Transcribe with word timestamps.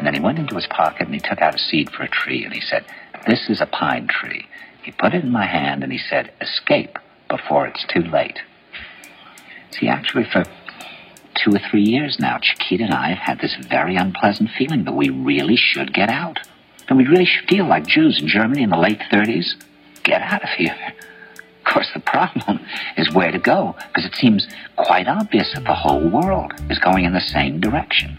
And 0.00 0.06
then 0.06 0.14
he 0.14 0.20
went 0.20 0.38
into 0.38 0.54
his 0.54 0.66
pocket 0.66 1.02
and 1.08 1.14
he 1.14 1.20
took 1.20 1.42
out 1.42 1.54
a 1.54 1.58
seed 1.58 1.90
for 1.90 2.04
a 2.04 2.08
tree 2.08 2.42
and 2.42 2.54
he 2.54 2.62
said, 2.62 2.86
This 3.26 3.50
is 3.50 3.60
a 3.60 3.66
pine 3.66 4.08
tree. 4.08 4.46
He 4.82 4.92
put 4.92 5.12
it 5.12 5.22
in 5.22 5.30
my 5.30 5.44
hand 5.44 5.82
and 5.82 5.92
he 5.92 5.98
said, 5.98 6.32
Escape 6.40 6.98
before 7.28 7.66
it's 7.66 7.84
too 7.92 8.00
late. 8.00 8.38
See, 9.72 9.88
actually, 9.88 10.24
for 10.24 10.44
two 11.34 11.54
or 11.54 11.60
three 11.70 11.82
years 11.82 12.16
now, 12.18 12.38
Chiquita 12.40 12.84
and 12.84 12.94
I 12.94 13.10
have 13.10 13.18
had 13.18 13.40
this 13.40 13.54
very 13.68 13.96
unpleasant 13.96 14.48
feeling 14.56 14.84
that 14.84 14.94
we 14.94 15.10
really 15.10 15.56
should 15.56 15.92
get 15.92 16.08
out. 16.08 16.38
And 16.88 16.96
we 16.96 17.06
really 17.06 17.26
should 17.26 17.46
feel 17.46 17.68
like 17.68 17.86
Jews 17.86 18.22
in 18.22 18.26
Germany 18.26 18.62
in 18.62 18.70
the 18.70 18.78
late 18.78 19.00
30s. 19.12 19.52
Get 20.02 20.22
out 20.22 20.42
of 20.42 20.48
here. 20.56 20.94
Of 21.58 21.74
course, 21.74 21.90
the 21.92 22.00
problem 22.00 22.60
is 22.96 23.14
where 23.14 23.32
to 23.32 23.38
go, 23.38 23.76
because 23.88 24.06
it 24.06 24.16
seems 24.16 24.48
quite 24.76 25.08
obvious 25.08 25.52
that 25.54 25.64
the 25.64 25.74
whole 25.74 26.08
world 26.08 26.54
is 26.70 26.78
going 26.78 27.04
in 27.04 27.12
the 27.12 27.20
same 27.20 27.60
direction. 27.60 28.18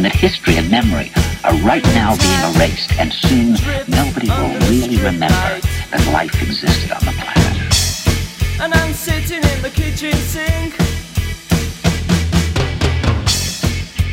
And 0.00 0.06
that 0.06 0.16
history 0.16 0.56
and 0.56 0.70
memory 0.70 1.12
are 1.44 1.52
right 1.60 1.84
now 1.92 2.16
being 2.16 2.56
erased, 2.56 2.90
and 2.98 3.12
soon 3.12 3.52
nobody 3.86 4.30
will 4.30 4.56
really 4.70 4.96
remember 4.96 5.60
that 5.92 6.10
life 6.10 6.32
existed 6.40 6.90
on 6.90 7.04
the 7.04 7.12
planet. 7.20 8.64
And 8.64 8.72
I'm 8.72 8.94
sitting 8.94 9.44
in 9.44 9.60
the 9.60 9.68
kitchen 9.68 10.14
sink. 10.14 10.72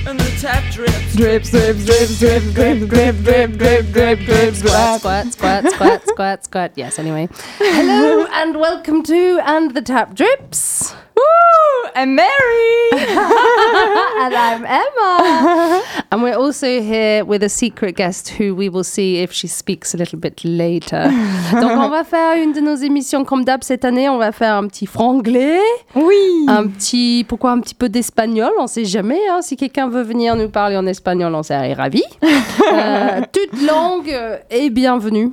And 0.05 0.19
the 0.19 0.37
tap 0.41 0.73
drips. 0.73 1.15
Drips, 1.15 1.51
drips, 1.51 1.85
drips, 1.85 2.19
drips, 2.19 2.53
drip, 2.53 2.89
drip, 2.89 3.15
drip, 3.23 3.51
drip, 3.57 3.91
drip, 3.93 4.19
drip, 4.19 4.55
Squat, 4.55 4.99
squat. 4.99 5.31
squat, 5.31 5.31
squat, 5.31 5.71
squat, 5.71 6.07
squat, 6.09 6.43
squat. 6.43 6.71
Yes, 6.75 6.99
anyway. 6.99 7.29
Hello 7.59 8.27
and 8.33 8.59
welcome 8.59 9.03
to 9.03 9.39
And 9.41 9.73
the 9.73 9.81
Tap 9.81 10.15
Drips. 10.15 10.93
Woo! 11.17 11.89
And 11.95 12.15
Mary! 12.15 12.91
and 12.93 14.33
I'm 14.35 14.63
Emma. 14.65 15.81
and 16.11 16.21
we're 16.21 16.37
also 16.37 16.67
here 16.79 17.25
with 17.25 17.41
a 17.43 17.49
secret 17.49 17.95
guest 17.95 18.29
who 18.37 18.53
we 18.53 18.69
will 18.69 18.83
see 18.83 19.17
if 19.23 19.31
she 19.31 19.47
speaks 19.47 19.95
a 19.95 19.97
little 19.97 20.19
bit 20.19 20.43
later. 20.43 21.09
Donc, 21.53 21.71
on 21.71 21.89
va 21.89 22.03
faire 22.03 22.35
une 22.41 22.53
de 22.53 22.59
nos 22.61 22.75
émissions 22.75 23.25
comme 23.25 23.43
d'hab 23.43 23.63
cette 23.63 23.83
année. 23.83 24.07
On 24.09 24.17
va 24.17 24.31
faire 24.31 24.55
un 24.55 24.67
petit 24.67 24.85
franglais. 24.85 25.59
Oui! 25.95 26.45
Un 26.47 26.67
petit, 26.67 27.25
pourquoi 27.27 27.51
un 27.51 27.59
petit 27.61 27.75
peu 27.75 27.89
d'espagnol 27.89 28.51
On 28.59 28.67
sait 28.67 28.85
jamais. 28.85 29.19
hein. 29.31 29.41
Si 29.41 29.57
quelqu'un 29.57 29.87
veut 29.89 30.03
venir 30.03 30.35
nous 30.35 30.49
parler 30.49 30.77
en 30.77 30.85
espagnol, 30.85 31.33
on 31.33 31.41
serait 31.43 31.73
ravis. 31.73 32.03
Euh, 32.23 33.21
toute 33.31 33.61
langue 33.63 34.15
est 34.51 34.69
bienvenue. 34.69 35.31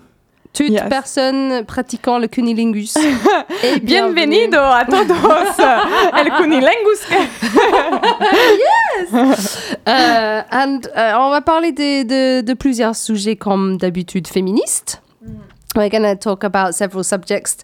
Toute 0.55 0.71
Yes. 0.71 0.89
personne 0.89 1.65
pratiquant 1.67 2.19
le 2.19 2.29
cunilingus 2.29 2.95
bienvenue. 3.83 3.83
Bienvenido 3.83 4.61
a 4.61 4.85
todos 4.85 5.59
el 6.17 6.31
Cunilingus. 6.39 7.01
Euh, 9.87 10.43
and, 10.53 10.81
euh, 10.97 11.13
on 11.19 11.31
va 11.31 11.41
parler 11.41 11.73
de, 11.73 12.05
de, 12.05 12.41
de 12.43 12.55
plusieurs 12.55 12.95
sujets 12.97 13.37
comme 13.37 13.77
d'habitude 13.79 14.29
féministes. 14.29 15.01
We're 15.77 15.91
going 15.91 16.05
to 16.05 16.15
talk 16.17 16.45
about 16.45 16.73
several 16.73 17.03
subjects, 17.03 17.57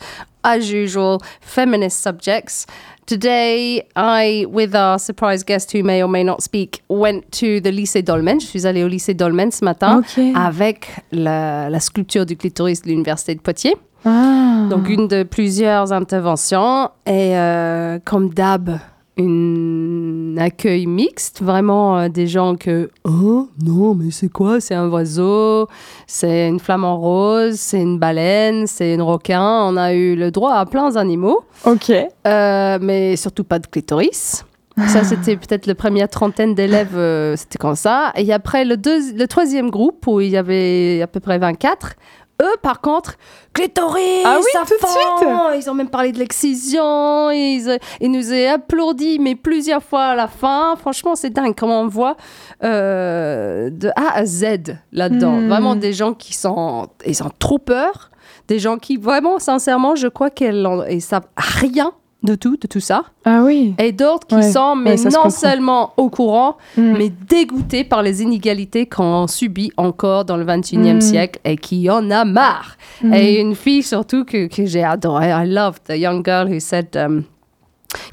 as 0.43 0.71
usual, 0.73 1.19
feminist 1.41 2.03
subjects. 2.03 2.67
Today, 3.11 3.89
I, 3.97 4.47
with 4.49 4.73
our 4.73 4.97
surprise 4.97 5.43
guest 5.43 5.73
who 5.73 5.83
may 5.83 6.01
or 6.01 6.09
may 6.09 6.23
not 6.23 6.45
speak, 6.45 6.85
went 6.89 7.33
to 7.33 7.61
the 7.61 7.73
lycée 7.73 8.03
Dolmen. 8.05 8.39
Je 8.39 8.47
suis 8.47 8.67
allée 8.69 8.85
au 8.85 8.87
lycée 8.87 9.15
Dolmen 9.15 9.51
ce 9.51 9.65
matin 9.65 10.01
avec 10.37 10.87
la, 11.11 11.69
la 11.69 11.81
sculpture 11.81 12.25
du 12.25 12.37
clitoris 12.37 12.83
de 12.83 12.89
l'université 12.89 13.35
de 13.35 13.41
Poitiers. 13.41 13.75
Ah. 14.05 14.69
Donc, 14.71 14.89
une 14.89 15.09
de 15.09 15.25
plusieurs 15.25 15.93
interventions. 15.93 16.89
Et 17.05 17.37
euh, 17.37 17.99
comme 18.05 18.33
d'hab, 18.33 18.79
un 19.21 20.37
accueil 20.39 20.87
mixte. 20.87 21.43
Vraiment 21.43 21.99
euh, 21.99 22.09
des 22.09 22.27
gens 22.27 22.55
que. 22.57 22.91
Oh, 23.05 23.49
non, 23.63 23.95
mais 23.95 24.11
c'est 24.11 24.29
quoi? 24.29 24.61
C'est 24.61 24.75
un 24.75 24.89
oiseau, 24.89 25.69
c'est 26.07 26.49
une 26.49 26.61
flamant 26.61 26.99
rose, 26.99 27.55
c'est 27.57 27.81
une 27.81 27.99
baleine, 27.99 28.67
c'est 28.67 28.99
un 28.99 29.03
requin. 29.03 29.43
On 29.65 29.77
a 29.77 29.93
eu 29.95 30.17
le 30.17 30.31
droit 30.31 30.53
à 30.55 30.67
plein 30.67 30.91
d'animaux, 30.91 31.41
Ok. 31.65 31.91
euh, 31.91 32.79
mais 32.81 33.17
surtout 33.17 33.45
pas 33.45 33.59
de 33.59 33.67
clitoris. 33.67 34.45
Ça, 34.87 35.05
c'était 35.05 35.37
peut-être 35.37 35.67
la 35.67 35.75
première 35.75 36.09
trentaine 36.09 36.55
d'élèves, 36.55 36.97
euh, 36.97 37.35
c'était 37.37 37.59
comme 37.59 37.75
ça. 37.77 38.13
Et 38.17 38.33
après, 38.33 38.65
le, 38.65 38.77
deux- 38.77 39.13
le 39.15 39.27
troisième 39.27 39.69
groupe, 39.71 40.07
où 40.07 40.21
il 40.21 40.31
y 40.31 40.37
avait 40.37 41.03
à 41.03 41.07
peu 41.07 41.21
près 41.21 41.39
24, 41.39 41.95
eux, 42.41 42.57
par 42.63 42.81
contre, 42.81 43.15
clitoris, 43.53 44.23
Ah 44.25 44.39
oui, 44.39 44.47
ça 44.53 44.61
tout 44.61 44.75
de 44.75 44.87
fend. 44.87 45.53
Ils 45.53 45.71
ont 45.71 45.75
même 45.75 45.91
parlé 45.91 46.13
de 46.13 46.19
l'excision, 46.19 47.31
ils, 47.31 47.79
ils 48.01 48.11
nous 48.11 48.33
ont 48.33 48.55
applaudi, 48.55 49.19
mais 49.19 49.35
plusieurs 49.35 49.83
fois 49.83 50.05
à 50.05 50.15
la 50.15 50.29
fin. 50.29 50.75
Franchement, 50.77 51.15
c'est 51.15 51.31
dingue 51.31 51.55
comment 51.57 51.81
on 51.83 51.89
voit 51.89 52.17
euh, 52.65 53.71
de 53.71 53.89
A 53.97 54.15
à 54.15 54.25
Z 54.25 54.77
là-dedans. 54.93 55.33
Hmm. 55.33 55.49
Vraiment 55.49 55.77
des 55.77 55.93
gens 55.93 56.15
qui 56.15 56.35
sont, 56.35 56.89
ils 57.07 57.23
ont 57.23 57.31
trop 57.39 57.59
peur. 57.59 58.11
Des 58.49 58.59
gens 58.59 58.79
qui, 58.79 58.97
vraiment, 58.97 59.39
sincèrement, 59.39 59.95
je 59.95 60.09
crois 60.09 60.31
qu'ils 60.31 60.67
ils 60.91 61.03
savent 61.03 61.29
rien 61.37 61.93
de 62.23 62.35
tout, 62.35 62.57
de 62.57 62.67
tout 62.67 62.81
ça, 62.81 63.05
Ah 63.25 63.43
oui. 63.45 63.75
et 63.79 63.93
d'autres 63.93 64.27
qui 64.27 64.35
Ouais, 64.35 64.53
sont 64.53 64.77
mais 64.77 65.03
ouais, 65.03 65.11
non 65.11 65.31
seulement 65.31 65.93
au 65.97 66.11
courant, 66.11 66.57
Mm. 66.77 66.95
mais 66.99 67.09
dégoûtés 67.29 67.83
par 67.85 68.03
les 68.03 68.23
inégalités 68.23 68.87
qu'on 68.87 69.27
subit 69.27 69.73
encore 69.79 70.25
dans 70.27 70.37
le 70.37 70.45
21e 70.45 70.97
Mm. 70.97 71.01
siècle 71.01 71.41
et 71.45 71.57
qui 71.57 71.89
en 71.89 72.11
a 72.11 72.25
marre. 72.27 72.77
Mm. 73.03 73.15
Et 73.15 73.41
une 73.41 73.55
fille 73.55 73.83
surtout 73.83 74.25
que, 74.25 74.49
que 74.49 74.67
j'ai 74.67 74.85
adorée, 74.85 75.31
I 75.31 75.47
loved 75.49 75.81
the 75.89 75.97
young 75.97 76.23
girl 76.25 76.47
who 76.53 76.61
said, 76.61 76.89
um, 76.97 77.25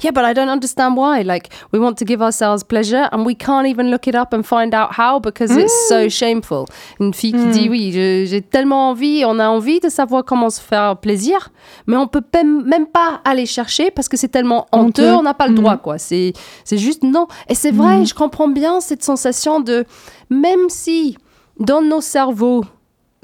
Yeah, 0.02 0.12
but 0.12 0.24
I 0.24 0.32
don't 0.32 0.48
understand 0.48 0.96
why. 0.96 1.22
Like, 1.22 1.48
we 1.72 1.78
want 1.78 1.94
to 1.98 2.04
give 2.04 2.20
ourselves 2.20 2.64
pleasure 2.64 3.08
and 3.12 3.24
we 3.24 3.34
can't 3.34 3.66
even 3.66 3.90
look 3.90 4.06
it 4.06 4.14
up 4.14 4.32
and 4.32 4.42
find 4.42 4.74
out 4.74 4.90
how 4.96 5.20
because 5.20 5.56
it's 5.56 5.88
so 5.88 6.08
shameful. 6.08 6.66
Une 7.00 7.12
fille 7.14 7.32
qui 7.32 7.46
dit 7.46 7.68
Oui, 7.68 7.92
j'ai 7.92 8.42
tellement 8.42 8.90
envie, 8.90 9.24
on 9.26 9.38
a 9.38 9.48
envie 9.48 9.80
de 9.80 9.88
savoir 9.88 10.24
comment 10.24 10.50
se 10.50 10.60
faire 10.60 10.96
plaisir, 10.96 11.50
mais 11.86 11.96
on 11.96 12.06
peut 12.06 12.22
même 12.34 12.86
pas 12.86 13.20
aller 13.24 13.46
chercher 13.46 13.90
parce 13.90 14.08
que 14.08 14.16
c'est 14.16 14.28
tellement 14.28 14.66
honteux, 14.72 15.12
on 15.12 15.22
n'a 15.22 15.34
pas 15.34 15.48
le 15.48 15.54
droit, 15.54 15.76
quoi. 15.76 15.98
C'est 15.98 16.32
c'est 16.64 16.78
juste 16.78 17.02
non. 17.02 17.26
Et 17.48 17.54
c'est 17.54 17.70
vrai, 17.72 18.04
je 18.04 18.14
comprends 18.14 18.48
bien 18.48 18.80
cette 18.80 19.02
sensation 19.02 19.60
de 19.60 19.84
même 20.30 20.68
si 20.68 21.16
dans 21.58 21.82
nos 21.82 22.00
cerveaux, 22.00 22.64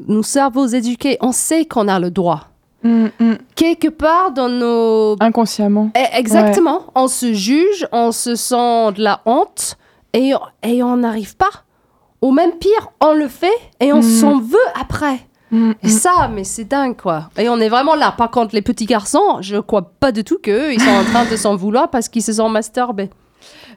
nos 0.06 0.22
cerveaux 0.22 0.66
éduqués, 0.66 1.16
on 1.20 1.32
sait 1.32 1.64
qu'on 1.64 1.88
a 1.88 1.98
le 1.98 2.10
droit. 2.10 2.48
Mm, 2.84 3.06
mm. 3.18 3.34
Quelque 3.56 3.88
part 3.88 4.30
dans 4.32 4.48
nos 4.48 5.16
Inconsciemment. 5.20 5.90
Eh, 5.96 6.18
Exactement. 6.18 6.82
On 6.94 7.08
se 7.08 7.32
juge, 7.32 7.86
on 7.92 8.12
se 8.12 8.34
sent 8.36 8.92
de 8.92 9.02
la 9.02 9.20
honte 9.24 9.76
et, 10.12 10.32
et 10.62 10.82
on 10.82 10.98
n'arrive 10.98 11.36
pas. 11.36 11.50
Ou 12.22 12.30
même 12.32 12.52
pire, 12.52 12.90
on 13.00 13.12
le 13.14 13.28
fait 13.28 13.52
et 13.80 13.92
on 13.92 14.00
s'en 14.02 14.38
veut 14.38 14.56
après. 14.80 15.20
Mm, 15.50 15.72
Et 15.82 15.88
ça, 15.88 16.28
mais 16.32 16.44
c'est 16.44 16.64
dingue, 16.64 16.96
quoi. 16.96 17.30
Et 17.36 17.48
on 17.48 17.58
est 17.58 17.68
vraiment 17.68 17.94
là. 17.94 18.12
Par 18.16 18.30
contre, 18.30 18.54
les 18.54 18.62
petits 18.62 18.86
garçons, 18.86 19.38
je 19.40 19.56
crois 19.56 19.82
pas 20.00 20.10
du 20.12 20.24
tout 20.24 20.38
qu'eux, 20.42 20.72
ils 20.72 20.80
sont 20.80 20.90
en 20.90 21.04
train 21.04 21.24
de 21.30 21.36
s'en 21.36 21.54
vouloir 21.56 21.90
parce 21.90 22.08
qu'ils 22.08 22.22
se 22.22 22.32
sont 22.34 22.48
masturbés. 22.48 23.10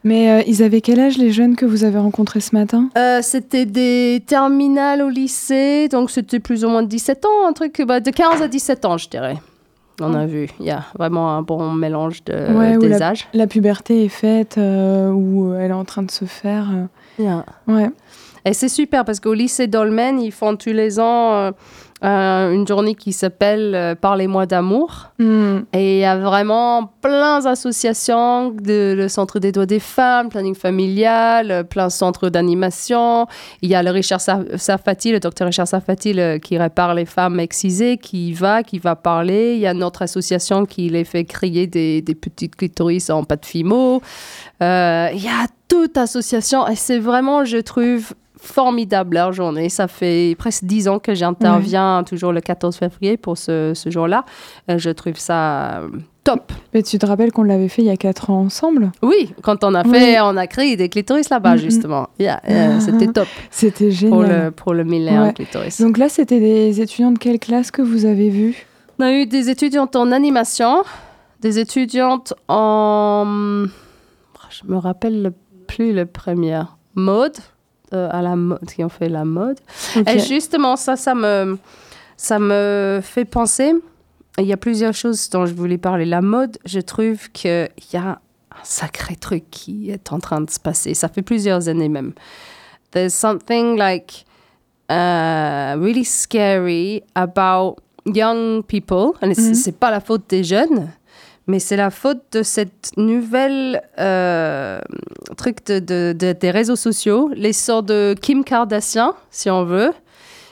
Mais 0.04 0.30
euh, 0.32 0.44
ils 0.48 0.64
avaient 0.64 0.82
quel 0.82 1.00
âge 1.00 1.18
les 1.18 1.32
jeunes 1.32 1.56
que 1.56 1.66
vous 1.66 1.84
avez 1.84 1.98
rencontrés 2.00 2.40
ce 2.40 2.56
matin? 2.56 2.90
Euh, 2.98 3.20
c'était 3.22 3.66
des 3.66 4.24
terminales 4.26 5.02
au 5.02 5.10
lycée, 5.10 5.88
donc 5.90 6.12
c'était 6.12 6.40
plus 6.40 6.64
ou 6.66 6.70
moins 6.70 6.84
17 6.84 7.26
ans, 7.26 7.48
un 7.48 7.54
truc 7.54 7.82
bah, 7.86 8.00
de 8.00 8.10
15 8.12 8.42
à 8.42 8.48
17 8.48 8.86
ans, 8.86 8.98
je 8.98 9.10
dirais. 9.10 9.38
On 10.00 10.14
a 10.14 10.28
vu, 10.28 10.48
il 10.60 10.66
y 10.68 10.72
a 10.72 10.84
vraiment 10.98 11.32
un 11.36 11.42
bon 11.42 11.72
mélange 11.72 12.24
de, 12.26 12.34
Ouais, 12.56 12.78
des 12.78 12.88
la- 12.90 13.08
âges. 13.10 13.28
La 13.34 13.48
puberté 13.48 14.06
est 14.06 14.10
faite 14.10 14.58
euh, 14.60 15.10
ou 15.12 15.54
elle 15.56 15.72
est 15.72 15.74
en 15.74 15.86
train 15.86 16.04
de 16.04 16.12
se 16.12 16.26
faire. 16.26 16.68
Yeah. 17.18 17.44
Ouais. 17.68 17.90
Et 18.46 18.54
c'est 18.54 18.70
super 18.70 19.04
parce 19.06 19.20
qu'au 19.20 19.34
lycée 19.34 19.66
Dolmen, 19.66 20.20
ils 20.22 20.32
font 20.32 20.56
tous 20.56 20.70
les 20.70 21.00
ans 21.00 21.52
euh, 22.04 22.52
une 22.52 22.68
journée 22.68 22.94
qui 22.94 23.12
s'appelle 23.12 23.74
euh, 23.74 23.96
Parlez-moi 23.96 24.46
d'amour. 24.46 25.08
Mm. 25.18 25.60
Et 25.74 25.98
il 25.98 26.00
y 26.02 26.06
a 26.06 26.16
vraiment 26.18 26.92
plein 27.02 27.40
d'associations, 27.40 28.52
de, 28.52 28.94
le 28.96 29.08
Centre 29.08 29.40
des 29.40 29.52
droits 29.52 29.66
des 29.66 29.80
femmes, 29.80 30.30
Planning 30.30 30.54
familial, 30.56 31.50
euh, 31.52 31.64
plein 31.64 31.88
de 31.88 31.92
centres 31.92 32.30
d'animation. 32.30 33.26
Il 33.62 33.70
y 33.70 33.76
a 33.76 33.82
le 33.82 33.90
Richard 33.92 34.22
Sa- 34.22 34.44
Safati, 34.58 35.12
le 35.12 35.20
docteur 35.20 35.48
Richard 35.48 35.68
Safati, 35.68 36.14
le- 36.14 36.38
qui 36.38 36.58
répare 36.58 36.94
les 36.94 37.06
femmes 37.06 37.40
excisées, 37.40 37.98
qui 37.98 38.30
y 38.30 38.34
va, 38.34 38.62
qui 38.64 38.78
va 38.78 38.96
parler. 38.96 39.54
Il 39.56 39.60
y 39.60 39.68
a 39.68 39.74
notre 39.74 40.04
association 40.04 40.66
qui 40.66 40.90
les 40.90 41.04
fait 41.04 41.24
créer 41.24 41.66
des, 41.68 42.02
des 42.02 42.16
petites 42.16 42.56
clitoris 42.56 43.10
en 43.10 43.24
pâte 43.24 43.46
fimo. 43.46 44.02
Euh, 44.62 45.10
il 45.14 45.24
y 45.24 45.28
a 45.28 45.48
toute 45.68 45.98
association 45.98 46.68
et 46.68 46.76
c'est 46.76 47.00
vraiment, 47.00 47.44
je 47.44 47.58
trouve, 47.58 48.14
formidable 48.40 49.16
leur 49.16 49.32
journée. 49.34 49.70
Ça 49.70 49.88
fait 49.88 50.36
presque 50.38 50.64
dix 50.66 50.88
ans 50.88 51.00
que 51.00 51.14
j'interviens 51.16 52.04
toujours 52.04 52.32
le 52.32 52.42
14 52.42 52.76
février 52.76 53.18
pour 53.18 53.38
ce, 53.38 53.74
ce 53.74 53.90
jour-là. 53.90 54.26
Euh, 54.70 54.78
je 54.78 54.90
trouve 54.90 55.18
ça 55.18 55.80
euh, 55.80 55.90
top. 56.24 56.52
Mais 56.74 56.84
tu 56.84 56.98
te 57.00 57.06
rappelles 57.06 57.32
qu'on 57.32 57.44
l'avait 57.44 57.68
fait 57.70 57.82
il 57.82 57.86
y 57.88 57.90
a 57.90 57.98
4 57.98 58.30
ans 58.30 58.42
ensemble? 58.42 58.92
Oui, 59.02 59.34
quand 59.42 59.64
on 59.64 59.74
a 59.76 59.84
Oui. 59.88 59.92
fait, 59.98 60.20
on 60.22 60.36
a 60.38 60.46
créé 60.48 60.76
des 60.76 60.90
clitoris 60.90 61.30
là-bas, 61.30 61.58
justement. 61.58 62.10
Yeah, 62.20 62.42
yeah, 62.48 62.80
C'était 62.80 63.08
top 63.08 63.28
C'était 63.50 63.86
pour 63.90 63.96
génial. 64.26 64.46
le, 64.46 64.52
pour 64.52 64.74
le 64.74 64.84
millénaire 64.84 65.24
Ouais. 65.24 65.34
clitoris. 65.34 65.82
Donc 65.82 65.98
là, 65.98 66.10
c'était 66.10 66.40
des 66.40 66.80
étudiants 66.82 67.12
de 67.12 67.18
quelle 67.20 67.40
classe 67.40 67.72
que 67.72 67.82
vous 67.82 68.06
avez 68.06 68.30
vus? 68.30 68.66
On 69.00 69.04
a 69.04 69.12
eu 69.14 69.26
des 69.26 69.50
étudiantes 69.50 69.96
en 69.96 70.12
animation, 70.12 70.84
des 71.42 71.60
étudiantes 71.60 72.34
en... 72.48 73.66
Je 74.50 74.72
me 74.72 74.78
rappelle 74.78 75.22
le- 75.22 75.34
plus 75.68 75.94
le 75.94 76.06
premier. 76.06 76.62
Mode, 76.96 77.38
euh, 77.94 78.10
à 78.12 78.22
la 78.22 78.36
mode, 78.36 78.66
qui 78.66 78.84
ont 78.84 78.90
fait 78.90 79.10
la 79.10 79.26
mode. 79.26 79.60
Et 80.08 80.20
justement, 80.20 80.76
ça, 80.76 80.96
ça 80.96 81.14
me, 81.16 81.58
ça 82.18 82.40
me 82.40 83.00
fait 83.04 83.26
penser. 83.26 83.74
Il 84.40 84.46
y 84.46 84.54
a 84.54 84.58
plusieurs 84.58 84.94
choses 84.94 85.30
dont 85.30 85.46
je 85.46 85.54
voulais 85.54 85.78
parler. 85.78 86.06
La 86.06 86.22
mode, 86.22 86.58
je 86.66 86.80
trouve 86.80 87.30
qu'il 87.32 87.70
y 87.94 87.98
a 87.98 88.20
un 88.52 88.64
sacré 88.64 89.16
truc 89.16 89.46
qui 89.50 89.90
est 89.92 90.12
en 90.12 90.20
train 90.20 90.42
de 90.42 90.50
se 90.50 90.60
passer. 90.60 90.94
Ça 90.94 91.08
fait 91.10 91.22
plusieurs 91.24 91.68
années 91.70 91.90
même. 91.90 92.14
There's 92.92 93.14
something 93.14 93.78
like 93.78 94.26
uh, 94.90 95.76
really 95.80 96.04
scary 96.06 97.04
about 97.16 97.78
young 98.06 98.64
people. 98.64 99.14
And 99.22 99.30
it's- 99.32 99.40
Mhm. 99.50 99.54
c'est 99.56 99.78
pas 99.78 99.92
la 99.92 100.00
faute 100.00 100.24
des 100.30 100.44
jeunes, 100.44 100.90
mais 101.48 101.60
c'est 101.60 101.78
la 101.78 101.90
faute 101.90 102.22
de 102.34 102.44
cette 102.44 102.92
nouvelle 102.98 103.82
euh, 104.00 104.80
truc 105.38 105.66
de, 105.66 105.80
de- 105.80 106.16
de- 106.18 106.34
des 106.34 106.52
réseaux 106.52 106.76
sociaux, 106.76 107.30
les 107.36 107.54
sortes 107.54 107.86
de 107.88 108.16
Kim 108.22 108.44
Kardashian, 108.44 109.14
si 109.32 109.50
on 109.50 109.64
veut. 109.64 109.92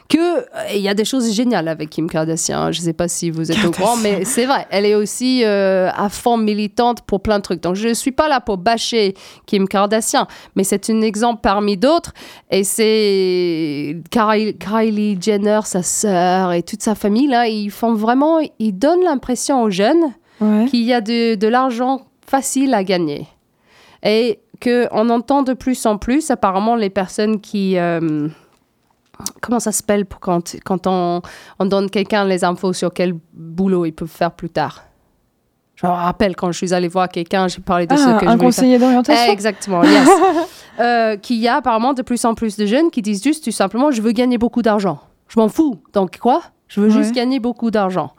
Que 0.08 0.46
il 0.76 0.82
y 0.82 0.88
a 0.88 0.94
des 0.94 1.04
choses 1.04 1.34
géniales 1.34 1.68
avec 1.68 1.90
Kim 1.90 2.08
Kardashian. 2.08 2.72
Je 2.72 2.80
sais 2.80 2.94
pas 2.94 3.08
si 3.08 3.32
vous 3.32 3.52
êtes 3.52 3.66
au 3.66 3.72
courant, 3.72 3.98
mais 3.98 4.24
c'est 4.24 4.46
vrai. 4.46 4.68
Elle 4.70 4.86
est 4.86 4.94
aussi 4.94 5.44
euh, 5.44 5.90
à 5.96 6.10
fond 6.10 6.38
militante 6.38 7.02
pour 7.08 7.22
plein 7.24 7.38
de 7.40 7.42
trucs. 7.42 7.60
Donc 7.64 7.74
je 7.76 7.92
suis 7.92 8.12
pas 8.12 8.30
là 8.30 8.40
pour 8.40 8.60
bâcher 8.60 9.16
Kim 9.48 9.68
Kardashian, 9.68 10.28
mais 10.56 10.64
c'est 10.64 10.92
un 10.92 11.02
exemple 11.02 11.40
parmi 11.42 11.76
d'autres. 11.76 12.14
Et 12.52 12.64
c'est 12.64 13.98
Kylie, 14.12 14.56
Kylie 14.60 15.18
Jenner, 15.20 15.62
sa 15.66 15.82
sœur 15.82 16.54
et 16.54 16.62
toute 16.62 16.84
sa 16.84 16.94
famille 16.94 17.28
là, 17.28 17.48
ils 17.48 17.72
font 17.72 17.96
vraiment, 17.96 18.38
ils 18.60 18.74
donnent 18.78 19.04
l'impression 19.04 19.64
aux 19.64 19.72
jeunes 19.72 20.14
Ouais. 20.42 20.66
qu'il 20.66 20.82
y 20.84 20.94
a 20.94 21.02
de, 21.02 21.36
de 21.36 21.48
l'argent 21.48 22.02
facile 22.26 22.74
à 22.74 22.84
gagner. 22.84 23.28
Et 24.04 24.40
qu'on 24.62 25.10
entend 25.10 25.44
de 25.44 25.54
plus 25.54 25.86
en 25.86 25.98
plus, 25.98 26.30
apparemment, 26.32 26.76
les 26.76 26.90
personnes 26.90 27.40
qui... 27.42 27.78
euh, 27.78 28.28
comment 29.42 29.60
ça 29.60 29.72
s'appelle 29.72 30.06
pour 30.06 30.20
quand, 30.20 30.56
quand 30.66 30.88
on, 30.88 31.22
on 31.60 31.66
donne 31.66 31.90
quelqu'un 31.90 32.26
les 32.26 32.44
infos 32.44 32.74
sur 32.74 32.94
quel 32.94 33.16
boulot 33.34 33.86
ils 33.86 33.92
peuvent 33.94 34.08
faire 34.10 34.32
plus 34.32 34.50
tard? 34.50 34.84
Je 35.76 35.86
me 35.86 35.92
rappelle 35.92 36.36
quand 36.38 36.52
je 36.54 36.58
suis 36.58 36.74
allée 36.74 36.88
voir 36.88 37.10
quelqu'un, 37.10 37.48
j'ai 37.50 37.60
parlé 37.62 37.86
de 37.86 37.96
ce 37.96 38.02
Ah, 38.08 38.14
que 38.20 38.26
je 38.26 38.30
un 38.32 38.38
faire. 38.38 38.46
conseiller 38.46 38.78
d'orientation 38.80 39.32
Exactement, 39.32 39.84
yes. 39.84 40.08
Euh, 40.78 41.16
qu'il 41.16 41.38
y 41.38 41.48
a 41.48 41.56
apparemment 41.56 41.94
de 41.94 42.02
plus 42.02 42.26
en 42.26 42.36
plus 42.36 42.58
de 42.58 42.66
jeunes 42.66 42.92
qui 42.92 43.02
disent 43.02 43.24
juste 43.24 43.46
tout 43.46 43.52
simplement 43.52 43.92
je 43.92 44.02
veux 44.02 44.12
gagner 44.12 44.38
beaucoup 44.38 44.62
d'argent. 44.62 45.00
Je 45.30 45.40
m'en 45.40 45.48
fous. 45.48 45.80
Donc 45.94 46.18
quoi? 46.20 46.42
Je 46.68 46.82
veux 46.82 46.90
juste 46.90 47.14
gagner 47.14 47.40
beaucoup 47.40 47.70
d'argent. 47.72 48.12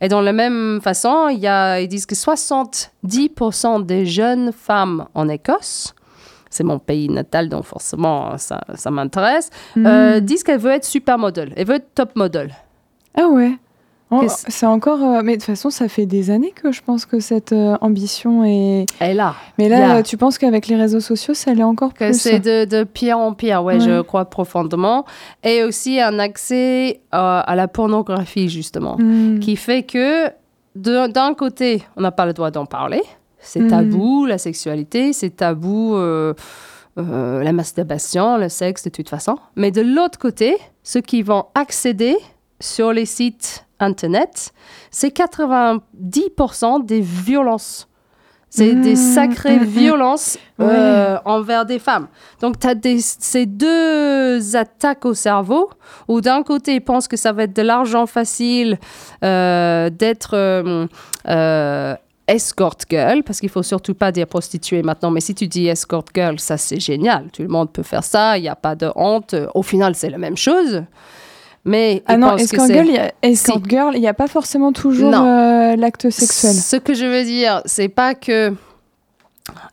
Et 0.00 0.08
dans 0.08 0.20
la 0.20 0.32
même 0.32 0.80
façon, 0.82 1.28
il 1.28 1.38
y 1.38 1.46
a, 1.46 1.80
ils 1.80 1.88
disent 1.88 2.06
que 2.06 2.14
70% 2.16 3.84
des 3.86 4.06
jeunes 4.06 4.52
femmes 4.52 5.06
en 5.14 5.28
Écosse, 5.28 5.94
c'est 6.50 6.64
mon 6.64 6.78
pays 6.78 7.08
natal, 7.08 7.48
donc 7.48 7.64
forcément 7.64 8.36
ça, 8.38 8.60
ça 8.74 8.90
m'intéresse, 8.90 9.50
euh, 9.78 10.16
Mm. 10.16 10.20
disent 10.20 10.42
qu'elles 10.42 10.60
veulent 10.60 10.72
être 10.74 10.84
supermodel. 10.84 11.52
Elles 11.56 11.66
veulent 11.66 11.76
être 11.76 11.94
top 11.94 12.16
model. 12.16 12.54
Ah 13.16 13.26
ouais. 13.28 13.56
Oh, 14.14 14.20
Qu'est-ce- 14.20 14.44
c'est 14.48 14.66
encore. 14.66 15.02
euh, 15.02 15.22
mais 15.24 15.36
de 15.36 15.40
toute 15.40 15.46
façon, 15.46 15.70
ça 15.70 15.88
fait 15.88 16.04
des 16.06 16.30
années 16.30 16.52
que 16.52 16.70
je 16.70 16.82
pense 16.82 17.06
que 17.06 17.18
cette 17.18 17.52
euh, 17.52 17.76
ambition 17.80 18.44
est. 18.44 18.86
Là, 19.00 19.34
Mais 19.58 19.68
là, 19.68 19.96
euh, 19.96 20.02
tu 20.02 20.16
penses 20.18 20.36
qu'avec 20.38 20.66
les 20.68 20.76
réseaux 20.76 21.00
sociaux, 21.00 21.32
ça 21.34 21.54
l'est 21.54 21.62
encore 21.62 21.94
que 21.94 22.04
plus 22.04 22.20
c'est 22.20 22.38
de, 22.38 22.64
de 22.66 22.84
pire 22.84 23.18
en 23.18 23.32
pire, 23.32 23.64
ouais, 23.64 23.74
Ouais. 23.74 23.80
je 23.80 24.02
crois 24.02 24.26
profondément. 24.26 25.06
Et 25.42 25.64
aussi 25.64 25.98
un 26.00 26.18
accès 26.18 27.00
euh, 27.14 27.40
à 27.44 27.54
la 27.56 27.68
pornographie, 27.68 28.48
justement, 28.50 28.96
Mm. 28.98 29.38
qui 29.40 29.56
fait 29.56 29.82
que 29.82 30.28
d'un 30.76 31.34
côté, 31.34 31.82
on 31.96 32.02
n'a 32.02 32.12
pas 32.12 32.26
le 32.26 32.32
droit 32.32 32.50
d'en 32.50 32.66
parler. 32.66 33.02
C'est 33.40 33.60
Mm. 33.60 33.68
tabou, 33.68 34.26
la 34.26 34.38
sexualité, 34.38 35.12
c'est 35.12 35.30
tabou, 35.36 35.94
euh, 35.96 36.34
euh, 36.98 37.42
la 37.42 37.52
masturbation, 37.52 38.36
le 38.36 38.48
sexe, 38.48 38.84
de 38.84 38.90
toute 38.90 39.08
façon. 39.08 39.36
Mais 39.56 39.70
de 39.70 39.80
l'autre 39.80 40.18
côté, 40.18 40.56
ceux 40.82 41.00
qui 41.00 41.22
vont 41.22 41.46
accéder 41.54 42.16
sur 42.60 42.92
les 42.92 43.06
sites 43.06 43.66
Internet, 43.82 44.52
c'est 44.90 45.14
90% 45.16 46.84
des 46.84 47.00
violences. 47.00 47.88
C'est 48.54 48.74
des 48.74 48.92
Mm, 48.92 48.96
sacrées 48.96 49.56
mm, 49.60 49.62
mm. 49.62 49.64
violences 49.64 50.38
euh, 50.60 51.16
envers 51.24 51.64
des 51.64 51.78
femmes. 51.78 52.08
Donc, 52.42 52.58
tu 52.60 52.66
as 52.66 52.74
ces 52.98 53.46
deux 53.46 54.54
attaques 54.54 55.06
au 55.06 55.14
cerveau, 55.14 55.70
où 56.06 56.20
d'un 56.20 56.42
côté, 56.42 56.74
ils 56.74 56.82
pensent 56.82 57.08
que 57.08 57.16
ça 57.16 57.32
va 57.32 57.44
être 57.44 57.56
de 57.56 57.62
l'argent 57.62 58.06
facile 58.06 58.78
euh, 59.24 59.88
d'être 59.88 60.34
euh, 60.34 61.94
escort 62.28 62.76
girl, 62.90 63.22
parce 63.22 63.40
qu'il 63.40 63.48
faut 63.48 63.62
surtout 63.62 63.94
pas 63.94 64.12
dire 64.12 64.26
prostituée 64.26 64.82
maintenant, 64.82 65.10
mais 65.10 65.20
si 65.20 65.34
tu 65.34 65.48
dis 65.48 65.68
escort 65.68 66.04
girl, 66.14 66.38
ça 66.38 66.58
c'est 66.58 66.78
génial. 66.78 67.30
Tout 67.32 67.40
le 67.40 67.48
monde 67.48 67.72
peut 67.72 67.82
faire 67.82 68.04
ça, 68.04 68.36
il 68.36 68.42
n'y 68.42 68.50
a 68.50 68.56
pas 68.56 68.74
de 68.74 68.90
honte. 68.96 69.34
Au 69.54 69.62
final, 69.62 69.94
c'est 69.94 70.10
la 70.10 70.18
même 70.18 70.36
chose. 70.36 70.82
Mais 71.64 72.02
Ah 72.06 72.16
non, 72.16 72.36
escort 72.36 72.66
girl, 72.66 73.92
il 73.94 74.00
n'y 74.00 74.08
a 74.08 74.14
pas 74.14 74.26
forcément 74.26 74.72
toujours 74.72 75.14
euh, 75.14 75.76
l'acte 75.76 76.10
sexuel? 76.10 76.52
Ce 76.54 76.76
que 76.76 76.92
je 76.94 77.04
veux 77.06 77.24
dire, 77.24 77.62
c'est 77.66 77.88
pas 77.88 78.14
que 78.14 78.52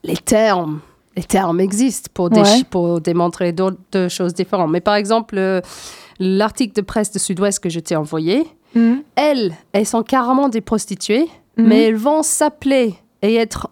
les 0.04 0.18
termes, 0.18 0.82
les 1.16 1.24
termes 1.24 1.60
existent 1.60 2.10
pour, 2.14 2.30
dé- 2.30 2.42
Ouais. 2.42 2.64
pour 2.70 3.02
démontrer 3.02 3.52
d'autres 3.54 3.80
deux 3.92 4.08
choses 4.08 4.34
différentes. 4.34 4.70
Mais 4.72 4.82
par 4.82 4.96
exemple, 4.96 5.36
le- 5.36 5.62
l'article 6.20 6.76
de 6.76 6.82
presse 6.82 7.12
de 7.12 7.18
Sud-Ouest 7.20 7.60
que 7.60 7.70
je 7.70 7.80
t'ai 7.80 7.96
envoyé, 7.96 8.46
Mhm. 8.76 9.02
elles, 9.16 9.54
elles 9.74 9.86
sont 9.88 10.04
carrément 10.04 10.48
des 10.50 10.62
prostituées, 10.62 11.28
Mhm. 11.58 11.68
mais 11.68 11.84
elles 11.86 11.96
vont 11.96 12.22
s'appeler 12.22 12.94
et 13.24 13.36
être 13.36 13.68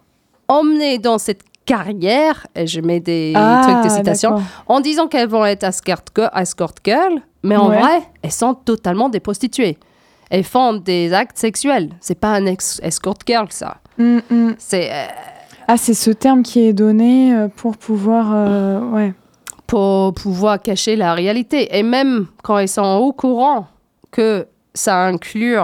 emmenées 0.48 0.98
dans 0.98 1.20
cette 1.20 1.42
carrière, 1.66 2.48
et 2.56 2.66
je 2.66 2.80
mets 2.82 3.02
des 3.02 3.34
Ah, 3.36 3.62
trucs 3.64 3.92
de 3.92 3.96
citation, 3.96 4.42
en 4.68 4.80
disant 4.80 5.08
qu'elles 5.08 5.28
vont 5.30 5.46
être 5.46 5.64
escort 5.64 6.72
girl, 6.84 7.22
mais 7.48 7.56
en 7.58 7.70
Ouais. 7.70 7.80
vrai, 7.80 8.02
elles 8.22 8.32
sont 8.32 8.54
totalement 8.54 9.10
des 9.10 9.20
prostituées. 9.20 9.78
Elles 10.30 10.44
font 10.44 10.74
des 10.74 11.14
actes 11.14 11.38
sexuels. 11.38 11.90
C'est 12.02 12.20
pas 12.20 12.34
un 12.36 12.46
escort 12.46 13.16
girl, 13.26 13.48
ça. 13.50 13.78
Mhm, 13.98 14.22
mhm. 14.30 14.56
C'est 14.58 14.92
euh, 14.92 15.06
Ah, 15.70 15.78
c'est 15.78 15.94
ce 15.94 16.12
terme 16.12 16.44
qui 16.44 16.62
est 16.68 16.74
donné 16.74 17.34
euh, 17.36 17.48
pour 17.54 17.78
pouvoir. 17.78 18.28
euh, 18.34 18.80
ouais. 18.92 19.14
pour 19.68 20.14
pouvoir 20.14 20.62
cacher 20.62 20.96
la 20.96 21.14
réalité. 21.14 21.78
Et 21.78 21.84
même 21.84 22.28
quand 22.44 22.58
ils 22.60 22.70
sont 22.70 23.00
au 23.02 23.12
courant 23.12 23.68
que 24.12 24.48
ça 24.74 25.06
inclut 25.06 25.58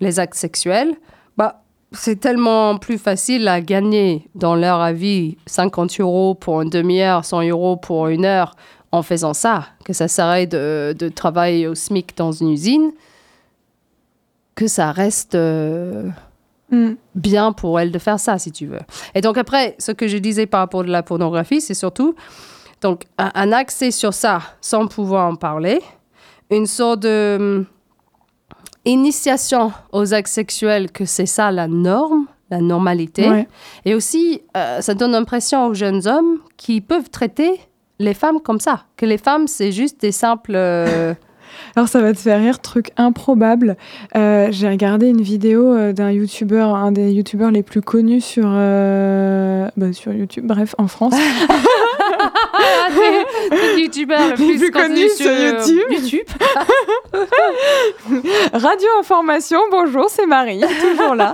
les 0.00 0.20
actes 0.20 0.34
sexuels, 0.36 0.94
bah, 1.36 1.62
c'est 1.90 2.20
tellement 2.20 2.76
plus 2.78 2.98
facile 2.98 3.48
à 3.48 3.60
gagner 3.60 4.28
dans 4.36 4.54
leur 4.54 4.80
avis 4.80 5.38
50 5.46 5.98
euros 6.00 6.34
pour 6.36 6.62
une 6.62 6.70
demi-heure, 6.70 7.24
100 7.24 7.42
euros 7.48 7.76
pour 7.76 8.06
une 8.08 8.24
heure 8.24 8.54
en 8.92 9.02
faisant 9.02 9.32
ça, 9.34 9.66
que 9.84 9.92
ça 9.92 10.06
serait 10.06 10.46
de, 10.46 10.94
de 10.98 11.08
travailler 11.08 11.66
au 11.66 11.74
SMIC 11.74 12.16
dans 12.16 12.30
une 12.32 12.50
usine, 12.50 12.92
que 14.54 14.66
ça 14.68 14.92
reste 14.92 15.34
euh, 15.34 16.08
Mhm. 16.70 16.96
bien 17.14 17.52
pour 17.52 17.78
elle 17.80 17.90
de 17.92 17.98
faire 17.98 18.18
ça, 18.18 18.38
si 18.38 18.50
tu 18.50 18.66
veux. 18.66 18.80
Et 19.14 19.20
donc 19.20 19.36
après, 19.36 19.74
ce 19.78 19.92
que 19.92 20.08
je 20.08 20.16
disais 20.16 20.46
par 20.46 20.60
rapport 20.60 20.80
à 20.82 20.84
la 20.86 21.02
pornographie, 21.02 21.60
c'est 21.60 21.74
surtout 21.74 22.14
donc 22.80 23.04
un, 23.18 23.30
un 23.34 23.52
accès 23.52 23.90
sur 23.90 24.14
ça 24.14 24.40
sans 24.62 24.86
pouvoir 24.86 25.30
en 25.30 25.36
parler, 25.36 25.80
une 26.50 26.66
sorte 26.66 27.00
de 27.00 27.36
hum, 27.38 27.66
initiation 28.84 29.72
aux 29.92 30.14
actes 30.14 30.28
sexuels 30.32 30.90
que 30.90 31.04
c'est 31.04 31.26
ça 31.26 31.50
la 31.50 31.68
norme, 31.68 32.26
la 32.50 32.60
normalité, 32.60 33.28
Ouais. 33.28 33.48
et 33.84 33.94
aussi 33.94 34.42
euh, 34.56 34.80
ça 34.80 34.94
donne 34.94 35.12
l'impression 35.12 35.66
aux 35.66 35.74
jeunes 35.74 36.06
hommes 36.08 36.38
qui 36.56 36.80
peuvent 36.80 37.08
traiter 37.10 37.60
les 37.98 38.14
femmes 38.14 38.40
comme 38.40 38.60
ça, 38.60 38.84
que 38.96 39.06
les 39.06 39.18
femmes 39.18 39.46
c'est 39.46 39.72
juste 39.72 40.00
des 40.00 40.12
simples 40.12 40.52
euh, 40.54 41.14
Alors 41.76 41.88
ça 41.88 42.00
va 42.00 42.12
te 42.12 42.18
faire 42.18 42.40
rire, 42.40 42.60
truc 42.60 42.90
improbable. 42.96 43.76
Euh, 44.16 44.48
J'ai 44.50 44.68
regardé 44.68 45.08
une 45.08 45.22
vidéo 45.22 45.72
euh, 45.72 45.92
d'un 45.92 46.10
youtubeur, 46.10 46.74
un 46.74 46.92
des 46.92 47.12
youtubeurs 47.12 47.50
les 47.50 47.62
plus 47.62 47.82
connus 47.82 48.20
sur, 48.20 48.46
euh, 48.46 49.68
bah, 49.76 49.92
sur 49.92 50.12
YouTube, 50.12 50.46
bref, 50.46 50.74
en 50.78 50.86
France. 50.86 51.14
Des, 52.92 53.56
des 53.56 53.82
youtubeurs 53.82 54.28
le 54.28 54.34
plus, 54.34 54.58
plus 54.58 54.70
connus 54.70 55.10
sur 55.10 55.30
YouTube. 55.30 55.82
YouTube. 55.90 56.26
Radio 58.52 58.88
Information, 59.00 59.58
bonjour, 59.70 60.06
c'est 60.08 60.26
Marie, 60.26 60.60
toujours 60.80 61.14
là. 61.14 61.32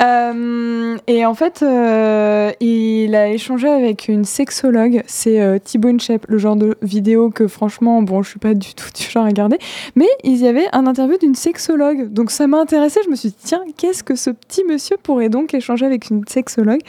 Euh, 0.00 0.96
et 1.06 1.24
en 1.26 1.34
fait, 1.34 1.62
euh, 1.62 2.52
il 2.60 3.14
a 3.14 3.28
échangé 3.28 3.68
avec 3.68 4.08
une 4.08 4.24
sexologue, 4.24 5.02
c'est 5.06 5.40
euh, 5.40 5.58
Thibaut 5.58 5.98
Shep, 5.98 6.26
le 6.28 6.38
genre 6.38 6.56
de 6.56 6.76
vidéo 6.82 7.30
que 7.30 7.48
franchement, 7.48 8.02
bon, 8.02 8.22
je 8.22 8.30
suis 8.30 8.38
pas 8.38 8.54
du 8.54 8.74
tout 8.74 8.88
du 8.94 9.02
genre 9.02 9.24
à 9.24 9.28
regarder, 9.28 9.58
mais 9.94 10.08
il 10.24 10.36
y 10.36 10.46
avait 10.46 10.66
un 10.72 10.86
interview 10.86 11.18
d'une 11.18 11.34
sexologue, 11.34 12.12
donc 12.12 12.30
ça 12.30 12.46
m'a 12.46 12.58
intéressé. 12.58 13.00
Je 13.04 13.10
me 13.10 13.16
suis 13.16 13.30
dit, 13.30 13.36
tiens, 13.42 13.64
qu'est-ce 13.76 14.02
que 14.02 14.14
ce 14.14 14.30
petit 14.30 14.64
monsieur 14.64 14.96
pourrait 15.02 15.28
donc 15.28 15.54
échanger 15.54 15.86
avec 15.86 16.10
une 16.10 16.26
sexologue? 16.26 16.80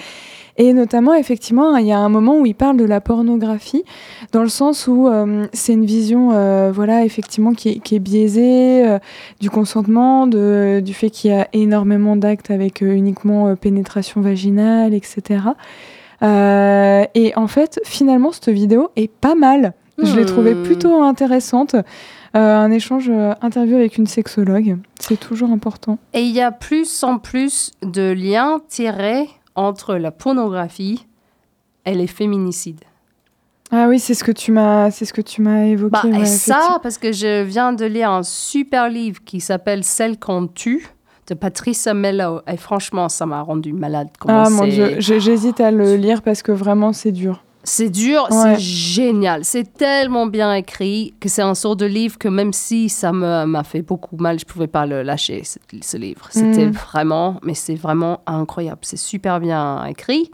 Et 0.58 0.74
notamment, 0.74 1.13
effectivement, 1.13 1.77
il 1.77 1.88
y 1.88 1.91
a 1.91 2.00
un 2.00 2.10
moment 2.10 2.39
où 2.39 2.46
il 2.46 2.56
parle 2.56 2.77
de 2.77 2.86
la 2.86 3.01
pornographie, 3.01 3.84
dans 4.32 4.44
le 4.44 4.50
sens 4.50 4.88
où 4.88 5.08
euh, 5.08 5.48
c'est 5.53 5.74
une 5.74 5.86
vision, 5.86 6.32
euh, 6.34 6.72
voilà, 6.74 7.06
effectivement, 7.06 7.53
qui 7.53 7.70
est, 7.70 7.79
qui 7.79 7.96
est 7.96 8.00
biaisée, 8.00 8.88
euh, 8.88 9.00
du 9.39 9.50
consentement, 9.50 10.27
de, 10.27 10.82
du 10.84 10.94
fait 10.94 11.10
qu'il 11.10 11.32
y 11.32 11.34
a 11.34 11.48
énormément 11.53 12.15
d'actes 12.15 12.51
avec 12.51 12.82
uniquement 12.82 13.56
pénétration 13.56 14.22
vaginale, 14.22 14.94
etc. 14.94 15.39
Et 16.22 17.34
en 17.36 17.48
fait, 17.48 17.79
finalement, 17.86 18.32
cette 18.32 18.50
vidéo 18.50 18.89
est 18.96 19.12
pas 19.12 19.36
mal. 19.36 19.74
Je 20.01 20.15
l'ai 20.15 20.25
trouvée 20.25 20.56
Hmm. 20.56 20.63
plutôt 20.63 21.01
intéressante. 21.01 21.75
Euh, 22.36 22.58
un 22.58 22.72
échange 22.72 23.10
euh, 23.10 23.34
interview 23.41 23.75
avec 23.75 23.98
une 23.98 24.06
sexologue, 24.06 24.77
c'est 25.00 25.20
toujours 25.20 25.50
important. 25.50 25.98
Et 26.13 26.22
il 26.22 26.32
y 26.32 26.41
a 26.41 26.51
plus 26.51 27.03
en 27.03 27.18
plus 27.18 27.72
de 27.82 28.12
liens 28.12 28.62
tirés 28.70 29.27
entre 29.59 29.95
la 29.95 30.11
pornographie 30.11 31.05
et 31.85 31.93
les 31.93 32.07
féminicides. 32.07 32.83
Ah 33.71 33.87
oui, 33.87 33.99
c'est 33.99 34.15
ce 34.15 34.23
que 34.23 34.31
tu 34.31 34.51
m'as, 34.51 34.89
c'est 34.89 35.05
ce 35.05 35.13
que 35.13 35.21
tu 35.21 35.41
m'as 35.41 35.65
évoqué. 35.65 35.91
Bah, 35.91 36.01
ouais, 36.05 36.21
et 36.21 36.25
ça, 36.25 36.79
parce 36.81 36.97
que 36.97 37.11
je 37.11 37.43
viens 37.43 37.73
de 37.73 37.85
lire 37.85 38.09
un 38.09 38.23
super 38.23 38.89
livre 38.89 39.19
qui 39.23 39.41
s'appelle 39.41 39.83
Celle 39.83 40.17
qu'on 40.17 40.47
tue 40.47 40.87
de 41.27 41.35
Patricia 41.35 41.93
Mello. 41.93 42.41
Et 42.47 42.57
franchement, 42.57 43.09
ça 43.09 43.27
m'a 43.27 43.41
rendu 43.41 43.73
malade. 43.73 44.09
Comment 44.17 44.45
Ah 44.45 44.49
mon 44.49 44.65
dieu, 44.65 44.95
j'hésite 44.99 45.59
à 45.59 45.69
le 45.69 45.95
lire 45.97 46.23
parce 46.23 46.41
que 46.41 46.51
vraiment 46.51 46.93
c'est 46.93 47.11
dur. 47.11 47.43
C'est 47.71 47.89
dur, 47.89 48.27
Ouais. 48.31 48.55
c'est 48.55 48.59
génial. 48.59 49.45
C'est 49.45 49.73
tellement 49.73 50.25
bien 50.25 50.53
écrit 50.55 51.13
que 51.19 51.29
c'est 51.29 51.43
un 51.43 51.53
sort 51.53 51.75
de 51.75 51.85
livre 51.85 52.17
que 52.17 52.27
même 52.27 52.51
si 52.51 52.89
ça 52.89 53.11
me- 53.11 53.45
m'a 53.45 53.63
fait 53.63 53.83
beaucoup 53.83 54.17
mal, 54.17 54.39
je 54.39 54.45
pouvais 54.45 54.65
pas 54.67 54.88
le 54.88 55.03
lâcher, 55.03 55.43
ce, 55.43 55.59
ce 55.81 55.97
livre. 55.97 56.27
C'était 56.31 56.65
Mm. 56.65 56.71
vraiment, 56.71 57.39
mais 57.43 57.53
c'est 57.53 57.75
vraiment 57.75 58.21
incroyable. 58.25 58.79
C'est 58.81 58.97
super 58.97 59.39
bien 59.39 59.85
écrit. 59.85 60.31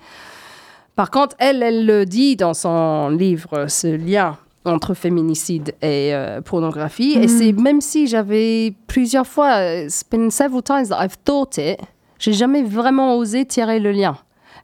Par 0.96 1.12
contre, 1.12 1.36
elle, 1.40 1.62
elle 1.62 1.86
le 1.86 2.06
dit 2.06 2.38
dans 2.38 2.54
son 2.54 3.10
livre, 3.10 3.66
ce 3.68 3.88
lien 3.88 4.38
entre 4.64 4.94
féminicide 4.94 5.76
et 5.82 6.16
euh, 6.16 6.40
pornographie. 6.42 7.14
Et 7.20 7.26
Mm. 7.26 7.28
c'est 7.28 7.52
même 7.52 7.82
si 7.82 8.08
j'avais 8.08 8.74
plusieurs 8.88 9.28
fois, 9.28 9.56
euh, 9.58 9.84
it's 9.88 10.04
been 10.10 10.32
several 10.32 10.64
times 10.64 10.88
that 10.88 11.04
I've 11.04 11.18
thought 11.26 11.58
it, 11.58 11.80
j'ai 12.18 12.32
jamais 12.34 12.64
vraiment 12.64 13.18
osé 13.18 13.46
tirer 13.46 13.82
le 13.82 13.92
lien. 13.92 14.16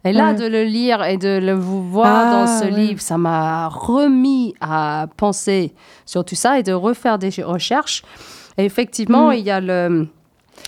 Et 0.04 0.14
là, 0.14 0.34
de 0.34 0.46
le 0.46 0.64
lire 0.64 1.04
et 1.04 1.18
de 1.18 1.38
le 1.40 1.54
voir 1.54 2.08
Ah, 2.08 2.32
dans 2.46 2.48
ce 2.60 2.66
ouais. 2.66 2.72
livre, 2.72 3.02
ça 3.02 3.18
m'a 3.20 3.68
remis 3.68 4.56
à 4.60 5.08
penser 5.16 5.74
sur 6.06 6.26
tout 6.26 6.36
ça 6.36 6.58
et 6.60 6.64
de 6.64 6.74
refaire 6.74 7.20
des 7.20 7.30
recherches. 7.44 8.04
Et 8.58 8.66
effectivement, 8.66 9.30
Mm. 9.30 9.34
il 9.34 9.42
y 9.46 9.52
a 9.52 9.62
le, 9.62 10.08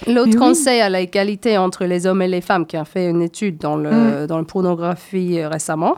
l'autre 0.07 0.29
oui. 0.33 0.35
conseil 0.35 0.81
à 0.81 0.89
l'égalité 0.89 1.57
entre 1.57 1.85
les 1.85 2.05
hommes 2.05 2.21
et 2.21 2.27
les 2.27 2.41
femmes 2.41 2.65
qui 2.67 2.77
a 2.77 2.85
fait 2.85 3.09
une 3.09 3.21
étude 3.23 3.57
dans 3.57 3.75
le, 3.75 3.89
Mm. 4.23 4.27
dans 4.27 4.37
la 4.37 4.43
pornographie 4.43 5.39
euh, 5.39 5.49
récemment 5.49 5.95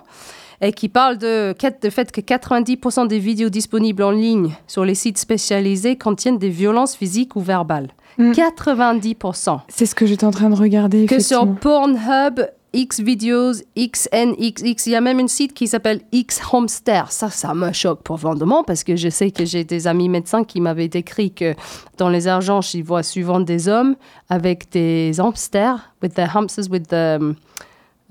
et 0.62 0.72
qui 0.72 0.88
parle 0.88 1.18
de, 1.18 1.54
de 1.82 1.90
fait 1.90 2.14
que 2.14 2.22
90% 2.22 3.08
des 3.08 3.20
vidéos 3.20 3.50
disponibles 3.50 4.02
en 4.04 4.12
ligne 4.12 4.56
sur 4.68 4.86
les 4.86 4.96
sites 4.96 5.18
spécialisés 5.18 5.98
contiennent 5.98 6.38
des 6.38 6.50
violences 6.50 6.96
physiques 6.96 7.36
ou 7.36 7.42
verbales. 7.42 7.90
Mm. 8.18 8.32
90%. 8.32 9.60
C'est 9.68 9.86
ce 9.86 9.94
que 9.94 10.06
j'étais 10.06 10.26
en 10.26 10.32
train 10.32 10.50
de 10.50 10.56
regarder. 10.56 11.06
Que 11.06 11.20
sur. 11.20 11.46
Pornhub, 11.56 12.40
X 12.76 13.00
Videos, 13.00 13.54
XNXX, 13.78 14.86
il 14.88 14.92
y 14.92 14.96
a 14.96 15.02
même 15.02 15.20
une 15.20 15.28
site 15.28 15.54
qui 15.54 15.68
s'appelle 15.68 16.02
X 16.12 16.42
Homester. 16.52 17.04
Ça, 17.10 17.30
ça 17.30 17.54
me 17.54 17.72
choque 17.72 18.02
profondément 18.04 18.64
parce 18.64 18.84
que 18.84 18.96
je 18.96 19.10
sais 19.10 19.32
que 19.32 19.46
j'ai 19.46 19.64
des 19.64 19.88
amis 19.88 20.10
médecins 20.10 20.44
qui 20.44 20.60
m'avaient 20.62 20.88
décrit 20.90 21.32
que 21.32 21.56
dans 21.98 22.10
les 22.10 22.28
urgences, 22.28 22.74
ils 22.74 22.84
voient 22.84 23.04
souvent 23.04 23.40
des 23.40 23.68
hommes 23.70 23.96
avec 24.30 24.70
des 24.72 25.20
hamsters, 25.20 25.94
with 26.04 26.14
the 26.16 26.20
hamsters, 26.36 26.70
with 26.70 26.88
the. 26.88 27.20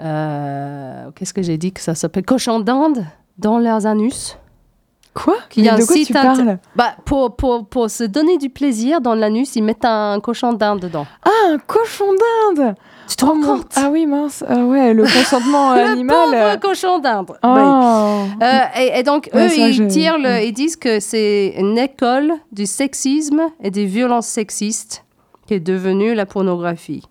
euh, 0.01 1.11
Qu'est-ce 1.15 1.35
que 1.35 1.43
j'ai 1.43 1.59
dit 1.59 1.73
que 1.73 1.81
ça 1.81 1.95
s'appelle? 1.95 2.25
Cochons 2.25 2.61
d'Inde 2.61 3.05
dans 3.39 3.59
leurs 3.59 3.87
anus. 3.87 4.37
Quoi? 5.13 5.37
Qu'il 5.49 5.65
y 5.65 5.69
a 5.69 5.75
un 5.75 5.81
site 5.81 6.13
Bah, 6.75 6.97
pour, 7.05 7.37
pour, 7.37 7.67
pour 7.67 7.89
se 7.89 8.03
donner 8.03 8.37
du 8.37 8.51
plaisir 8.51 9.01
dans 9.01 9.15
l'anus, 9.15 9.55
ils 9.55 9.63
mettent 9.63 9.85
un 9.85 10.19
cochon 10.21 10.53
d'Inde 10.55 10.81
dedans. 10.81 11.07
Ah, 11.25 11.31
un 11.53 11.59
cochon 11.59 12.07
d'Inde 12.57 12.75
Tu 13.09 13.17
te 13.17 13.25
rends 13.25 13.37
Oh 13.43 13.47
compte? 13.47 13.73
Ah 13.77 13.89
oui, 13.91 14.07
mince. 14.07 14.43
Ah 14.49 14.65
ouais, 14.65 14.95
le 14.95 15.03
consentement 15.19 15.75
Le 15.75 15.81
animal. 15.83 16.17
pauvre 16.17 16.35
euh, 16.37 16.57
cochon 16.57 16.99
d'Inde. 16.99 17.27
Oui. 17.31 17.37
Oh. 17.45 18.25
Euh, 18.43 18.61
et, 18.81 18.99
et 18.99 19.03
donc, 19.03 19.29
Ouais, 19.35 19.47
eux, 19.49 19.59
ils, 19.59 19.89
tirent 19.89 20.19
le- 20.19 20.43
ils 20.45 20.53
disent 20.53 20.77
que 20.77 21.01
c'est 21.01 21.55
une 21.59 21.77
école 21.79 22.33
du 22.53 22.67
sexisme 22.67 23.43
et 23.63 23.71
des 23.71 23.85
violences 23.87 24.27
sexistes 24.29 25.05
qui 25.47 25.55
est 25.55 25.61
devenue 25.61 26.15
la 26.15 26.27
pornographie. 26.27 27.03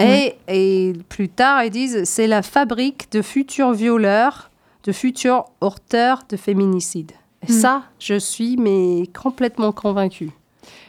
Et, 0.00 0.34
et 0.48 0.94
plus 1.08 1.28
tard, 1.28 1.62
ils 1.64 1.70
disent 1.70 2.02
c'est 2.04 2.26
la 2.26 2.42
fabrique 2.42 3.12
de 3.12 3.22
futurs 3.22 3.72
violeurs, 3.72 4.50
de 4.84 4.90
futurs 4.90 5.44
auteurs 5.60 6.22
de 6.28 6.36
féminicide. 6.36 7.12
Et 7.48 7.52
Mm. 7.52 7.54
ça, 7.54 7.82
je 8.00 8.18
suis 8.18 8.56
mais 8.56 9.04
complètement 9.20 9.70
convaincue. 9.72 10.30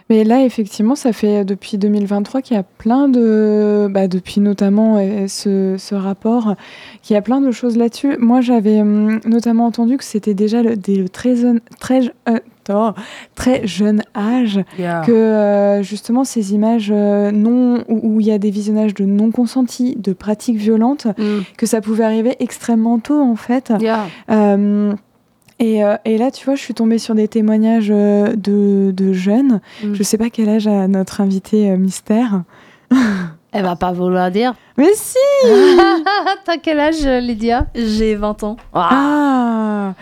Mais 0.09 0.23
là, 0.23 0.43
effectivement, 0.43 0.95
ça 0.95 1.13
fait 1.13 1.39
euh, 1.39 1.43
depuis 1.43 1.77
2023 1.77 2.41
qu'il 2.41 2.55
y 2.55 2.59
a 2.59 2.63
plein 2.63 3.07
de. 3.07 3.87
Bah, 3.89 4.07
depuis 4.07 4.41
notamment 4.41 4.97
euh, 4.97 5.27
ce, 5.27 5.75
ce 5.77 5.95
rapport, 5.95 6.55
qu'il 7.01 7.13
y 7.13 7.17
a 7.17 7.21
plein 7.21 7.41
de 7.41 7.51
choses 7.51 7.77
là-dessus. 7.77 8.17
Moi, 8.19 8.41
j'avais 8.41 8.81
hum, 8.81 9.19
notamment 9.25 9.65
entendu 9.65 9.97
que 9.97 10.03
c'était 10.03 10.33
déjà 10.33 10.61
le, 10.61 10.75
très, 11.09 11.35
jeune- 11.35 11.61
très, 11.79 12.01
euh, 12.29 12.39
très 13.35 13.65
jeune 13.67 14.03
âge 14.15 14.59
Yeah. 14.79 15.01
que 15.05 15.11
euh, 15.11 15.83
justement 15.83 16.23
ces 16.23 16.53
images 16.53 16.91
euh, 16.95 17.31
non 17.31 17.83
où 17.89 18.13
où 18.15 18.19
il 18.21 18.27
y 18.27 18.31
a 18.31 18.37
des 18.37 18.51
visionnages 18.51 18.93
de 18.93 19.03
non 19.05 19.31
consentis, 19.31 19.95
de 19.97 20.13
pratiques 20.13 20.57
violentes, 20.57 21.07
Mm. 21.17 21.41
que 21.57 21.65
ça 21.65 21.81
pouvait 21.81 22.03
arriver 22.03 22.35
extrêmement 22.39 22.99
tôt 22.99 23.19
en 23.21 23.35
fait. 23.35 23.73
Yeah. 23.79 24.05
Euh, 24.29 24.93
et, 25.63 25.83
euh, 25.83 25.95
et 26.05 26.17
là, 26.17 26.29
tu 26.31 26.45
vois, 26.45 26.55
je 26.55 26.61
suis 26.61 26.73
tombée 26.73 26.97
sur 26.97 27.15
des 27.15 27.27
témoignages 27.27 27.89
euh, 27.91 28.33
de, 28.35 28.91
de 28.91 29.13
jeunes. 29.13 29.61
Mm. 29.83 29.93
Je 29.93 30.03
sais 30.03 30.17
pas 30.17 30.29
quel 30.29 30.49
âge 30.49 30.67
a 30.67 30.87
notre 30.87 31.21
invité 31.21 31.71
euh, 31.71 31.77
mystère. 31.77 32.43
Elle 33.51 33.63
va 33.63 33.75
pas 33.75 33.91
vouloir 33.93 34.29
dire. 34.31 34.53
Mais 34.77 34.89
si 34.93 35.17
T'as 36.45 36.57
quel 36.61 36.79
âge, 36.79 37.05
Lydia? 37.05 37.67
J'ai 37.75 38.15
20 38.15 38.43
ans. 38.43 38.57
Ah 38.73 39.93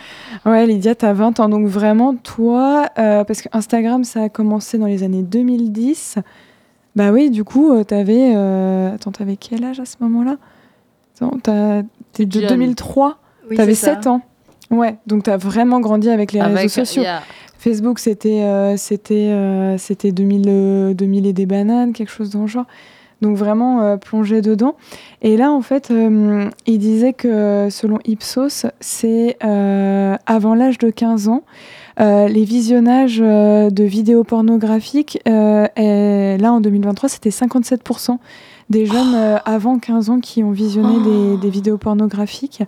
Ouais, 0.45 0.65
Lydia, 0.65 0.95
t'as 0.95 1.13
20 1.13 1.39
ans. 1.39 1.49
Donc 1.49 1.67
vraiment, 1.67 2.15
toi, 2.15 2.87
euh, 2.97 3.23
parce 3.23 3.41
que 3.41 3.49
Instagram, 3.53 4.03
ça 4.03 4.23
a 4.23 4.29
commencé 4.29 4.77
dans 4.77 4.85
les 4.87 5.03
années 5.03 5.23
2010. 5.23 6.15
Bah 6.95 7.11
oui, 7.11 7.29
du 7.29 7.43
coup, 7.43 7.83
t'avais... 7.83 8.33
euh, 8.35 8.95
Attends, 8.95 9.11
t'avais 9.11 9.35
quel 9.37 9.63
âge 9.63 9.79
à 9.79 9.85
ce 9.85 9.97
moment-là? 9.99 10.37
T'es 12.13 12.25
de 12.25 12.39
Jeune. 12.41 12.49
2003 12.49 13.17
Oui, 13.49 13.57
T'avais 13.57 13.75
c'est 13.75 13.85
ça. 13.85 13.95
7 13.95 14.07
ans. 14.07 14.21
Ouais, 14.71 14.95
donc 15.05 15.23
t'as 15.23 15.37
vraiment 15.37 15.79
grandi 15.79 16.09
avec 16.09 16.31
les 16.31 16.41
réseaux 16.41 16.67
sociaux. 16.69 17.03
yeah. 17.03 17.21
Facebook, 17.59 17.99
c'était 17.99 18.41
euh, 18.41 18.75
c'était 18.75 19.29
euh, 19.29 19.77
c'était 19.77 20.11
2000, 20.11 20.45
euh, 20.47 20.93
2000 20.95 21.27
et 21.27 21.33
des 21.33 21.45
bananes, 21.45 21.93
quelque 21.93 22.09
chose 22.09 22.31
dans 22.31 22.41
le 22.41 22.47
genre. 22.47 22.65
Donc 23.21 23.37
vraiment 23.37 23.83
euh, 23.83 23.97
plongé 23.97 24.41
dedans. 24.41 24.75
Et 25.21 25.37
là, 25.37 25.51
en 25.51 25.61
fait, 25.61 25.91
euh, 25.91 26.49
il 26.65 26.79
disait 26.79 27.13
que 27.13 27.67
selon 27.69 27.99
Ipsos, 28.05 28.65
c'est 28.79 29.37
euh, 29.43 30.15
avant 30.25 30.55
l'âge 30.55 30.79
de 30.79 30.89
15 30.89 31.27
ans, 31.27 31.43
euh, 31.99 32.27
les 32.27 32.45
visionnages 32.45 33.21
euh, 33.23 33.69
de 33.69 33.83
vidéos 33.83 34.23
pornographiques, 34.23 35.19
euh, 35.27 35.67
et 35.75 36.37
là 36.39 36.51
en 36.51 36.61
2023, 36.61 37.09
c'était 37.09 37.29
57% 37.29 38.17
des 38.71 38.85
jeunes 38.85 39.13
euh, 39.13 39.37
avant 39.45 39.77
15 39.77 40.09
ans 40.09 40.19
qui 40.19 40.43
ont 40.43 40.51
visionné 40.51 41.03
des, 41.03 41.37
des 41.37 41.49
vidéos 41.49 41.77
pornographiques. 41.77 42.63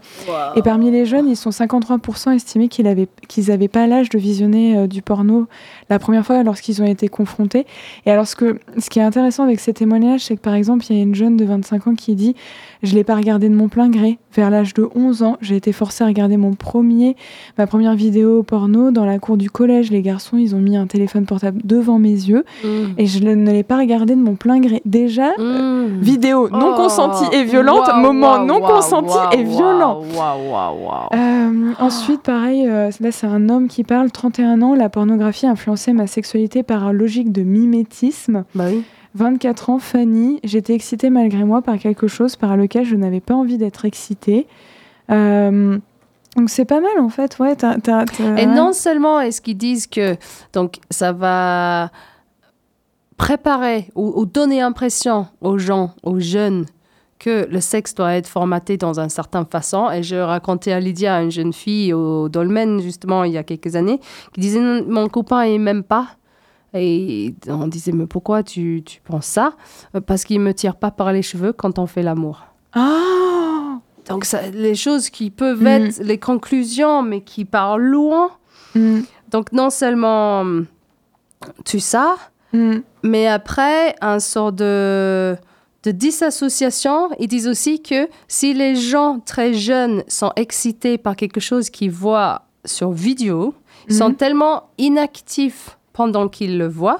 Et 0.55 0.62
parmi 0.62 0.91
les 0.91 1.05
jeunes, 1.05 1.27
ils 1.29 1.38
sont 1.38 1.50
53% 1.50 2.36
estimés 2.36 2.67
qu'ils 2.67 2.88
avaient 2.88 3.07
qu'ils 3.27 3.51
avaient 3.51 3.69
pas 3.69 3.88
l'âge 3.88 4.10
de 4.10 4.19
visionner 4.19 4.77
euh, 4.77 4.88
du 4.88 5.01
porno 5.01 5.48
la 5.89 6.00
première 6.00 6.25
fois 6.25 6.43
lorsqu'ils 6.43 6.81
ont 6.81 6.86
été 6.86 7.07
confrontés. 7.07 7.65
Et 8.05 8.12
alors 8.12 8.27
ce 8.27 8.36
que 8.36 8.60
ce 8.77 8.89
qui 8.89 9.00
est 9.00 9.03
intéressant 9.03 9.43
avec 9.43 9.60
ces 9.62 9.74
témoignages, 9.74 10.25
c'est 10.25 10.36
que 10.36 10.41
par 10.41 10.53
exemple, 10.53 10.86
il 10.89 10.98
y 10.98 11.00
a 11.00 11.03
une 11.03 11.15
jeune 11.15 11.38
de 11.38 11.45
25 11.45 11.88
ans 11.88 11.95
qui 11.95 12.15
dit 12.15 12.36
"Je 12.84 12.94
l'ai 12.96 13.04
pas 13.04 13.16
regardé 13.16 13.50
de 13.50 13.56
mon 13.56 13.68
plein 13.70 13.90
gré. 13.90 14.20
Vers 14.36 14.50
l'âge 14.50 14.74
de 14.74 14.88
11 14.96 15.24
ans, 15.24 15.38
j'ai 15.42 15.56
été 15.56 15.72
forcée 15.72 16.04
à 16.04 16.08
regarder 16.08 16.38
mon 16.38 16.54
premier 16.54 17.16
ma 17.58 17.66
première 17.68 17.96
vidéo 17.96 18.44
porno 18.44 18.92
dans 18.92 19.06
la 19.06 19.20
cour 19.20 19.38
du 19.38 19.50
collège. 19.50 19.90
Les 19.92 20.02
garçons, 20.02 20.38
ils 20.38 20.56
ont 20.56 20.60
mis 20.60 20.75
un 20.75 20.88
téléphone 20.88 21.25
portable 21.25 21.62
devant 21.63 22.00
mes 22.00 22.10
yeux 22.10 22.44
Mm. 22.63 22.68
et 22.98 23.06
je 23.06 23.24
ne 23.24 23.52
l'ai 23.52 23.63
pas 23.63 23.78
regardé 23.78 24.16
de 24.16 24.22
mon 24.22 24.36
plein 24.36 24.60
gré. 24.60 24.82
Déjà, 24.86 25.32
Mm. 25.38 26.00
vidéo 26.02 26.50
non 26.50 26.72
Oh, 26.74 26.75
consentie 26.75 27.25
et 27.36 27.44
violente, 27.44 27.88
waouh, 27.88 28.02
moment 28.02 28.34
waouh, 28.34 28.46
non 28.46 28.60
waouh, 28.62 28.74
consenti 28.75 29.18
et 29.38 29.44
violent. 29.44 30.00
Waouh, 30.16 30.50
waouh, 30.52 30.52
waouh, 30.52 30.86
waouh. 30.88 31.10
Euh, 31.16 31.72
ensuite, 31.80 32.22
pareil, 32.22 32.68
euh, 32.68 32.90
là 33.00 33.12
c'est 33.12 33.28
un 33.28 33.50
homme 33.50 33.68
qui 33.68 33.84
parle, 33.84 34.12
31 34.12 34.62
ans, 34.62 34.74
la 34.75 34.90
pornographie 34.90 35.46
a 35.46 35.52
influencé 35.52 35.94
ma 35.94 36.08
sexualité 36.08 36.63
par 36.63 36.92
logique 36.94 37.32
de 37.32 37.44
mimétisme. 37.44 38.44
Bah 38.56 38.66
oui. 38.70 38.84
24 39.15 39.70
ans, 39.70 39.79
Fanny, 39.79 40.39
j'étais 40.43 40.74
excitée 40.74 41.10
malgré 41.10 41.43
moi 41.43 41.62
par 41.62 41.77
quelque 41.77 42.08
chose 42.08 42.36
par 42.36 42.58
lequel 42.58 42.86
je 42.86 42.96
n'avais 42.96 43.20
pas 43.20 43.36
envie 43.36 43.58
d'être 43.58 43.86
excitée. 43.86 44.48
Euh, 45.12 45.77
donc 46.36 46.50
c'est 46.50 46.65
pas 46.65 46.79
mal 46.79 47.00
en 47.00 47.10
fait, 47.10 47.38
ouais. 47.39 47.55
Et 48.38 48.46
non 48.46 48.74
seulement 48.74 49.20
est-ce 49.20 49.41
qu'ils 49.41 49.58
disent 49.58 49.88
que 49.88 50.15
donc 50.51 50.79
ça 50.89 51.12
va 51.12 51.91
préparer 53.17 53.89
ou, 53.96 54.13
ou 54.15 54.25
donner 54.25 54.62
impression 54.62 55.27
aux 55.41 55.60
gens, 55.60 55.91
aux 56.01 56.20
jeunes, 56.20 56.65
que 57.24 57.48
le 57.50 57.62
sexe 57.62 57.96
doit 57.96 58.15
être 58.15 58.27
formaté 58.27 58.75
dans 58.75 59.00
une 59.00 59.10
certaine 59.10 59.46
façon. 59.46 59.89
Et 59.91 60.03
je 60.03 60.15
racontais 60.15 60.74
à 60.74 60.79
Lydia, 60.79 61.22
une 61.22 61.32
jeune 61.32 61.53
fille 61.53 61.93
au 61.93 62.27
dolmen, 62.27 62.82
justement, 62.82 63.24
il 63.24 63.32
y 63.32 63.38
a 63.38 63.43
quelques 63.43 63.76
années, 63.76 63.99
qui 64.34 64.41
disait 64.41 64.60
Mon 64.82 65.08
copain, 65.08 65.45
il 65.45 65.60
m'aime 65.60 65.84
pas. 65.84 66.08
Et 66.73 67.36
on 67.47 67.67
disait 67.67 67.91
Mais 67.91 68.07
pourquoi 68.07 68.41
tu, 68.43 68.81
tu 68.86 68.99
penses 69.01 69.25
ça? 69.27 69.53
Euh, 69.95 70.01
Parce 70.01 70.23
qu'il 70.23 70.39
me 70.39 70.53
tire 70.53 70.75
pas 70.75 70.91
par 70.91 71.12
les 71.13 71.21
cheveux 71.21 71.53
quand 71.53 71.77
on 71.79 71.86
fait 71.88 72.01
l'amour. 72.03 72.43
Ah 72.73 73.79
Donc, 74.09 74.25
ça, 74.25 74.41
les 74.49 74.75
choses 74.75 75.09
qui 75.09 75.29
peuvent 75.29 75.62
Mhm. 75.62 75.67
être 75.67 75.99
les 75.99 76.17
conclusions, 76.17 77.01
mais 77.03 77.21
qui 77.21 77.45
partent 77.45 77.79
loin. 77.79 78.31
Mm, 78.75 79.01
Donc, 79.31 79.51
non 79.53 79.69
seulement 79.69 80.41
hum, 80.41 80.65
tu 81.65 81.79
ça, 81.79 82.15
mm, 82.53 82.77
mais 83.03 83.27
après, 83.27 83.95
un 84.01 84.19
sort 84.19 84.51
de, 84.51 85.36
de 85.83 85.91
disassociation. 85.91 87.09
Ils 87.19 87.27
disent 87.27 87.47
aussi 87.47 87.81
que 87.81 88.07
si 88.27 88.53
les 88.53 88.75
gens 88.75 89.19
très 89.19 89.53
jeunes 89.53 90.03
sont 90.07 90.31
excités 90.36 90.97
par 90.97 91.15
quelque 91.15 91.39
chose 91.39 91.69
qu'ils 91.69 91.91
voient 91.91 92.43
sur 92.65 92.91
vidéo, 92.91 93.53
ils 93.89 93.95
sont 93.95 94.13
tellement 94.13 94.69
inactifs 94.77 95.77
pendant 95.93 96.27
qu'ils 96.27 96.58
le 96.58 96.67
voient, 96.67 96.99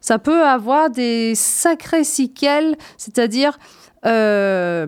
ça 0.00 0.18
peut 0.18 0.44
avoir 0.44 0.90
des 0.90 1.34
sacrés 1.34 2.04
séquelles, 2.04 2.76
c'est-à-dire 2.98 3.58
euh, 4.06 4.86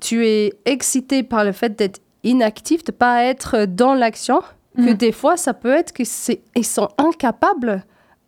tu 0.00 0.26
es 0.26 0.52
excité 0.66 1.22
par 1.22 1.44
le 1.44 1.52
fait 1.52 1.76
d'être 1.78 2.00
inactif, 2.24 2.84
de 2.84 2.92
pas 2.92 3.24
être 3.24 3.64
dans 3.64 3.94
l'action, 3.94 4.40
que 4.76 4.82
Mhm. 4.90 4.94
des 4.94 5.12
fois 5.12 5.36
ça 5.36 5.52
peut 5.54 5.72
être 5.72 5.92
que 5.92 6.04
c'est 6.04 6.42
ils 6.54 6.64
sont 6.66 6.88
incapables 6.98 7.84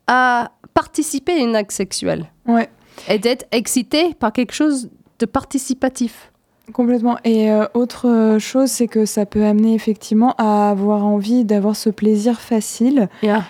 à 0.07 0.51
participer 0.75 1.41
à 1.41 1.45
un 1.45 1.55
acte 1.55 1.71
sexuel 1.73 2.27
ouais. 2.47 2.69
et 3.09 3.19
d'être 3.19 3.47
excités 3.53 4.15
par 4.15 4.33
quelque 4.33 4.53
chose 4.53 4.91
de 5.21 5.27
participatif. 5.27 6.32
Complètement. 6.73 7.19
Et 7.25 7.51
euh, 7.51 7.67
autre 7.75 8.09
euh, 8.09 8.39
chose, 8.39 8.69
c'est 8.69 8.89
que 8.89 9.05
ça 9.05 9.27
peut 9.27 9.45
amener 9.45 9.75
effectivement 9.75 10.35
à 10.39 10.71
avoir 10.71 11.05
envie 11.05 11.45
d'avoir 11.45 11.77
ce 11.77 11.91
plaisir 11.91 12.41
facile, 12.41 13.09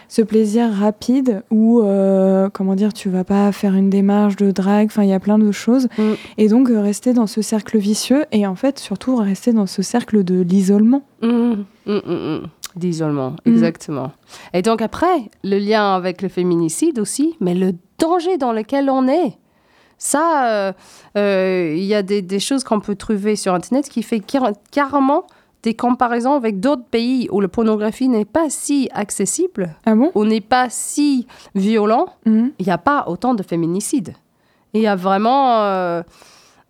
ce 0.09 0.23
plaisir 0.23 0.71
rapide 0.73 1.43
où, 1.51 1.83
euh, 1.83 2.49
comment 2.53 2.75
dire, 2.75 2.93
tu 2.93 3.09
vas 3.09 3.25
pas 3.25 3.53
faire 3.53 3.75
une 3.75 3.91
démarche 3.91 4.37
de 4.37 4.51
drague, 4.51 4.87
enfin, 4.87 5.05
il 5.05 5.11
y 5.11 5.15
a 5.15 5.21
plein 5.21 5.39
de 5.39 5.53
choses. 5.53 5.89
Mm. 5.99 6.13
Et 6.39 6.49
donc, 6.49 6.71
euh, 6.71 6.81
rester 6.81 7.13
dans 7.13 7.27
ce 7.27 7.43
cercle 7.43 7.79
vicieux 7.79 8.25
et 8.33 8.47
en 8.47 8.55
fait, 8.55 8.79
surtout, 8.79 9.17
rester 9.17 9.53
dans 9.53 9.67
ce 9.67 9.83
cercle 9.83 10.25
de 10.25 10.41
l'isolement. 10.41 11.03
Mhm, 11.23 11.65
mhm. 11.87 12.47
D'isolement, 12.75 13.37
exactement. 13.45 14.13
Et 14.55 14.63
donc 14.63 14.81
après, 14.81 15.31
le 15.45 15.59
lien 15.59 15.95
avec 15.95 16.23
le 16.23 16.29
féminicide 16.29 16.99
aussi, 16.99 17.37
mais 17.39 17.55
le 17.55 17.73
danger 17.99 18.39
dans 18.39 18.53
lequel 18.53 18.89
on 18.89 19.07
est. 19.09 19.37
Ça, 20.05 20.47
euh, 20.49 20.73
euh, 21.17 21.75
il 21.77 21.85
y 21.85 21.95
a 21.95 22.03
des, 22.03 22.23
des 22.23 22.41
choses 22.41 22.65
qu'on 22.65 22.81
peut 22.81 22.97
trouver 22.97 23.37
sur 23.37 23.55
Internet 23.55 23.89
qui 23.89 24.03
fait 24.03 24.19
car- 24.19 24.51
carrément 24.73 25.23
des 25.63 25.75
comparaisons 25.75 26.35
avec 26.35 26.59
d'autres 26.59 26.83
pays 26.91 27.29
où 27.31 27.41
la 27.41 27.47
pornographie 27.47 28.09
n'est 28.09 28.25
pas 28.25 28.51
si 28.51 28.89
accessible, 28.93 29.77
Ah 29.87 29.95
bon? 29.95 30.11
Où 30.17 30.25
n'est 30.25 30.41
pas 30.41 30.67
si 30.71 31.29
violent. 31.55 32.07
Mhm. 32.27 32.51
Il 32.59 32.67
n'y 32.67 32.73
a 32.73 32.79
pas 32.79 33.05
autant 33.07 33.35
de 33.35 33.45
féminicides. 33.45 34.15
Il 34.75 34.83
y 34.83 34.89
a 34.89 34.97
vraiment 34.97 35.61
euh, 35.63 36.03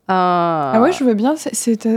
un... 0.09 0.73
Ah 0.75 0.81
ouais, 0.83 0.93
je 0.93 1.03
veux 1.03 1.15
bien. 1.15 1.35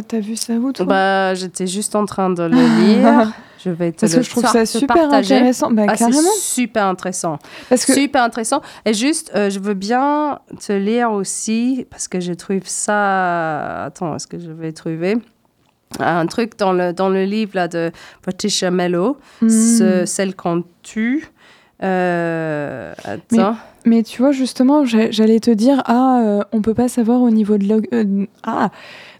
t'as 0.07 0.19
vu 0.19 0.37
ça 0.37 0.53
où, 0.53 0.71
toi? 0.71 0.85
Bah, 0.85 1.33
j'étais 1.33 1.67
juste 1.67 1.95
en 1.97 2.05
train 2.05 2.29
de 2.29 2.43
le 2.43 2.55
lire. 2.55 3.33
Je 3.65 3.71
vais 3.71 3.91
te 3.91 4.01
Parce 4.01 4.13
le 4.13 4.19
que 4.19 4.23
je 4.25 4.29
trouve 4.29 4.45
ça 4.45 4.65
super 4.65 5.11
intéressant. 5.11 5.71
Bah, 5.71 5.85
Ah, 5.87 5.95
carrément. 5.97 6.19
super 6.39 6.85
intéressant. 6.85 7.39
Parce 7.67 7.85
que 7.85 7.93
Super 7.93 8.21
intéressant. 8.23 8.61
Et 8.85 8.93
juste, 8.93 9.31
euh, 9.35 9.49
je 9.49 9.59
veux 9.59 9.73
bien 9.73 10.39
te 10.65 10.71
lire 10.73 11.11
aussi, 11.11 11.87
parce 11.89 12.07
que 12.07 12.19
je 12.19 12.33
trouve 12.33 12.59
ça... 12.65 13.85
Attends, 13.85 14.15
est-ce 14.15 14.27
que 14.27 14.37
je 14.39 14.51
vais 14.51 14.71
trouver? 14.71 15.17
Un 15.99 16.25
truc 16.27 16.57
dans 16.57 16.73
le, 16.73 16.93
dans 16.93 17.09
le 17.09 17.23
livre 17.25 17.51
là, 17.55 17.67
de 17.67 17.91
Patricia 18.23 18.69
Mello, 18.71 19.17
Hmm. 19.41 19.49
ce- 19.49 20.05
celle 20.05 20.35
qu'on 20.35 20.63
tue. 20.83 21.27
Euh, 21.83 22.93
attends. 23.03 23.55
mais 23.85 24.01
tu 24.03 24.21
vois, 24.21 24.31
justement, 24.31 24.85
j'allais 24.85 25.39
te 25.39 25.51
dire, 25.51 25.81
ah, 25.85 26.21
euh, 26.23 26.43
on 26.51 26.61
peut 26.61 26.73
pas 26.73 26.87
savoir 26.87 27.21
au 27.21 27.29
niveau 27.29 27.57
de 27.57 27.81
euh, 27.93 28.25
ah, 28.43 28.69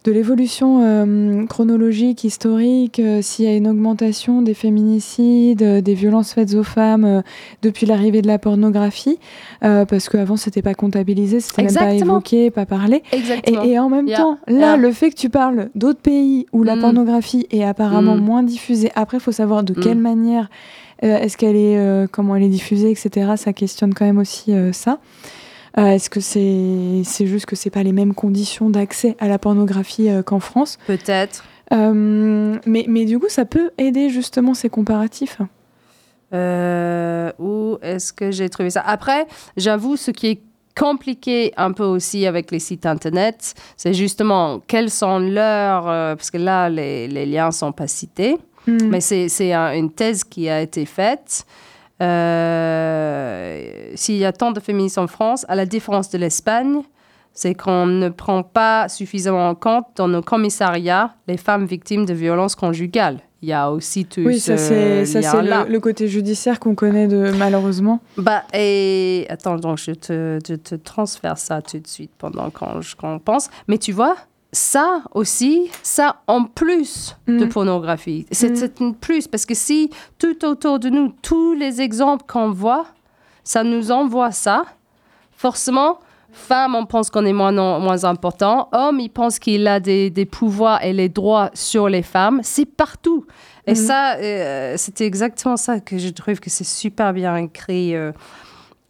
de 0.06 0.12
l'évolution 0.12 0.82
euh, 0.84 1.46
chronologique, 1.48 2.24
historique, 2.24 3.00
euh, 3.00 3.24
s'il 3.24 3.46
y 3.46 3.48
a 3.48 3.56
une 3.56 3.68
augmentation 3.68 4.44
des 4.44 4.54
féminicides, 4.54 5.64
euh, 5.64 5.82
des 5.82 5.96
violences 5.96 6.32
faites 6.34 6.54
aux 6.54 6.64
femmes 6.64 7.24
depuis 7.64 7.88
l'arrivée 7.88 8.22
de 8.22 8.28
la 8.28 8.38
pornographie, 8.38 9.18
parce 9.62 10.08
qu'avant, 10.10 10.38
c'était 10.38 10.62
pas 10.62 10.76
comptabilisé, 10.76 11.40
c'était 11.40 11.64
même 11.64 11.74
pas 11.74 11.94
évoqué, 11.94 12.52
pas 12.52 12.68
parlé. 12.68 13.02
Exactement. 13.12 13.64
Et, 13.64 13.70
et 13.72 13.80
en 13.80 13.90
même 13.90 14.08
Yeah, 14.08 14.18
temps, 14.18 14.38
là, 14.48 14.54
yeah. 14.76 14.78
le 14.78 14.92
fait 14.92 15.10
que 15.10 15.16
tu 15.16 15.30
parles 15.30 15.70
d'autres 15.74 16.00
pays 16.02 16.46
où 16.54 16.62
la 16.64 16.76
Mm. 16.76 16.82
pornographie 16.82 17.48
est 17.50 17.64
apparemment 17.64 18.16
Mm. 18.16 18.20
moins 18.22 18.44
diffusée, 18.44 18.92
après, 18.96 19.18
il 19.18 19.22
faut 19.22 19.32
savoir 19.32 19.64
de 19.64 19.74
quelle 19.74 19.98
Mm. 19.98 20.02
manière, 20.02 20.50
euh, 21.04 21.18
est-ce 21.18 21.36
qu'elle 21.38 21.56
est, 21.56 22.08
comment 22.12 22.36
elle 22.36 22.44
est 22.44 22.50
diffusée, 22.50 22.92
etc. 22.92 23.32
Ça 23.38 23.54
questionne 23.54 23.94
quand 23.96 24.06
même 24.06 24.20
aussi 24.20 24.54
ça. 24.72 25.00
Euh, 25.78 25.88
est-ce 25.88 26.10
que 26.10 26.22
c'est 26.22 27.26
juste 27.26 27.46
que 27.46 27.56
c'est 27.56 27.70
pas 27.70 27.84
les 27.84 27.92
mêmes 27.92 28.14
conditions 28.14 28.70
d'accès 28.70 29.18
à 29.20 29.28
la 29.28 29.38
pornographie 29.38 30.10
euh, 30.10 30.24
qu'en 30.24 30.40
France? 30.40 30.78
Peut-être. 30.88 31.44
Euh, 31.74 32.58
mais, 32.66 32.86
mais 32.88 33.06
du 33.06 33.20
coup, 33.20 33.28
ça 33.30 33.44
peut 33.46 33.72
aider 33.78 34.10
justement 34.10 34.54
ces 34.54 34.70
comparatifs? 34.70 35.42
Euh, 36.34 37.32
où 37.40 37.78
est-ce 37.82 38.14
que 38.14 38.32
j'ai 38.32 38.50
trouvé 38.50 38.70
ça? 38.70 38.82
Après, 38.86 39.28
j'avoue, 39.58 39.98
ce 39.98 40.12
qui 40.12 40.28
est 40.28 40.42
compliqué 40.78 41.54
un 41.58 41.72
peu 41.72 41.84
aussi 41.84 42.26
avec 42.26 42.52
les 42.52 42.60
sites 42.60 42.86
internet, 42.86 43.54
c'est 43.78 43.94
justement 43.94 44.62
quels 44.68 44.90
sont 44.90 45.20
leurs... 45.20 45.88
euh, 45.88 46.16
parce 46.16 46.32
que 46.32 46.38
là, 46.38 46.70
les, 46.70 47.08
les 47.08 47.26
liens 47.26 47.52
sont 47.52 47.72
pas 47.72 47.88
cités. 47.88 48.38
Mm. 48.68 48.78
Mais 48.90 49.02
c'est 49.02 49.30
c'est 49.30 49.54
un- 49.54 49.74
une 49.74 49.92
thèse 49.92 50.24
qui 50.24 50.50
a 50.50 50.62
été 50.62 50.86
faite. 50.86 51.46
Euh, 52.02 53.92
S'il 53.96 54.18
y 54.18 54.26
a 54.26 54.32
tant 54.34 54.52
de 54.52 54.60
féministes 54.60 54.98
en 54.98 55.08
France, 55.08 55.46
à 55.48 55.56
la 55.56 55.66
différence 55.66 56.10
de 56.10 56.18
l'Espagne, 56.18 56.82
c'est 57.34 57.54
qu'on 57.54 57.86
ne 57.86 58.10
prend 58.10 58.44
pas 58.44 58.88
suffisamment 58.90 59.50
en 59.50 59.56
compte 59.56 59.86
dans 59.96 60.08
nos 60.08 60.22
commissariats 60.22 61.14
les 61.28 61.38
femmes 61.38 61.66
victimes 61.66 62.06
de 62.06 62.14
violences 62.14 62.56
conjugales. 62.56 63.20
Il 63.42 63.50
y 63.50 63.54
a 63.54 63.70
aussi 63.70 64.06
tout 64.06 64.22
Oui, 64.22 64.40
ça 64.40 64.58
c'est 64.58 65.06
ça, 65.06 65.22
c'est 65.22 65.38
lien-là. 65.42 65.66
le, 65.66 65.72
le 65.74 65.80
côté 65.80 66.08
judiciaire 66.08 66.60
qu'on 66.60 66.74
connaît 66.76 67.08
de 67.08 67.32
malheureusement. 67.38 68.00
Bah, 68.18 68.44
et 68.54 69.26
attends, 69.30 69.58
donc 69.58 69.78
je 69.78 69.92
te, 69.92 70.40
je 70.48 70.56
te 70.56 70.76
transfère 70.76 71.38
ça 71.38 71.62
tout 71.62 71.78
de 71.78 71.88
suite 71.88 72.12
pendant 72.18 72.50
qu'on 72.50 72.80
qu'on 73.00 73.20
pense. 73.20 73.50
Mais 73.68 73.78
tu 73.78 73.92
vois, 73.92 74.16
ça 74.56 75.02
aussi, 75.14 75.70
ça 75.84 76.22
en 76.28 76.46
plus 76.46 77.16
de 77.28 77.46
Mm. 77.46 77.50
pornographie. 77.50 78.26
C'est 78.32 78.52
Mm. 78.80 78.84
un 78.86 78.92
plus 78.94 79.28
parce 79.28 79.46
que 79.46 79.54
si 79.54 79.90
tout 80.18 80.46
autour 80.46 80.80
de 80.80 80.90
nous, 80.90 81.14
tous 81.22 81.54
les 81.54 81.82
exemples 81.82 82.24
qu'on 82.28 82.52
voit, 82.52 82.86
ça 83.44 83.64
nous 83.64 83.92
envoie 83.92 84.32
ça, 84.32 84.64
forcément, 85.36 86.00
femme, 86.32 86.76
on 86.76 86.86
pense 86.86 87.10
qu'on 87.10 87.26
est 87.26 87.34
moins, 87.34 87.52
non- 87.52 87.80
moins 87.80 88.04
important. 88.06 88.70
Homme, 88.72 89.00
il 89.00 89.10
pense 89.10 89.40
qu'il 89.40 89.68
a 89.68 89.80
des, 89.80 90.10
des 90.10 90.26
pouvoirs 90.26 90.84
et 90.84 90.94
les 90.94 91.10
droits 91.10 91.50
sur 91.54 91.88
les 91.90 92.02
femmes. 92.04 92.40
C'est 92.44 92.66
partout. 92.66 93.26
Et 93.68 93.72
Mhm. 93.72 93.76
ça, 93.78 94.16
euh, 94.18 94.74
c'était 94.78 95.06
exactement 95.06 95.58
ça 95.58 95.80
que 95.80 95.98
je 95.98 96.10
trouve 96.10 96.40
que 96.40 96.50
c'est 96.50 96.64
super 96.66 97.14
bien 97.14 97.36
écrit. 97.38 97.96
euh. 97.96 98.12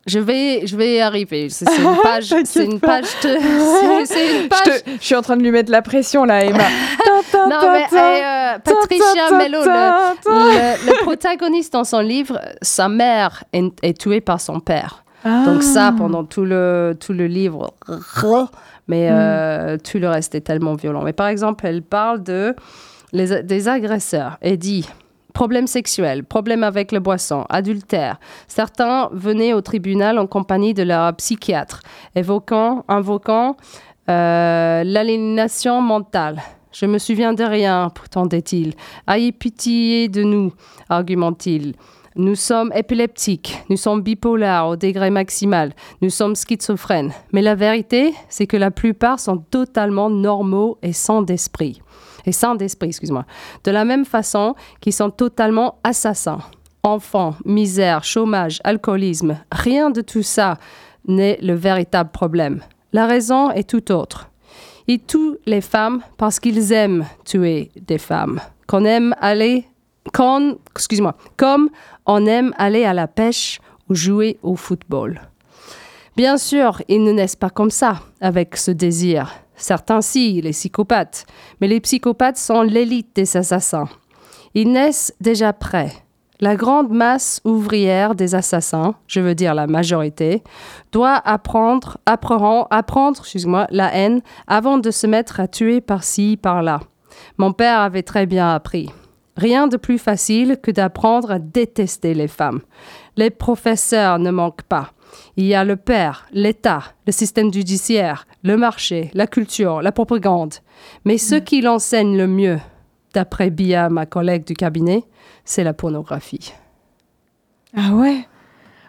Je 0.06 0.20
vais, 0.20 0.68
je 0.68 0.76
vais 0.78 0.96
y 0.96 1.00
arriver. 1.02 1.50
C'est 1.50 1.66
une 1.66 1.96
page. 2.04 2.34
C'est 2.46 2.66
une 2.66 2.80
page. 2.92 3.06
de- 3.24 3.38
c'est- 4.06 4.44
Je, 4.44 4.48
page. 4.48 4.64
te- 4.84 4.90
je 5.00 5.04
suis 5.06 5.16
en 5.16 5.22
train 5.24 5.36
de 5.36 5.42
lui 5.42 5.50
mettre 5.52 5.72
la 5.72 5.82
pression 5.82 6.26
là, 6.26 6.44
Emma. 6.46 6.64
Non, 7.34 7.58
mais 7.74 7.86
euh, 7.92 8.58
Patricia 8.64 9.32
Mello, 9.38 9.60
le, 9.60 9.66
ta, 9.66 10.14
ta. 10.24 10.30
le, 10.32 10.86
le 10.88 11.04
protagoniste 11.04 11.74
dans 11.74 11.84
son 11.84 12.00
livre, 12.00 12.40
sa 12.62 12.88
mère 12.88 13.44
est, 13.54 13.66
est 13.84 13.98
tuée 14.00 14.22
par 14.22 14.40
son 14.40 14.60
père. 14.60 15.04
Donc 15.24 15.64
ça, 15.64 15.88
Ah. 15.88 15.96
pendant 15.98 16.24
tout 16.24 16.46
le, 16.46 16.96
tout 17.00 17.14
le 17.14 17.26
livre, 17.28 17.74
mais 18.88 19.10
euh, 19.12 19.78
tout 19.78 19.98
le 19.98 20.08
reste 20.08 20.36
est 20.36 20.42
tellement 20.42 20.76
violent. 20.76 21.02
Mais 21.04 21.14
par 21.14 21.28
exemple, 21.28 21.66
elle 21.68 21.82
parle 21.82 22.24
de 22.24 22.56
les, 23.12 23.42
des 23.44 23.68
agresseurs 23.68 24.38
et 24.42 24.56
dit 24.56 24.88
problème 25.36 25.68
sexuel, 25.68 26.24
problème 26.24 26.64
avec 26.64 26.94
le 26.94 27.00
boisson, 27.00 27.46
adultère. 27.50 28.20
Certains 28.48 29.10
venaient 29.12 29.54
au 29.54 29.62
tribunal 29.62 30.18
en 30.18 30.28
compagnie 30.28 30.74
de 30.74 30.82
leur 30.82 31.14
psychiatre, 31.18 31.82
évoquant, 32.16 32.86
invoquant 32.88 33.58
euh, 34.10 34.84
l'aliénation 34.86 35.82
mentale. 35.82 36.42
Je 36.72 36.86
me 36.86 36.98
souviens 36.98 37.34
de 37.34 37.44
rien, 37.44 37.90
prétendait-il. 37.94 38.74
Ayez 39.08 39.34
pitié 39.34 40.08
de 40.08 40.24
nous, 40.24 40.54
argument-il. 40.90 41.74
Nous 42.16 42.36
sommes 42.36 42.72
épileptiques, 42.74 43.58
nous 43.70 43.76
sommes 43.76 44.02
bipolaires 44.02 44.68
au 44.68 44.78
degré 44.78 45.10
maximal, 45.10 45.74
nous 46.02 46.10
sommes 46.10 46.38
schizophrènes. 46.38 47.12
Mais 47.34 47.42
la 47.42 47.56
vérité, 47.56 48.14
c'est 48.30 48.48
que 48.48 48.56
la 48.56 48.72
plupart 48.72 49.20
sont 49.20 49.38
totalement 49.38 50.10
normaux 50.10 50.78
et 50.82 50.94
sans 50.94 51.24
d'esprit. 51.24 51.82
Et 52.26 52.32
sans 52.32 52.56
d'esprit, 52.56 52.88
excuse-moi. 52.88 53.26
De 53.64 53.72
la 53.72 53.86
même 53.86 54.06
façon 54.06 54.56
qu'ils 54.82 54.94
sont 54.94 55.10
totalement 55.10 55.80
assassins. 55.84 56.40
Enfants, 56.84 57.36
misère, 57.46 58.04
chômage, 58.04 58.60
alcoolisme, 58.64 59.38
rien 59.52 59.90
de 59.90 60.02
tout 60.02 60.24
ça 60.24 60.58
n'est 61.08 61.38
le 61.42 61.54
véritable 61.54 62.12
problème. 62.12 62.62
La 62.94 63.08
raison 63.08 63.52
est 63.52 63.70
tout 63.70 63.92
autre. 63.92 64.30
Ils 64.88 65.04
tuent 65.04 65.38
les 65.46 65.62
femmes 65.62 66.02
parce 66.18 66.40
qu'ils 66.40 66.72
aiment 66.72 67.06
tuer 67.26 67.72
des 67.76 67.98
femmes. 67.98 68.40
Qu'on 68.68 68.86
aime 68.86 69.16
aller, 69.20 69.66
qu'on, 70.14 70.58
excuse-moi, 70.76 71.16
comme 71.38 71.70
on 72.06 72.26
aime 72.26 72.54
aller 72.58 72.86
à 72.86 72.94
la 72.94 73.08
pêche 73.08 73.60
ou 73.90 73.96
jouer 73.96 74.38
au 74.44 74.56
football. 74.56 75.22
Bien 76.16 76.38
sûr, 76.38 76.82
ils 76.88 77.04
ne 77.04 77.12
naissent 77.12 77.36
pas 77.36 77.50
comme 77.50 77.72
ça, 77.72 78.00
avec 78.22 78.56
ce 78.56 78.72
désir. 78.72 79.34
Certains 79.56 80.02
si, 80.02 80.42
les 80.42 80.52
psychopathes. 80.52 81.26
Mais 81.62 81.68
les 81.68 81.80
psychopathes 81.80 82.38
sont 82.38 82.62
l'élite 82.62 83.16
des 83.16 83.38
assassins. 83.38 83.90
Ils 84.54 84.72
naissent 84.72 85.14
déjà 85.20 85.54
prêts. 85.54 85.94
La 86.42 86.58
grande 86.58 86.92
masse 86.92 87.40
ouvrière 87.46 88.14
des 88.14 88.36
assassins, 88.36 88.96
je 89.08 89.22
veux 89.22 89.36
dire 89.36 89.56
la 89.56 89.68
majorité, 89.68 90.44
doit 90.92 91.16
apprendre, 91.16 91.98
apprendre, 92.06 92.68
apprendre 92.72 93.20
excuse-moi, 93.20 93.68
la 93.70 93.94
haine 93.96 94.22
avant 94.46 94.78
de 94.78 94.92
se 94.92 95.08
mettre 95.08 95.40
à 95.40 95.48
tuer 95.48 95.80
par-ci, 95.80 96.38
par-là. 96.42 96.82
Mon 97.38 97.54
père 97.54 97.80
avait 97.80 98.04
très 98.04 98.26
bien 98.26 98.54
appris. 98.54 98.92
Rien 99.38 99.68
de 99.68 99.78
plus 99.78 99.98
facile 99.98 100.58
que 100.62 100.72
d'apprendre 100.72 101.32
à 101.32 101.40
détester 101.40 102.14
les 102.14 102.28
femmes. 102.28 102.62
Les 103.16 103.30
professeurs 103.30 104.20
ne 104.20 104.32
manquent 104.32 104.64
pas. 104.64 104.92
Il 105.38 105.46
y 105.46 105.54
a 105.56 105.64
le 105.64 105.76
père, 105.76 106.26
l'État, 106.32 106.84
le 107.06 107.12
système 107.12 107.52
judiciaire, 107.54 108.28
le 108.44 108.58
marché, 108.58 109.12
la 109.14 109.28
culture, 109.28 109.82
la 109.82 109.92
propagande. 109.92 110.56
Mais 111.06 111.18
ce 111.18 111.36
qui 111.36 111.62
l'enseigne 111.62 112.18
le 112.18 112.28
mieux, 112.28 112.60
d'après 113.14 113.50
Bia, 113.50 113.90
ma 113.90 114.06
collègue 114.06 114.46
du 114.46 114.54
cabinet, 114.54 115.04
c'est 115.44 115.64
la 115.64 115.74
pornographie. 115.74 116.54
Ah 117.78 117.94
ouais? 117.94 118.28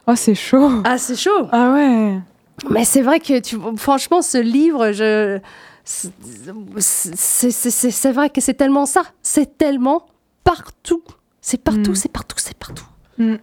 Oh, 0.06 0.14
c'est 0.14 0.34
chaud 0.36 0.70
Ah, 0.84 0.98
c'est 0.98 1.16
chaud 1.16 1.48
Ah 1.50 1.72
ouais 1.72 2.18
Mais 2.70 2.84
c'est 2.84 3.02
vrai 3.02 3.18
que, 3.20 3.40
tu, 3.40 3.56
franchement, 3.76 4.22
ce 4.22 4.38
livre, 4.38 4.92
je... 4.92 5.40
c'est- 6.78 8.12
vrai 8.12 8.30
que 8.30 8.40
c'est 8.40 8.54
tellement 8.54 8.86
ça. 8.86 9.02
C'est 9.22 9.58
tellement 9.58 10.06
partout. 10.44 11.02
C'est 11.40 11.62
partout, 11.62 11.90
Mm. 11.92 11.94
c'est 11.96 12.12
partout, 12.12 12.36
c'est 12.38 12.56
partout. 12.56 12.86
Hum, 13.18 13.38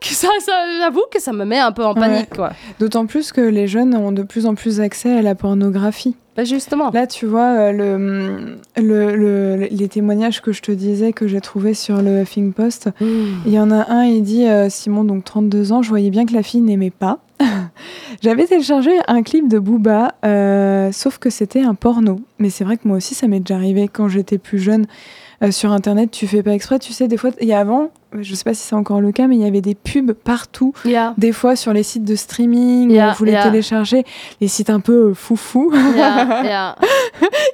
Que 0.00 0.08
ça, 0.08 0.28
ça- 0.40 0.52
J'avoue 0.80 1.02
que 1.12 1.20
ça 1.20 1.32
me 1.32 1.44
met 1.44 1.58
un 1.58 1.72
peu 1.72 1.84
en 1.84 1.94
panique, 1.94 2.30
quoi. 2.34 2.50
D'autant 2.80 3.06
plus 3.06 3.32
que 3.32 3.40
les 3.40 3.66
jeunes 3.68 3.94
ont 3.94 4.10
de 4.12 4.22
plus 4.22 4.46
en 4.46 4.54
plus 4.54 4.80
accès 4.80 5.12
à 5.16 5.22
la 5.22 5.34
pornographie. 5.34 6.16
Bah, 6.36 6.44
justement. 6.44 6.90
Là, 6.90 7.06
tu 7.06 7.26
vois, 7.26 7.48
euh, 7.58 7.72
le, 7.72 8.56
le, 8.82 9.16
le- 9.16 9.68
les 9.70 9.88
témoignages 9.88 10.40
que 10.40 10.50
je 10.52 10.62
te 10.62 10.72
disais 10.72 11.12
que 11.12 11.26
j'ai 11.28 11.40
trouvés 11.40 11.74
sur 11.74 12.00
le 12.02 12.22
Huffing 12.22 12.52
Post, 12.52 12.88
il 13.00 13.52
y 13.52 13.58
en 13.58 13.70
a 13.70 13.90
un, 13.92 14.04
il 14.04 14.22
dit 14.22 14.46
euh, 14.46 14.68
Simon, 14.70 15.04
donc 15.04 15.24
32 15.24 15.72
ans, 15.72 15.82
je 15.82 15.90
voyais 15.90 16.10
bien 16.10 16.24
que 16.24 16.32
la 16.32 16.42
fille 16.42 16.62
n'aimait 16.62 16.90
pas. 16.90 17.18
J'avais 18.22 18.46
téléchargé 18.46 18.92
un 19.08 19.22
clip 19.22 19.48
de 19.48 19.58
Booba, 19.58 20.14
euh, 20.24 20.90
sauf 20.92 21.18
que 21.18 21.28
c'était 21.30 21.60
un 21.62 21.74
porno. 21.74 22.20
Mais 22.38 22.50
c'est 22.50 22.64
vrai 22.64 22.76
que 22.76 22.86
moi 22.88 22.96
aussi, 22.96 23.14
ça 23.14 23.26
m'est 23.28 23.40
déjà 23.40 23.56
arrivé 23.56 23.88
quand 23.88 24.08
j'étais 24.08 24.38
plus 24.38 24.58
jeune. 24.58 24.86
euh, 25.42 25.50
sur 25.50 25.72
internet, 25.72 26.10
tu 26.12 26.26
fais 26.26 26.42
pas 26.42 26.52
exprès, 26.54 26.78
tu 26.78 26.92
sais, 26.92 27.08
des 27.08 27.16
fois, 27.16 27.30
il 27.40 27.48
y 27.48 27.52
a 27.52 27.58
avant, 27.60 27.90
je 28.20 28.34
sais 28.34 28.44
pas 28.44 28.54
si 28.54 28.62
c'est 28.62 28.74
encore 28.74 29.00
le 29.00 29.12
cas, 29.12 29.26
mais 29.26 29.36
il 29.36 29.42
y 29.42 29.46
avait 29.46 29.60
des 29.60 29.74
pubs 29.74 30.12
partout 30.12 30.72
Yeah. 30.84 31.14
des 31.18 31.32
fois 31.32 31.56
sur 31.56 31.72
les 31.72 31.82
sites 31.82 32.04
de 32.04 32.14
streaming, 32.14 32.90
Yeah, 32.90 33.12
où 33.12 33.14
vous 33.16 33.24
les 33.24 33.32
yeah. 33.32 33.44
téléchargez, 33.44 34.04
les 34.40 34.48
sites 34.48 34.70
un 34.70 34.80
peu 34.80 35.10
euh, 35.10 35.14
foufou. 35.14 35.72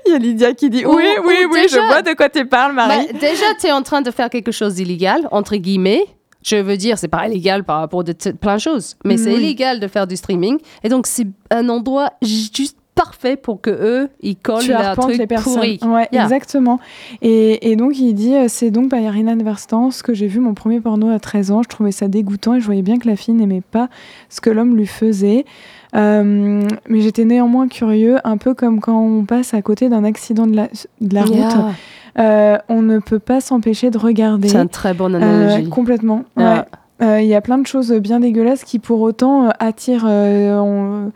Il 0.06 0.12
y 0.12 0.14
a 0.14 0.18
Lydia 0.18 0.54
qui 0.54 0.70
dit 0.70 0.84
Ou- 0.86 0.94
Oui, 0.94 1.04
oui, 1.26 1.34
ou 1.46 1.52
oui, 1.52 1.62
déjà- 1.62 1.80
je 1.80 1.86
vois 1.86 2.02
de 2.02 2.14
quoi 2.14 2.28
tu 2.28 2.44
parles, 2.46 2.72
Marie. 2.74 3.06
Bah, 3.12 3.18
déjà, 3.20 3.46
tu 3.60 3.66
es 3.66 3.72
en 3.72 3.82
train 3.82 4.00
de 4.02 4.10
faire 4.10 4.30
quelque 4.30 4.52
chose 4.52 4.74
d'illégal, 4.74 5.28
entre 5.30 5.56
guillemets. 5.56 6.04
Je 6.44 6.56
veux 6.56 6.76
dire, 6.76 6.98
c'est 6.98 7.08
pas 7.08 7.26
illégal 7.26 7.64
par 7.64 7.80
rapport 7.80 8.00
à 8.00 8.30
plein 8.32 8.54
de 8.56 8.60
choses, 8.60 8.96
mais 9.04 9.16
c'est 9.16 9.32
illégal 9.34 9.80
de 9.80 9.88
faire 9.88 10.06
du 10.06 10.16
streaming. 10.16 10.58
Et 10.84 10.88
donc, 10.88 11.06
c'est 11.08 11.26
un 11.50 11.68
endroit 11.68 12.12
juste 12.22 12.77
parfait 12.98 13.36
pour 13.36 13.60
que 13.60 13.70
eux, 13.70 14.08
ils 14.20 14.36
collent 14.36 14.70
arpentes 14.72 15.06
truc 15.08 15.18
les 15.18 15.26
personnes. 15.26 15.54
pourri. 15.54 15.78
Ouais, 15.86 16.08
Yeah. 16.12 16.24
exactement. 16.24 16.78
Et, 17.22 17.70
et 17.70 17.76
donc 17.76 17.98
il 17.98 18.12
dit, 18.14 18.34
euh, 18.34 18.44
c'est 18.48 18.70
donc 18.70 18.90
par 18.90 19.00
Irina 19.00 19.34
Verstance 19.36 20.02
que 20.02 20.12
j'ai 20.14 20.26
vu 20.26 20.40
mon 20.40 20.54
premier 20.54 20.80
porno 20.80 21.08
à 21.10 21.18
13 21.18 21.50
ans. 21.52 21.62
Je 21.62 21.68
trouvais 21.68 21.92
ça 21.92 22.08
dégoûtant 22.08 22.54
et 22.54 22.60
je 22.60 22.66
voyais 22.66 22.82
bien 22.82 22.98
que 22.98 23.06
la 23.08 23.16
fille 23.16 23.34
n'aimait 23.34 23.62
pas 23.70 23.88
ce 24.28 24.40
que 24.40 24.50
l'homme 24.50 24.76
lui 24.76 24.86
faisait. 24.86 25.44
Euh, 25.96 26.62
mais 26.88 27.00
j'étais 27.00 27.24
néanmoins 27.24 27.68
curieux, 27.68 28.18
un 28.24 28.36
peu 28.36 28.52
comme 28.54 28.80
quand 28.80 29.00
on 29.00 29.24
passe 29.24 29.54
à 29.54 29.62
côté 29.62 29.88
d'un 29.88 30.04
accident 30.04 30.46
de 30.46 30.56
la, 30.56 30.68
de 31.00 31.14
la 31.14 31.24
route. 31.24 31.56
Euh, 32.18 32.58
on 32.68 32.82
ne 32.82 32.98
peut 32.98 33.20
pas 33.20 33.40
s'empêcher 33.40 33.90
de 33.90 33.98
regarder. 33.98 34.48
C'est 34.48 34.58
une 34.60 34.68
très 34.68 34.92
bonne 34.92 35.14
Euh, 35.14 35.18
analogie. 35.20 35.68
complètement. 35.70 36.24
Ouais. 36.36 36.62
Il 37.00 37.26
y 37.26 37.34
a 37.34 37.40
plein 37.40 37.58
de 37.58 37.66
choses 37.66 37.92
bien 37.92 38.18
dégueulasses 38.20 38.64
qui 38.64 38.78
pour 38.80 39.00
autant 39.02 39.46
euh, 39.46 39.50
attirent. 39.60 40.06
euh, 40.08 40.58
on- 40.58 41.12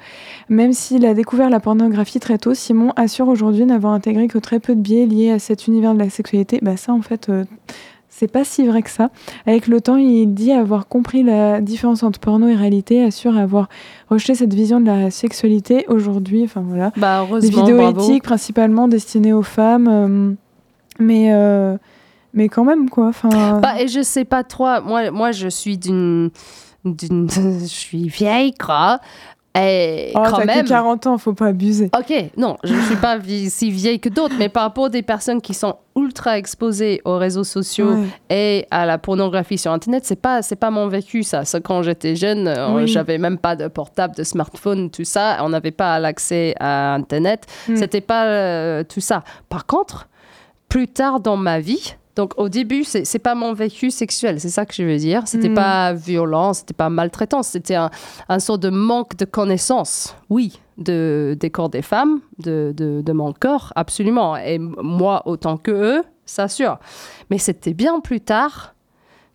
Même 0.49 0.73
s'il 0.73 1.05
a 1.07 1.15
découvert 1.15 1.51
la 1.51 1.59
pornographie 1.61 2.21
très 2.21 2.39
tôt, 2.39 2.55
Simon 2.55 2.93
assure 2.97 3.27
aujourd'hui 3.29 3.65
n'avoir 3.65 3.93
intégré 3.93 4.29
que 4.29 4.39
très 4.39 4.61
peu 4.61 4.75
de 4.77 4.81
biais 4.81 5.07
liés 5.07 5.31
à 5.33 5.39
cet 5.39 5.67
univers 5.67 5.95
de 5.95 5.99
la 5.99 6.09
sexualité. 6.11 6.61
Bah 6.63 6.77
ça 6.77 6.93
en 6.93 7.03
fait, 7.03 7.29
euh, 7.29 7.45
c'est 8.09 8.31
pas 8.31 8.45
si 8.45 8.65
vrai 8.67 8.83
que 8.83 8.91
ça. 8.91 9.11
Avec 9.47 9.67
le 9.67 9.81
temps, 9.81 9.97
il 9.97 10.33
dit 10.35 10.53
avoir 10.53 10.87
compris 10.87 11.23
la 11.25 11.61
différence 11.61 12.03
entre 12.05 12.21
porno 12.21 12.47
et 12.47 12.55
réalité, 12.55 13.03
assure 13.03 13.37
avoir 13.37 13.69
rejeté 14.09 14.35
cette 14.37 14.55
vision 14.55 14.79
de 14.81 14.87
la 14.87 15.11
sexualité 15.11 15.85
aujourd'hui. 15.89 16.43
Enfin 16.45 16.63
voilà 16.65 16.93
Bah, 16.97 17.23
des 17.25 17.31
heureusement, 17.33 17.65
vidéos 17.65 17.79
bravo. 17.79 18.01
éthiques 18.03 18.23
principalement 18.23 18.87
destinées 18.87 19.33
aux 19.33 19.43
femmes 19.43 19.89
euh, 19.91 20.33
mais 21.01 21.31
euh, 21.33 21.77
mais 22.35 22.49
quand 22.49 22.65
même 22.65 22.89
quoi 22.89 23.09
enfin 23.09 23.61
Bah, 23.61 23.81
et 23.81 23.89
je 23.89 24.03
sais 24.03 24.25
pas 24.25 24.45
toi, 24.45 24.81
moi, 24.81 25.11
moi 25.11 25.33
je 25.33 25.49
suis 25.49 25.79
d'une. 25.79 26.31
d'une 26.85 27.29
je 27.31 27.67
suis 27.67 28.09
vieille, 28.09 28.55
quoi. 28.55 29.01
Et 29.55 30.13
oh, 30.15 30.23
quand 30.31 30.47
même. 30.47 30.65
que 30.65 30.69
40 30.71 31.07
ans 31.09 31.19
faut 31.19 31.35
pas 31.35 31.49
abuser 31.49 31.91
Ok, 31.95 32.11
non, 32.39 32.57
je 32.65 32.73
ne 32.73 32.81
suis 32.81 32.97
pas 32.97 33.19
si 33.49 33.71
vieille 33.71 34.01
que 34.01 34.09
d'autres, 34.09 34.35
mais 34.39 34.49
par 34.49 34.63
rapport 34.63 34.89
des 34.89 35.03
personnes 35.03 35.43
qui 35.43 35.53
sont 35.53 35.77
ultra 35.95 36.39
exposées 36.39 37.03
aux 37.05 37.19
réseaux 37.19 37.45
sociaux 37.45 37.97
et 38.31 38.65
à 38.71 38.87
la 38.87 38.97
pornographie 38.97 39.59
sur 39.59 39.71
Internet, 39.71 40.07
c'est 40.07 40.21
pas 40.21 40.41
c'est 40.41 40.57
pas 40.57 40.71
mon 40.71 40.89
vécu 40.89 41.23
ça. 41.23 41.45
Ça, 41.45 41.61
quand 41.61 41.83
j'étais 41.83 42.17
jeune, 42.17 42.49
euh, 42.49 42.73
Oui. 42.77 42.89
j'avais 42.89 43.19
même 43.19 43.37
pas 43.37 43.55
de 43.55 43.69
portable, 43.69 44.15
de 44.17 44.23
smartphone, 44.23 44.89
tout 44.91 45.05
ça. 45.05 45.37
On 45.43 45.51
n'avait 45.51 45.71
pas 45.71 45.99
l'accès 45.99 46.55
à 46.59 46.95
Internet. 46.95 47.45
Mm. 47.69 47.77
C'était 47.77 48.01
pas 48.01 48.25
euh, 48.25 48.85
tout 48.85 49.01
ça. 49.03 49.23
Par 49.51 49.67
contre, 49.67 50.09
plus 50.71 50.89
tard 50.89 51.21
dans 51.21 51.37
ma 51.37 51.61
vie. 51.61 51.95
Donc 52.15 52.35
au 52.37 52.49
début, 52.51 52.85
c'est 52.85 53.05
c'est 53.07 53.19
pas 53.19 53.35
mon 53.35 53.55
vécu 53.55 53.91
sexuel, 53.91 54.39
c'est 54.39 54.51
ça 54.51 54.67
que 54.67 54.75
je 54.75 54.83
veux 54.83 54.99
dire. 54.99 55.23
C'était 55.27 55.49
Mm. 55.49 55.55
pas 55.55 55.93
violent, 55.95 56.53
c'était 56.53 56.75
pas 56.75 56.91
maltraitance, 56.91 57.49
c'était 57.49 57.75
un, 57.75 57.91
un 58.29 58.39
sort 58.39 58.59
de 58.59 58.69
manque 58.69 59.17
de 59.17 59.25
connaissance, 59.25 60.15
oui, 60.29 60.61
de, 60.77 61.37
des 61.41 61.49
corps 61.51 61.71
des 61.71 61.81
femmes, 61.83 62.21
de, 62.39 62.75
de, 62.77 63.01
de 63.01 63.13
mon 63.13 63.33
corps, 63.33 63.73
absolument. 63.77 64.37
Et 64.37 64.59
moi, 64.59 65.23
autant 65.27 65.57
que 65.57 65.71
eux, 65.71 66.03
ça 66.27 66.49
sûr. 66.49 66.79
Mais 67.31 67.39
c'était 67.39 67.73
bien 67.75 68.01
plus 68.01 68.21
tard 68.21 68.75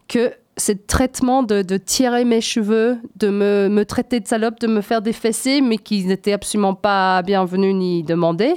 que 0.07 0.31
ce 0.55 0.71
traitement 0.71 1.43
de, 1.43 1.61
de 1.63 1.77
tirer 1.77 2.25
mes 2.25 2.41
cheveux, 2.41 2.97
de 3.15 3.29
me, 3.29 3.69
me 3.69 3.85
traiter 3.85 4.19
de 4.19 4.27
salope, 4.27 4.59
de 4.59 4.67
me 4.67 4.81
faire 4.81 5.01
des 5.01 5.13
fessées, 5.13 5.61
mais 5.61 5.77
qui 5.77 6.05
n'étaient 6.05 6.33
absolument 6.33 6.73
pas 6.75 7.21
bienvenus 7.23 7.75
ni 7.75 8.03
demandés, 8.03 8.55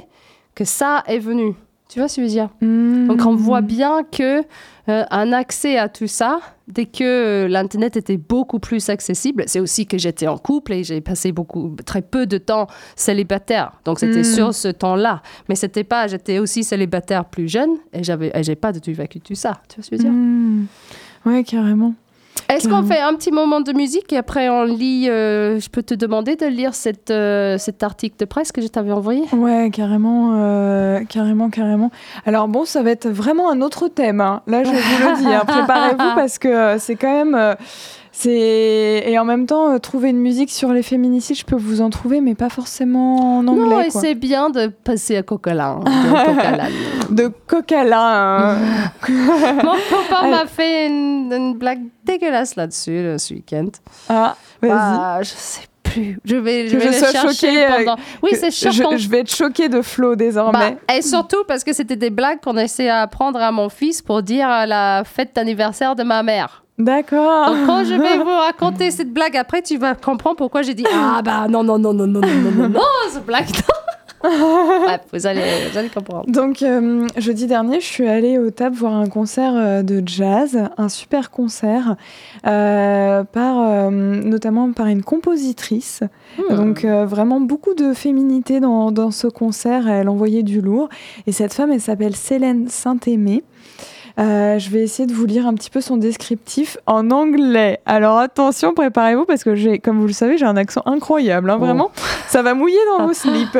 que 0.55 0.63
ça 0.65 1.03
est 1.07 1.19
venu. 1.19 1.53
Tu 1.91 1.99
vois 1.99 2.07
ce 2.07 2.15
que 2.15 2.21
je 2.21 2.27
veux 2.27 2.31
dire? 2.31 2.49
Donc 2.61 3.25
on 3.25 3.35
voit 3.35 3.59
bien 3.59 4.03
que 4.09 4.39
euh, 4.87 5.03
un 5.11 5.33
accès 5.33 5.77
à 5.77 5.89
tout 5.89 6.07
ça, 6.07 6.39
dès 6.69 6.85
que 6.85 7.03
euh, 7.03 7.47
l'internet 7.49 7.97
était 7.97 8.15
beaucoup 8.15 8.59
plus 8.59 8.87
accessible, 8.89 9.43
c'est 9.45 9.59
aussi 9.59 9.85
que 9.85 9.97
j'étais 9.97 10.27
en 10.27 10.37
couple 10.37 10.71
et 10.71 10.85
j'ai 10.85 11.01
passé 11.01 11.33
beaucoup 11.33 11.75
très 11.85 12.01
peu 12.01 12.25
de 12.27 12.37
temps 12.37 12.67
célibataire. 12.95 13.73
Donc 13.83 13.99
c'était 13.99 14.21
Mm. 14.21 14.23
sur 14.23 14.53
ce 14.53 14.69
temps-là, 14.69 15.21
mais 15.49 15.55
c'était 15.55 15.83
pas 15.83 16.07
j'étais 16.07 16.39
aussi 16.39 16.63
célibataire 16.63 17.25
plus 17.25 17.49
jeune 17.49 17.71
et 17.91 18.03
j'avais 18.03 18.31
et 18.33 18.41
j'ai 18.41 18.55
pas 18.55 18.71
du 18.71 18.79
tout 18.79 18.93
vécu 18.93 19.19
tout 19.19 19.35
ça. 19.35 19.59
Tu 19.67 19.75
vois 19.75 19.83
ce 19.83 19.89
que 19.89 19.97
je 19.97 20.01
veux 20.01 20.07
dire? 20.09 20.13
Mmh. 20.13 20.67
ouais 21.25 21.43
carrément 21.43 21.93
Est-ce 22.49 22.65
qu'on 22.65 22.81
carrément. 22.81 22.87
fait 22.87 22.99
un 22.99 23.13
petit 23.15 23.31
moment 23.31 23.61
de 23.61 23.71
musique 23.73 24.11
et 24.11 24.17
après 24.17 24.49
on 24.49 24.63
lit 24.63 25.09
euh, 25.09 25.59
je 25.59 25.69
peux 25.69 25.83
te 25.83 25.93
demander 25.93 26.35
de 26.35 26.45
lire 26.45 26.73
cette, 26.73 27.11
euh, 27.11 27.57
cet 27.57 27.83
article 27.83 28.17
de 28.19 28.25
presse 28.25 28.51
que 28.51 28.61
je 28.61 28.67
t'avais 28.67 28.91
envoyé? 28.91 29.23
Ouais 29.33 29.69
carrément 29.71 30.31
euh, 30.35 31.01
carrément 31.05 31.49
carrément 31.49 31.91
alors 32.25 32.47
bon 32.47 32.65
ça 32.65 32.83
va 32.83 32.91
être 32.91 33.07
vraiment 33.07 33.49
un 33.49 33.61
autre 33.61 33.87
thème 33.87 34.21
hein. 34.21 34.41
là 34.47 34.63
je 34.63 34.69
vous 34.69 34.75
le 34.75 35.17
dis 35.17 35.27
hein. 35.33 35.43
préparez-vous 35.47 36.15
parce 36.15 36.39
que 36.39 36.77
c'est 36.77 36.95
quand 36.95 37.25
même 37.25 37.55
c'est 38.11 39.03
et 39.07 39.17
en 39.19 39.25
même 39.25 39.45
temps 39.45 39.71
euh, 39.73 39.77
trouver 39.79 40.09
une 40.09 40.19
musique 40.19 40.51
sur 40.51 40.73
les 40.73 40.83
féminicides 40.83 41.37
je 41.37 41.45
peux 41.45 41.55
vous 41.55 41.81
en 41.81 41.89
trouver 41.89 42.19
mais 42.21 42.35
pas 42.35 42.49
forcément 42.49 43.37
en 43.39 43.47
anglais 43.47 43.63
Non, 43.63 43.81
et 43.81 43.89
c'est 43.89 44.15
bien 44.15 44.49
de 44.49 44.67
passer 44.67 45.15
à 45.17 45.23
Coca-Cola. 45.23 45.77
hein, 45.85 46.67
de 47.09 47.31
hein. 47.93 48.57
Mon 49.63 49.75
copain 49.89 50.17
Allez. 50.21 50.31
m'a 50.31 50.45
fait 50.45 50.87
une, 50.87 51.31
une 51.31 51.53
blague 51.57 51.81
dégueulasse 52.03 52.55
là-dessus 52.55 52.91
euh, 52.91 53.17
ce 53.17 53.33
week-end. 53.33 53.67
ah 54.09 54.35
vas-y 54.61 54.71
Bah, 54.71 55.19
je 55.21 55.29
sais 55.29 55.61
plus. 55.83 56.19
Je 56.23 56.35
vais, 56.35 56.67
je 56.69 56.77
Que 56.77 56.81
vais 56.83 56.93
je 56.93 56.97
sois 56.99 57.31
choquée, 57.31 57.65
euh, 57.65 57.77
pendant. 57.77 57.95
Oui, 58.23 58.31
c'est 58.33 58.51
choquant. 58.51 58.95
je 58.97 59.09
vais 59.09 59.19
être 59.19 59.33
choquée 59.33 59.67
de 59.69 59.81
Flo 59.81 60.15
désormais. 60.15 60.77
Bah, 60.87 60.95
et 60.95 61.01
surtout 61.01 61.43
parce 61.47 61.63
que 61.63 61.73
c'était 61.73 61.95
des 61.97 62.09
blagues 62.09 62.39
qu'on 62.41 62.57
essaie 62.57 62.87
à 62.89 63.01
apprendre 63.01 63.39
à 63.41 63.51
mon 63.51 63.67
fils 63.69 64.01
pour 64.01 64.21
dire 64.23 64.47
à 64.47 64.65
la 64.65 65.03
fête 65.05 65.35
d'anniversaire 65.35 65.95
de 65.95 66.03
ma 66.03 66.23
mère. 66.23 66.60
D'accord. 66.83 67.47
Donc 67.47 67.65
quand 67.65 67.83
je 67.83 67.93
vais 67.93 68.17
vous 68.23 68.29
raconter 68.29 68.91
cette 68.91 69.13
blague 69.13 69.37
après, 69.37 69.61
tu 69.61 69.77
vas 69.77 69.95
comprendre 69.95 70.35
pourquoi 70.35 70.61
j'ai 70.61 70.73
dit 70.73 70.85
ah 70.93 71.21
bah 71.23 71.47
non 71.49 71.63
non 71.63 71.77
non 71.77 71.93
non 71.93 72.07
non 72.07 72.21
non 72.21 72.27
non 72.41 72.51
non 72.51 72.69
non 72.69 72.81
cette 73.11 73.25
blague. 73.25 73.47
non. 73.47 73.81
Bref, 74.83 75.01
vous 75.11 75.25
allez 75.25 75.41
vous 75.71 75.77
allez 75.77 75.89
comprendre. 75.89 76.25
Donc, 76.27 76.61
euh, 76.61 77.07
jeudi 77.17 77.47
dernier, 77.47 77.79
je 77.79 77.85
suis 77.85 78.07
allée 78.07 78.37
au 78.37 78.51
TAP 78.51 78.73
voir 78.73 78.93
un 78.93 79.07
concert 79.07 79.53
euh, 79.55 79.81
de 79.81 80.03
jazz, 80.05 80.69
un 80.77 80.89
super 80.89 81.31
concert, 81.31 81.95
euh, 82.45 83.23
par, 83.23 83.59
euh, 83.59 83.89
notamment 83.89 84.71
par 84.73 84.87
une 84.87 85.03
compositrice. 85.03 86.01
Hmm. 86.37 86.55
Donc, 86.55 86.85
euh, 86.85 87.05
vraiment 87.05 87.39
beaucoup 87.39 87.73
de 87.73 87.93
féminité 87.93 88.59
dans, 88.59 88.91
dans 88.91 89.11
ce 89.11 89.27
concert. 89.27 89.87
Elle 89.87 90.09
envoyait 90.09 90.43
du 90.43 90.61
lourd. 90.61 90.89
Et 91.25 91.31
cette 91.31 91.53
femme, 91.53 91.71
elle 91.71 91.81
s'appelle 91.81 92.15
Célène 92.15 92.67
Saint-Aimé. 92.67 93.43
Euh, 94.19 94.59
je 94.59 94.69
vais 94.69 94.81
essayer 94.83 95.07
de 95.07 95.13
vous 95.13 95.25
lire 95.25 95.47
un 95.47 95.53
petit 95.53 95.69
peu 95.69 95.81
son 95.81 95.97
descriptif 95.97 96.77
en 96.85 97.11
anglais. 97.11 97.79
Alors 97.85 98.17
attention, 98.17 98.73
préparez-vous 98.73 99.25
parce 99.25 99.43
que 99.43 99.55
j'ai, 99.55 99.79
comme 99.79 99.99
vous 99.99 100.07
le 100.07 100.13
savez, 100.13 100.37
j'ai 100.37 100.45
un 100.45 100.57
accent 100.57 100.81
incroyable. 100.85 101.49
hein, 101.49 101.57
Oh. 101.57 101.59
Vraiment, 101.63 101.91
ça 102.27 102.41
va 102.41 102.53
mouiller 102.53 102.77
dans 102.97 103.07
vos 103.07 103.13
slips. 103.13 103.55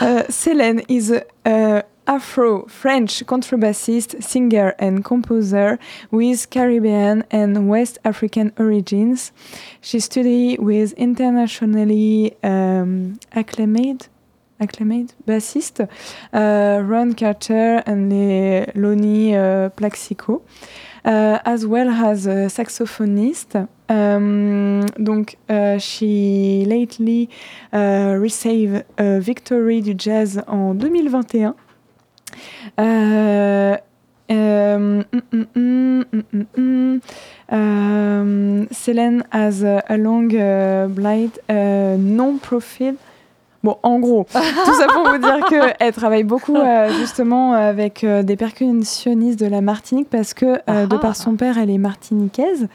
Uh, 0.00 0.22
Céline 0.28 0.82
is 0.88 1.12
a 1.44 1.82
Afro-French 2.08 3.24
contrebassist, 3.24 4.22
singer 4.22 4.74
and 4.80 5.02
composer 5.02 5.76
with 6.12 6.48
Caribbean 6.50 7.24
and 7.32 7.68
West 7.68 7.98
African 8.04 8.52
origins. 8.60 9.32
She 9.80 9.98
studied 9.98 10.60
with 10.60 10.92
internationally 10.96 12.36
um, 12.44 13.18
acclaimed, 13.34 14.06
acclaimed 14.60 15.12
bassist 15.26 15.80
uh, 15.80 16.80
Ron 16.82 17.14
Carter 17.14 17.82
and 17.86 18.10
Le- 18.10 18.66
Lonnie 18.74 19.36
uh, 19.36 19.70
Plaxico, 19.70 20.42
uh, 21.04 21.38
as 21.44 21.66
well 21.66 21.88
as 21.90 22.26
a 22.26 22.48
saxophonist. 22.48 23.68
Um, 23.88 24.84
donc, 24.98 25.36
she 25.78 26.64
lately 26.66 27.28
uh, 27.72 28.16
received 28.18 28.84
a 28.98 29.20
victory 29.20 29.80
du 29.80 29.94
jazz 29.94 30.42
en 30.48 30.74
2021. 30.74 31.54
Euh, 32.78 33.76
um, 34.28 35.04
Célène 38.72 39.22
has 39.30 39.62
a, 39.62 39.84
a 39.88 39.96
long 39.96 40.34
uh, 40.34 41.96
non-profit. 41.96 42.96
Bon, 43.66 43.78
en 43.82 43.98
gros, 43.98 44.24
tout 44.32 44.74
ça 44.78 44.86
pour 44.94 45.10
vous 45.10 45.18
dire 45.18 45.40
qu'elle 45.48 45.92
travaille 45.92 46.22
beaucoup 46.22 46.54
euh, 46.56 46.88
justement 47.00 47.52
avec 47.52 48.04
euh, 48.04 48.22
des 48.22 48.36
percussionnistes 48.36 49.40
de 49.40 49.46
la 49.46 49.60
Martinique 49.60 50.08
parce 50.08 50.34
que 50.34 50.60
euh, 50.70 50.86
de 50.86 50.94
Ah. 50.94 51.00
par 51.00 51.16
son 51.16 51.34
père, 51.34 51.58
elle 51.58 51.70
est 51.70 51.76
martiniquaise. 51.78 52.68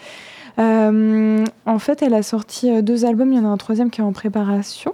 Euh, 0.61 1.43
en 1.65 1.79
fait, 1.79 2.01
elle 2.01 2.13
a 2.13 2.23
sorti 2.23 2.69
euh, 2.69 2.81
deux 2.81 3.05
albums, 3.05 3.31
il 3.31 3.37
y 3.37 3.39
en 3.39 3.45
a 3.45 3.49
un 3.49 3.57
troisième 3.57 3.89
qui 3.89 4.01
est 4.01 4.03
en 4.03 4.11
préparation. 4.11 4.93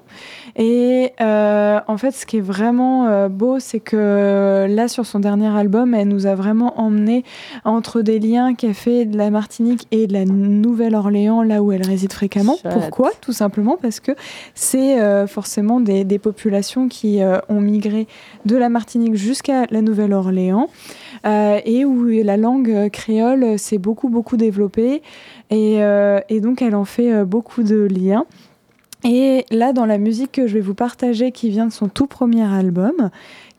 Et 0.56 1.14
euh, 1.22 1.80
en 1.88 1.98
fait, 1.98 2.12
ce 2.12 2.26
qui 2.26 2.38
est 2.38 2.42
vraiment 2.42 3.28
beau, 3.30 3.60
c'est 3.60 3.80
que 3.80 4.66
là, 4.68 4.88
sur 4.88 5.06
son 5.06 5.20
dernier 5.20 5.56
album, 5.56 5.94
elle 5.94 6.08
nous 6.08 6.26
a 6.26 6.34
vraiment 6.34 6.80
emmené 6.80 7.24
entre 7.64 8.02
des 8.02 8.20
liens 8.20 8.56
qu'elle 8.56 8.74
fait 8.74 9.06
de 9.06 9.18
la 9.18 9.30
Martinique 9.30 9.88
et 9.92 10.08
de 10.08 10.14
la 10.14 10.26
Nouvelle-Orléans, 10.26 11.44
là 11.44 11.62
où 11.62 11.72
elle 11.72 11.86
réside 11.86 12.12
fréquemment. 12.12 12.58
Chouette. 12.62 12.74
Pourquoi? 12.74 13.12
Tout 13.22 13.34
simplement 13.34 13.78
parce 13.80 14.00
que 14.00 14.14
c'est 14.56 15.00
euh, 15.00 15.28
forcément 15.28 15.80
des, 15.80 16.04
des 16.04 16.20
populations 16.20 16.88
qui 16.88 17.20
ont 17.50 17.62
migré 17.62 18.08
de 18.46 18.56
la 18.56 18.70
Martinique 18.70 19.16
jusqu'à 19.16 19.66
la 19.70 19.82
Nouvelle-Orléans 19.82 20.70
et 21.24 21.86
où 21.86 22.06
la 22.06 22.38
langue 22.38 22.90
créole 22.90 23.60
s'est 23.60 23.78
beaucoup, 23.78 24.10
beaucoup 24.10 24.38
développée. 24.38 25.02
Et, 25.50 25.84
euh, 25.84 26.20
et 26.30 26.42
donc, 26.42 26.62
elle 26.62 26.76
en 26.76 26.86
fait 26.86 27.12
euh, 27.12 27.26
beaucoup 27.26 27.64
de 27.64 27.88
liens. 27.90 28.26
Et 29.04 29.46
là, 29.52 29.74
dans 29.74 29.86
la 29.86 29.98
musique 29.98 30.32
que 30.32 30.48
je 30.48 30.56
vais 30.56 30.62
vous 30.62 30.74
partager, 30.74 31.32
qui 31.32 31.50
vient 31.50 31.68
de 31.68 31.72
son 31.72 31.88
tout 31.88 32.08
premier 32.08 32.44
album, 32.44 33.10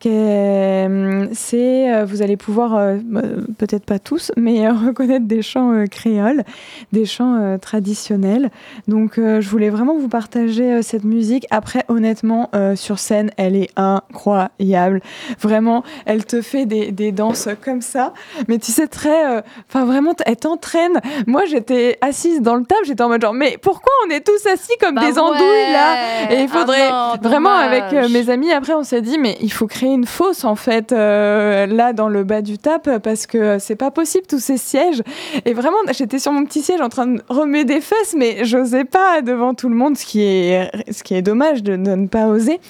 c'est, 0.03 1.93
euh, 1.93 2.05
vous 2.07 2.23
allez 2.23 2.37
pouvoir, 2.37 2.77
euh, 2.77 2.99
euh, 3.17 3.41
peut-être 3.59 3.85
pas 3.85 3.99
tous, 3.99 4.33
mais 4.37 4.69
reconnaître 4.69 5.27
des 5.27 5.43
chants 5.43 5.85
créoles, 5.91 6.45
des 6.93 7.05
chants 7.05 7.59
traditionnels. 7.61 8.51
Donc, 8.87 9.15
je 9.17 9.49
voulais 9.49 9.71
vraiment 9.71 9.97
vous 9.97 10.09
partager 10.09 10.83
cette 10.83 11.05
musique. 11.05 11.47
Après, 11.51 11.85
honnêtement, 11.89 12.51
sur 12.75 12.99
scène, 12.99 13.31
elle 13.37 13.57
est 13.57 13.71
incroyable. 13.77 15.01
Vraiment, 15.41 15.83
elle 16.07 16.25
te 16.25 16.43
fait 16.43 16.67
des, 16.67 16.93
des 16.93 17.13
danses 17.13 17.49
comme 17.65 17.81
ça. 17.81 18.13
Mais 18.49 18.59
tu 18.59 18.73
sais, 18.73 18.87
très, 18.87 19.43
enfin, 19.69 19.85
vraiment, 19.85 20.15
elle 20.27 20.37
t'entraîne. 20.37 21.01
Moi, 21.27 21.45
j'étais 21.47 21.99
assise 22.01 22.43
dans 22.43 22.55
le 22.55 22.65
table, 22.65 22.83
j'étais 22.85 23.03
en 23.03 23.09
mode 23.09 23.23
genre, 23.23 23.35
mais 23.35 23.59
pourquoi 23.61 23.93
on 24.07 24.11
est 24.11 24.21
tous 24.21 24.47
assis 24.47 24.73
comme 24.81 24.95
Bah 24.95 25.03
des 25.07 25.19
andouilles 25.19 25.73
là? 25.73 26.31
Et 26.31 26.43
il 26.43 26.49
Ah 26.53 26.59
faudrait 26.59 26.91
non, 26.91 27.15
vraiment, 27.23 27.55
avec 27.55 27.93
euh, 27.93 28.09
mes 28.09 28.31
amis, 28.31 28.53
après, 28.53 28.75
on 28.75 28.85
s'est 28.85 29.03
dit, 29.03 29.19
mais 29.19 29.37
il 29.41 29.53
faut 29.53 29.67
créer 29.67 29.88
une 29.93 30.07
fosse 30.07 30.45
en 30.45 30.55
fait 30.55 30.93
euh, 30.93 31.67
là 31.67 31.93
dans 31.93 32.09
le 32.09 32.25
bas 32.25 32.43
du 32.43 32.59
tap 32.59 32.99
parce 32.99 33.27
que 33.27 33.59
c'est 33.59 33.77
pas 33.77 33.91
possible 33.91 34.27
tous 34.27 34.39
ces 34.39 34.57
sièges. 34.57 35.03
Et 35.45 35.55
vraiment, 35.55 35.77
j'étais 35.93 36.19
sur 36.19 36.33
mon 36.33 36.45
petit 36.45 36.63
siège 36.63 36.81
en 36.81 36.89
train 36.89 37.07
de 37.07 37.23
remettre 37.29 37.69
des 37.69 37.81
fesses, 37.81 38.15
mais 38.17 38.45
j'osais 38.45 38.85
pas 38.85 39.23
devant 39.23 39.55
tout 39.55 39.69
le 39.69 39.75
monde, 39.75 39.97
ce 39.97 40.05
qui 40.05 40.23
est, 40.23 40.71
ce 40.91 41.03
qui 41.03 41.15
est 41.15 41.23
dommage 41.23 41.63
de, 41.63 41.77
ne 41.77 42.07
pas 42.07 42.27
oser. 42.27 42.61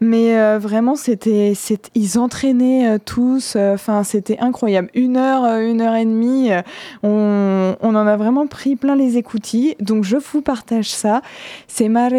Mais 0.00 0.38
euh, 0.38 0.58
vraiment, 0.58 0.96
c'était, 0.96 1.52
ils 1.94 2.18
entraînaient 2.18 2.88
euh, 2.88 2.98
tous. 3.04 3.56
Enfin, 3.56 4.04
c'était 4.04 4.38
incroyable. 4.40 4.88
Une 4.94 5.16
heure, 5.16 5.44
une 5.58 5.80
heure 5.80 5.94
et 5.94 6.04
demie. 6.04 6.50
on, 7.02 7.74
en 7.82 8.06
a 8.06 8.16
vraiment 8.16 8.46
pris 8.46 8.76
plein 8.76 8.96
les 8.96 9.18
écoutilles. 9.18 9.76
Donc, 9.80 10.04
je 10.04 10.16
vous 10.16 10.42
partage 10.42 10.90
ça. 10.90 11.22
C'est 11.68 11.88
Mare 11.88 12.12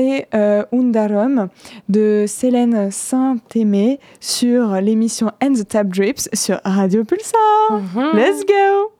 Undarum 0.71 1.49
de 1.89 2.25
Célène 2.27 2.91
Saint-Aimé 2.91 3.99
l'émission 4.45 5.31
And 5.41 5.55
the 5.55 5.67
Tap 5.67 5.87
Drips 5.87 6.29
sur 6.33 6.59
Radio 6.65 7.03
Pulsar. 7.03 7.71
Mhm. 7.71 8.11
Let's 8.15 8.43
go! 8.45 8.91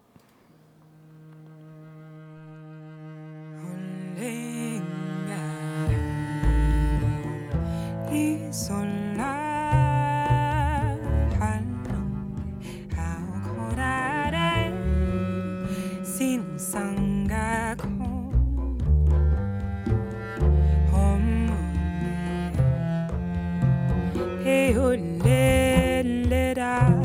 Hey, 24.43 24.73
ho, 24.73 24.89
let, 25.23 26.03
le, 26.03 26.53
da. 26.53 27.03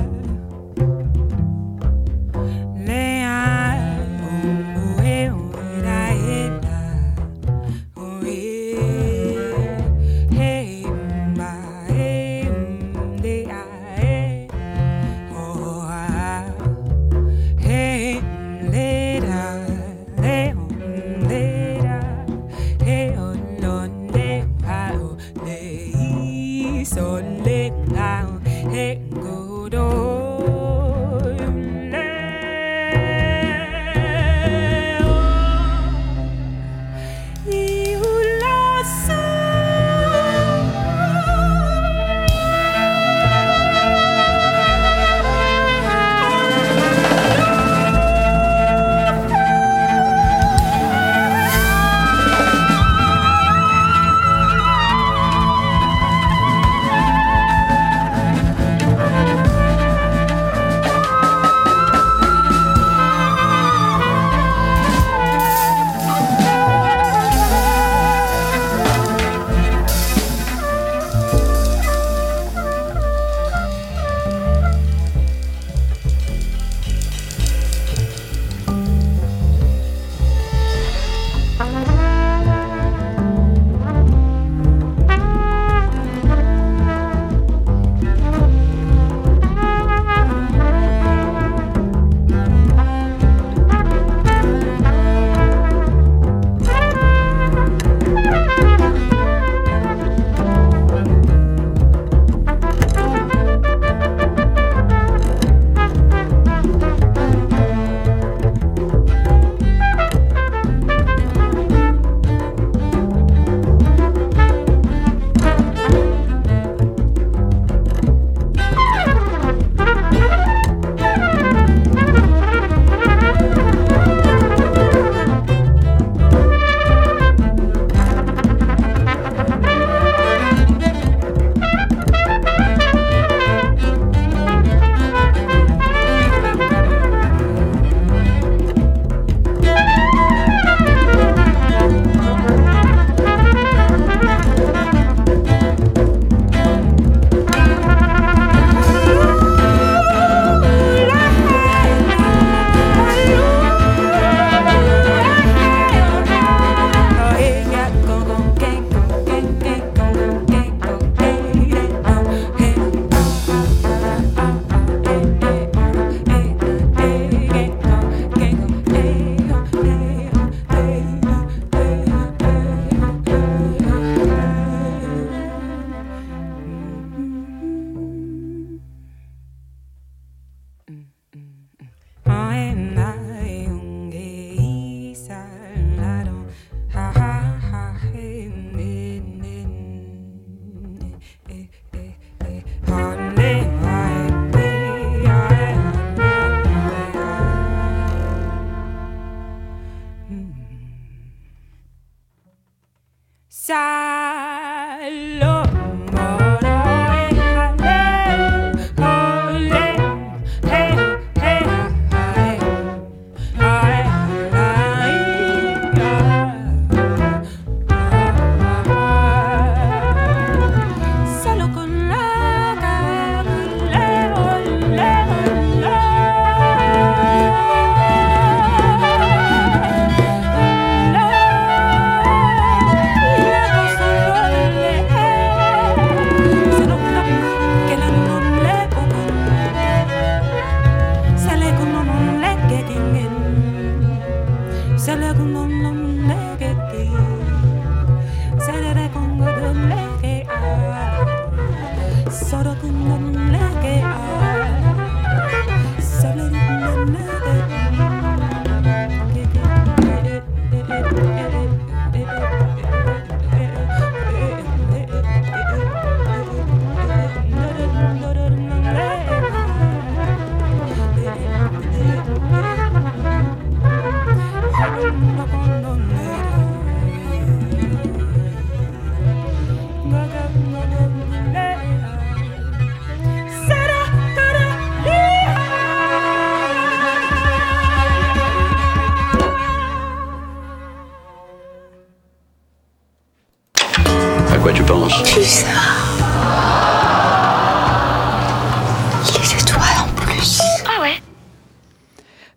Les 299.33 299.63
étoiles 299.63 299.99
en 300.05 300.09
plus. 300.15 300.61
Ah 300.85 301.01
ouais 301.01 301.15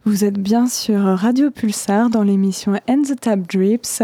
Vous 0.04 0.26
êtes 0.26 0.38
bien 0.38 0.68
sur 0.68 1.00
Radio 1.00 1.52
Pulsar 1.52 2.10
dans 2.10 2.24
l'émission 2.24 2.74
And 2.90 3.04
the 3.08 3.18
Tap 3.18 3.40
Drips. 3.50 4.04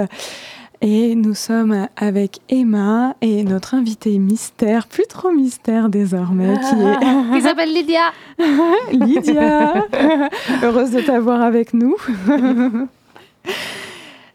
Et 0.80 1.16
nous 1.16 1.34
sommes 1.34 1.90
avec 1.98 2.40
Emma 2.48 3.16
et 3.20 3.44
notre 3.44 3.74
invité 3.76 4.18
mystère, 4.20 4.88
plus 4.88 5.06
trop 5.10 5.32
mystère 5.34 5.90
désormais, 5.90 6.54
qui 6.54 7.36
Qui 7.36 7.42
s'appelle 7.46 7.74
Lydia. 7.74 8.12
est 8.40 8.94
Lydia. 9.06 9.86
Heureuse 10.64 10.92
de 10.92 11.02
t'avoir 11.02 11.42
avec 11.42 11.74
nous. 11.74 11.98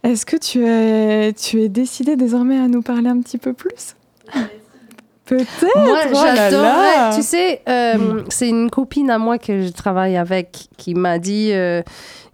Est-ce 0.03 0.27
que 0.27 0.37
tu 0.37 0.63
es, 0.67 1.33
tu 1.33 1.63
es 1.63 1.71
décidée 1.71 2.17
désormais 2.17 2.59
à 2.59 2.69
nous 2.69 2.83
parler 2.83 3.09
un 3.09 3.21
petit 3.23 3.39
peu 3.39 3.55
plus? 3.55 3.95
Peut-être. 5.25 5.77
Moi, 5.77 5.99
oh 6.13 6.17
j'adorerais. 6.37 7.15
Tu 7.15 7.23
sais, 7.23 7.63
euh, 7.69 8.23
c'est 8.29 8.49
une 8.49 8.69
copine 8.71 9.09
à 9.11 9.19
moi 9.19 9.39
que 9.39 9.63
je 9.63 9.69
travaille 9.71 10.17
avec 10.17 10.67
qui 10.77 10.95
m'a 10.95 11.19
dit 11.19 11.51
euh, 11.53 11.81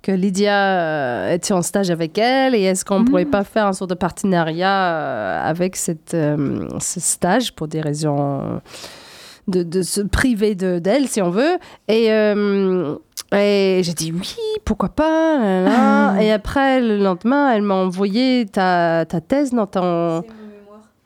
que 0.03 0.11
Lydia 0.11 0.79
euh, 0.81 1.35
était 1.35 1.53
en 1.53 1.63
stage 1.63 1.91
avec 1.91 2.17
elle 2.19 2.55
et 2.55 2.63
est-ce 2.63 2.85
qu'on 2.85 3.01
ne 3.01 3.05
pourrait 3.05 3.27
pas 3.27 3.45
faire 3.45 3.67
un 3.67 3.73
sort 3.75 3.87
de 3.89 3.95
partenariat 3.95 5.43
avec 5.43 5.77
cette, 5.77 6.15
euh, 6.15 6.67
ce 6.81 6.99
stage 6.99 7.53
pour 7.55 7.69
des 7.69 7.81
raisons 7.83 8.61
de, 9.49 9.63
de 9.63 9.83
se 9.83 10.01
priver 10.01 10.55
de- 10.55 10.79
d'elle, 10.79 11.09
si 11.09 11.21
on 11.21 11.31
veut. 11.31 11.59
Et, 11.89 12.07
et 12.07 13.81
j'ai 13.85 13.93
dit 13.95 14.13
oui, 14.13 14.35
pourquoi 14.65 14.89
pas. 14.89 15.39
là, 15.39 15.61
là. 15.63 16.23
Et 16.23 16.33
après, 16.33 16.81
le 16.81 16.97
lendemain, 16.97 17.53
elle 17.53 17.63
m'a 17.63 17.75
envoyé 17.75 18.47
ta, 18.47 19.05
ta 19.07 19.21
thèse 19.21 19.53
dans 19.53 19.67
ton. 19.67 20.23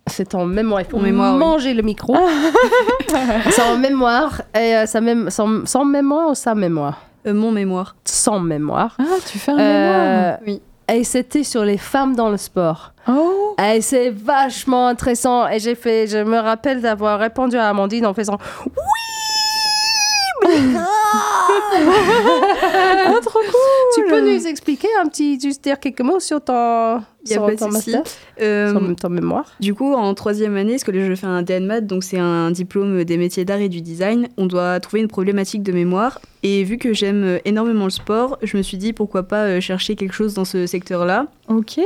C'est 0.08 0.30
ton 0.30 0.44
mémoire. 0.46 0.80
Il 0.82 0.86
faut 0.86 0.96
Mon 0.98 1.02
mémoire, 1.04 1.32
oui. 1.34 1.38
manger 1.38 1.74
le 1.74 1.82
micro. 1.82 2.16
c'est 3.50 3.62
en 3.62 3.76
mémoire. 3.78 4.42
Et 4.54 4.76
euh, 4.76 4.86
sa 4.86 5.00
mém- 5.00 5.30
son, 5.30 5.62
son 5.64 5.84
mémoire 5.84 6.30
ou 6.30 6.34
sa 6.34 6.54
mémoire? 6.54 7.00
Euh, 7.26 7.32
mon 7.34 7.52
mémoire. 7.52 7.94
Sans 8.04 8.40
mémoire. 8.40 8.96
Ah, 8.98 9.04
tu 9.24 9.38
fais 9.38 9.52
un 9.52 9.58
Euh, 9.58 10.24
mémoire. 10.30 10.38
Oui. 10.46 10.60
Et 10.92 11.04
c'était 11.04 11.44
sur 11.44 11.64
les 11.64 11.78
femmes 11.78 12.14
dans 12.16 12.28
le 12.28 12.36
sport. 12.36 12.92
Oh, 13.08 13.54
Et 13.64 13.80
c'est 13.80 14.10
vachement 14.10 14.88
intéressant. 14.88 15.48
Et 15.48 15.60
j'ai 15.60 15.76
fait, 15.76 16.06
je 16.08 16.18
me 16.18 16.38
rappelle 16.38 16.80
d'avoir 16.82 17.20
répondu 17.20 17.56
à 17.56 17.68
Amandine 17.68 18.04
en 18.04 18.12
faisant 18.12 18.38
ah, 22.62 23.18
trop 23.22 23.38
cool. 23.40 23.94
Tu 23.94 24.04
peux 24.04 24.20
nous 24.20 24.46
expliquer 24.46 24.88
un 25.02 25.06
petit, 25.08 25.38
juste 25.40 25.62
dire 25.64 25.78
quelques 25.80 26.00
mots 26.00 26.20
sur 26.20 26.40
ton, 26.40 27.02
sur 27.24 27.46
ton 27.56 27.68
master, 27.70 28.02
Euh, 28.40 28.70
sur 28.70 28.96
ton 28.96 29.08
mémoire? 29.08 29.52
Du 29.60 29.74
coup, 29.74 29.92
en 29.94 30.14
troisième 30.14 30.56
année, 30.56 30.72
parce 30.72 30.84
que 30.84 30.92
je 30.92 31.14
fais 31.14 31.26
un 31.26 31.42
DNMAT, 31.42 31.82
donc 31.82 32.04
c'est 32.04 32.18
un 32.18 32.50
diplôme 32.50 33.04
des 33.04 33.16
métiers 33.16 33.44
d'art 33.44 33.60
et 33.60 33.68
du 33.68 33.80
design, 33.80 34.28
on 34.36 34.46
doit 34.46 34.78
trouver 34.80 35.00
une 35.02 35.08
problématique 35.08 35.62
de 35.62 35.72
mémoire. 35.72 36.20
Et 36.42 36.64
vu 36.64 36.76
que 36.78 36.92
j'aime 36.92 37.24
euh, 37.24 37.38
énormément 37.44 37.84
le 37.84 37.90
sport, 37.90 38.38
je 38.42 38.56
me 38.56 38.62
suis 38.62 38.76
dit 38.76 38.92
pourquoi 38.92 39.22
pas 39.24 39.44
euh, 39.44 39.60
chercher 39.60 39.94
quelque 39.96 40.14
chose 40.14 40.34
dans 40.34 40.44
ce 40.44 40.66
secteur-là. 40.66 41.26
Ok. 41.48 41.78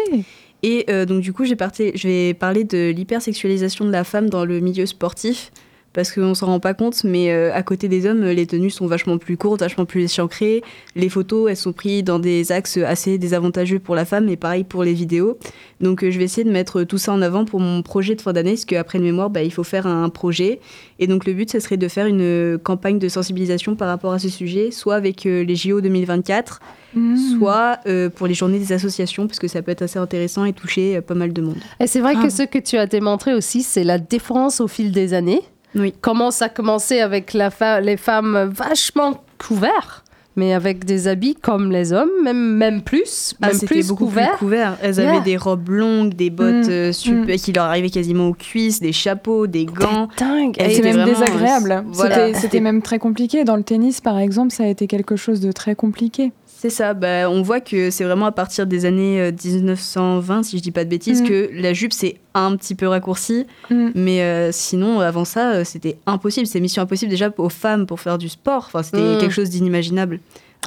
Et 0.63 0.87
euh, 0.89 1.05
donc 1.05 1.21
du 1.21 1.33
coup, 1.33 1.45
j'ai 1.45 1.57
parté- 1.57 1.93
je 1.95 2.09
vais 2.09 2.35
parler 2.35 2.65
de 2.65 2.91
l'hypersexualisation 2.91 3.85
de 3.85 3.91
la 3.93 4.05
femme 4.05 4.31
dans 4.31 4.45
le 4.45 4.61
milieu 4.61 4.87
sportif. 4.87 5.51
Parce 5.97 6.13
qu'on 6.13 6.35
s'en 6.35 6.47
rend 6.47 6.61
pas 6.61 6.75
compte, 6.75 7.03
mais 7.05 7.33
euh, 7.33 7.51
à 7.55 7.63
côté 7.65 7.89
des 7.89 8.07
hommes, 8.07 8.23
les 8.23 8.47
tenues 8.47 8.71
sont 8.71 8.87
vachement 8.87 9.17
plus 9.19 9.37
courtes, 9.37 9.61
vachement 9.61 9.87
plus 9.87 10.05
échancrées. 10.05 10.63
Les 10.95 11.09
photos, 11.09 11.51
elles 11.51 11.57
sont 11.57 11.73
prises 11.73 12.05
dans 12.05 12.19
des 12.21 12.53
axes 12.53 12.77
assez 12.77 13.17
désavantageux 13.19 13.79
pour 13.79 13.95
la 13.95 14.05
femme, 14.05 14.29
et 14.29 14.37
pareil 14.37 14.63
pour 14.63 14.85
les 14.85 14.93
vidéos. 14.93 15.39
Donc 15.81 16.05
euh, 16.05 16.11
je 16.11 16.19
vais 16.19 16.25
essayer 16.25 16.45
de 16.45 16.53
mettre 16.53 16.85
tout 16.85 16.99
ça 16.99 17.13
en 17.13 17.23
avant 17.23 17.45
pour 17.47 17.59
mon 17.61 17.83
projet 17.83 18.15
de 18.15 18.21
fin 18.21 18.33
d'année, 18.35 18.53
parce 18.53 18.67
qu'après 18.67 18.99
le 18.99 19.05
mémoire, 19.05 19.31
bah, 19.31 19.43
il 19.43 19.51
faut 19.53 19.65
faire 19.65 19.87
un 19.87 20.09
projet. 20.11 20.61
Et 20.99 21.07
donc 21.07 21.25
le 21.27 21.33
but, 21.33 21.51
ce 21.51 21.61
serait 21.61 21.79
de 21.79 21.89
faire 21.89 22.07
une 22.07 22.21
euh, 22.21 22.59
campagne 22.59 22.99
de 22.99 23.09
sensibilisation 23.09 23.75
par 23.75 23.89
rapport 23.89 24.13
à 24.13 24.19
ce 24.19 24.29
sujet, 24.29 24.71
soit 24.71 24.95
avec 24.97 25.25
euh, 25.27 25.43
les 25.45 25.57
JO 25.57 25.81
2024, 25.81 26.61
Mm. 26.95 27.17
soit 27.39 27.79
euh, 27.87 28.09
pour 28.09 28.27
les 28.27 28.33
journées 28.33 28.59
des 28.59 28.73
associations, 28.73 29.27
parce 29.27 29.39
que 29.39 29.49
ça 29.49 29.61
peut 29.61 29.71
être 29.71 29.83
assez 29.83 29.99
intéressant 29.99 30.47
et 30.47 30.55
toucher 30.55 30.97
euh, 30.97 31.01
pas 31.03 31.15
mal 31.15 31.33
de 31.35 31.43
monde. 31.43 31.57
Et 31.79 31.87
c'est 31.87 32.01
vrai 32.01 32.15
Ah. 32.17 32.23
que 32.23 32.31
ce 32.31 32.43
que 32.43 32.59
tu 32.59 32.79
as 32.79 32.87
démontré 32.87 33.35
aussi, 33.35 33.63
c'est 33.63 33.85
la 33.85 33.99
différence 33.99 34.61
au 34.63 34.69
fil 34.69 34.93
des 34.93 35.13
années. 35.13 35.43
Oui. 35.77 35.95
Comment 36.01 36.31
ça 36.31 36.47
a 36.47 36.49
commencé 36.49 37.01
avec 37.01 37.33
la 37.33 37.51
fa- 37.51 37.81
les 37.81 37.97
femmes 37.97 38.51
vachement 38.53 39.23
couvertes, 39.39 40.03
mais 40.35 40.53
avec 40.53 40.85
des 40.85 41.09
habits 41.09 41.35
comme 41.35 41.71
les 41.71 41.93
hommes, 41.93 42.11
même, 42.23 42.57
même 42.57 42.83
plus, 42.83 43.35
Ah, 43.41 43.49
même 43.49 43.61
plus 43.61 43.89
beaucoup 43.89 44.05
couverts. 44.07 44.31
plus 44.33 44.39
couvert. 44.39 44.77
Elles 44.83 44.97
Yeah. 44.97 45.11
avaient 45.15 45.25
des 45.25 45.37
robes 45.37 45.69
longues, 45.71 46.15
des 46.15 46.31
bottes 46.31 46.67
Mm, 46.67 46.71
euh, 46.71 46.93
super- 46.93 47.37
qui 47.37 47.53
leur 47.53 47.65
arrivaient 47.67 47.91
quasiment 47.91 48.29
aux 48.29 48.35
cuisses, 48.35 48.81
des 48.81 48.93
chapeaux, 48.93 49.47
des 49.47 49.65
gants. 49.67 50.09
Dingue. 50.19 50.55
C'était 50.59 50.93
même 50.93 51.05
désagréable. 51.07 51.85
voilà. 51.93 52.35
C'était 52.35 52.61
même 52.61 52.83
très 52.83 52.99
compliqué. 52.99 53.45
Dans 53.45 53.57
le 53.57 53.63
tennis, 53.63 54.01
par 54.01 54.19
exemple, 54.19 54.53
ça 54.53 54.65
a 54.65 54.67
été 54.67 54.87
quelque 54.87 55.17
chose 55.17 55.41
de 55.41 55.53
très 55.53 55.75
compliqué. 55.75 56.33
C'est 56.59 56.71
ça, 56.71 56.95
bah, 56.95 57.29
on 57.31 57.43
voit 57.43 57.61
que 57.61 57.91
c'est 57.91 58.03
vraiment 58.05 58.25
à 58.25 58.33
partir 58.33 58.67
des 58.67 58.87
années 58.87 59.21
euh, 59.21 59.31
1920, 59.31 60.43
si 60.43 60.57
je 60.57 60.63
dis 60.63 60.71
pas 60.71 60.85
de 60.85 60.89
bêtises, 60.89 61.21
Mm. 61.21 61.29
que 61.29 61.51
la 61.53 61.75
jupe 61.75 61.93
s'est 61.93 62.17
un 62.35 62.57
petit 62.57 62.75
peu 62.75 62.89
raccourcie. 62.89 63.47
Mm. 63.71 63.89
Mais 63.95 64.23
euh, 64.23 64.49
sinon, 64.53 65.01
avant 65.01 65.27
ça, 65.27 65.51
euh, 65.53 65.65
c'était 65.65 65.99
impossible. 66.07 66.47
C'est 66.47 66.59
mission 66.61 66.83
impossible 66.83 67.11
déjà 67.11 67.31
aux 67.37 67.51
femmes 67.51 67.85
pour 67.87 68.01
faire 68.01 68.17
du 68.17 68.31
sport. 68.31 68.65
Enfin, 68.69 68.83
c'était 68.83 69.17
Mm. 69.17 69.19
quelque 69.19 69.35
chose 69.35 69.51
d'inimaginable. 69.51 70.19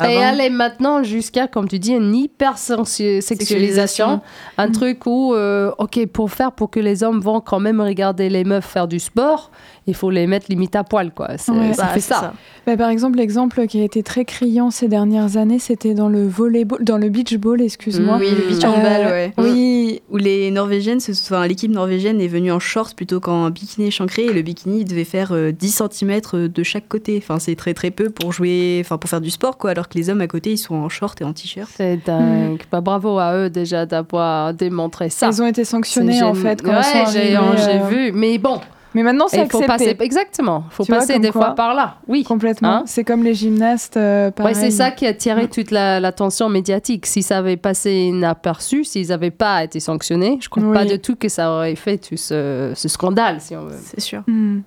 Et 0.07 0.13
elle 0.13 0.39
est 0.39 0.49
maintenant 0.51 1.03
jusqu'à, 1.03 1.47
comme 1.47 1.67
tu 1.67 1.77
dis, 1.79 1.91
une 1.91 2.15
hypersexualisation. 2.15 4.21
Un 4.57 4.71
truc 4.71 5.05
où, 5.05 5.33
euh, 5.33 5.71
OK, 5.77 6.05
pour 6.07 6.31
faire, 6.31 6.53
pour 6.53 6.69
que 6.69 6.79
les 6.79 7.03
hommes 7.03 7.19
vont 7.19 7.41
quand 7.41 7.59
même 7.59 7.81
regarder 7.81 8.29
les 8.29 8.45
meufs 8.45 8.63
faire 8.65 8.87
du 8.87 8.99
sport, 8.99 9.51
il 9.89 9.95
faut 9.95 10.09
les 10.09 10.27
mettre 10.27 10.45
limite 10.49 10.75
à 10.75 10.83
poil, 10.83 11.11
quoi. 11.11 11.29
C'est- 11.37 11.51
Ouais. 11.51 11.73
ça 11.73 11.83
Bah, 11.83 11.89
fait 11.89 11.99
c'est 11.99 12.13
ça. 12.13 12.33
Bah, 12.65 12.77
par 12.77 12.89
exemple, 12.89 13.17
l'exemple 13.17 13.65
qui 13.67 13.81
a 13.81 13.83
été 13.83 14.03
très 14.03 14.25
criant 14.25 14.69
ces 14.71 14.87
dernières 14.87 15.37
années, 15.37 15.59
c'était 15.59 15.93
dans 15.93 16.07
le 16.09 16.27
volleyball, 16.27 16.83
dans 16.83 16.97
le 16.97 17.09
beach 17.09 17.35
ball, 17.37 17.61
excuse-moi. 17.61 18.17
Oui, 18.19 18.27
le 18.29 18.47
beach 18.47 18.63
Euh, 18.63 18.67
handball, 18.67 19.11
ouais. 19.11 19.33
Oui, 19.37 20.01
Où 20.11 20.17
les 20.17 20.49
Norvégiennes, 20.51 20.99
enfin, 21.09 21.45
l'équipe 21.47 21.71
norvégienne 21.71 22.21
est 22.21 22.27
venue 22.27 22.51
en 22.51 22.59
short 22.59 22.95
plutôt 22.95 23.19
qu'en 23.19 23.49
bikini 23.49 23.87
échancré 23.87 24.25
et 24.25 24.33
le 24.33 24.41
bikini 24.41 24.85
devait 24.85 25.03
faire 25.03 25.31
euh, 25.33 25.51
10 25.51 25.81
cm 25.91 26.47
de 26.47 26.63
chaque 26.63 26.87
côté. 26.87 27.17
Enfin, 27.21 27.39
c'est 27.39 27.55
très 27.55 27.73
très 27.73 27.91
peu 27.91 28.09
pour 28.09 28.31
jouer, 28.33 28.81
enfin 28.83 28.97
pour 28.97 29.09
faire 29.09 29.21
du 29.21 29.29
sport 29.29 29.57
quoi, 29.57 29.71
alors 29.71 29.87
que 29.89 29.97
les 29.97 30.09
hommes 30.09 30.21
à 30.21 30.27
côté 30.27 30.51
ils 30.51 30.57
sont 30.57 30.75
en 30.75 30.89
short 30.89 31.19
et 31.21 31.23
en 31.23 31.33
t-shirt. 31.33 31.69
C'est 31.75 31.99
dingue. 32.05 32.61
Bah, 32.71 32.81
bravo 32.81 33.17
à 33.19 33.35
eux 33.35 33.49
déjà 33.49 33.85
d'avoir 33.85 34.53
démontré 34.53 35.09
ça. 35.09 35.27
ils 35.31 35.41
ont 35.41 35.47
été 35.47 35.63
sanctionnés 35.65 36.21
en 36.23 36.33
fait 36.33 36.61
quand 36.61 36.71
ouais, 36.71 37.05
j'ai 37.11 37.35
euh, 37.37 37.87
vu. 37.89 38.11
Mais 38.13 38.37
bon, 38.37 38.59
Mais 38.95 39.03
maintenant, 39.03 39.27
c'est 39.27 39.37
il 39.43 39.49
faut 39.49 39.59
accepté. 39.59 39.67
passer. 39.67 39.97
Exactement. 39.99 40.63
Il 40.71 40.73
faut 40.73 40.83
Tu 40.83 40.91
passer 40.91 41.19
des 41.19 41.29
quoi 41.31 41.45
fois 41.47 41.55
par 41.55 41.73
là. 41.75 41.97
Oui. 42.07 42.23
Complètement. 42.23 42.69
Hein 42.69 42.83
c'est 42.87 43.03
comme 43.03 43.23
les 43.23 43.33
gymnastes. 43.35 43.97
euh, 43.97 44.31
Ouais, 44.39 44.53
c'est 44.55 44.71
ça 44.71 44.89
qui 44.91 45.05
a 45.05 45.13
tiré 45.13 45.47
toute 45.47 45.69
la- 45.71 45.99
l'attention 45.99 46.49
médiatique. 46.49 47.05
Si 47.05 47.21
ça 47.21 47.37
avait 47.37 47.57
passé 47.57 47.91
inaperçu, 47.91 48.83
s'ils 48.83 49.09
n'avaient 49.09 49.29
pas 49.31 49.63
été 49.63 49.79
sanctionnés, 49.79 50.39
je 50.41 50.49
crois 50.49 50.63
Oui. 50.63 50.73
pas 50.73 50.85
du 50.85 50.99
tout 50.99 51.15
que 51.15 51.29
ça 51.29 51.51
aurait 51.51 51.75
fait 51.75 51.97
tout 51.97 52.17
ce, 52.17 52.71
ce 52.75 52.87
scandale, 52.87 53.39
si 53.41 53.55
on 53.55 53.65
veut. 53.65 53.75
C'est 53.79 53.99
sûr. 54.01 54.23
Hmm, 54.27 54.61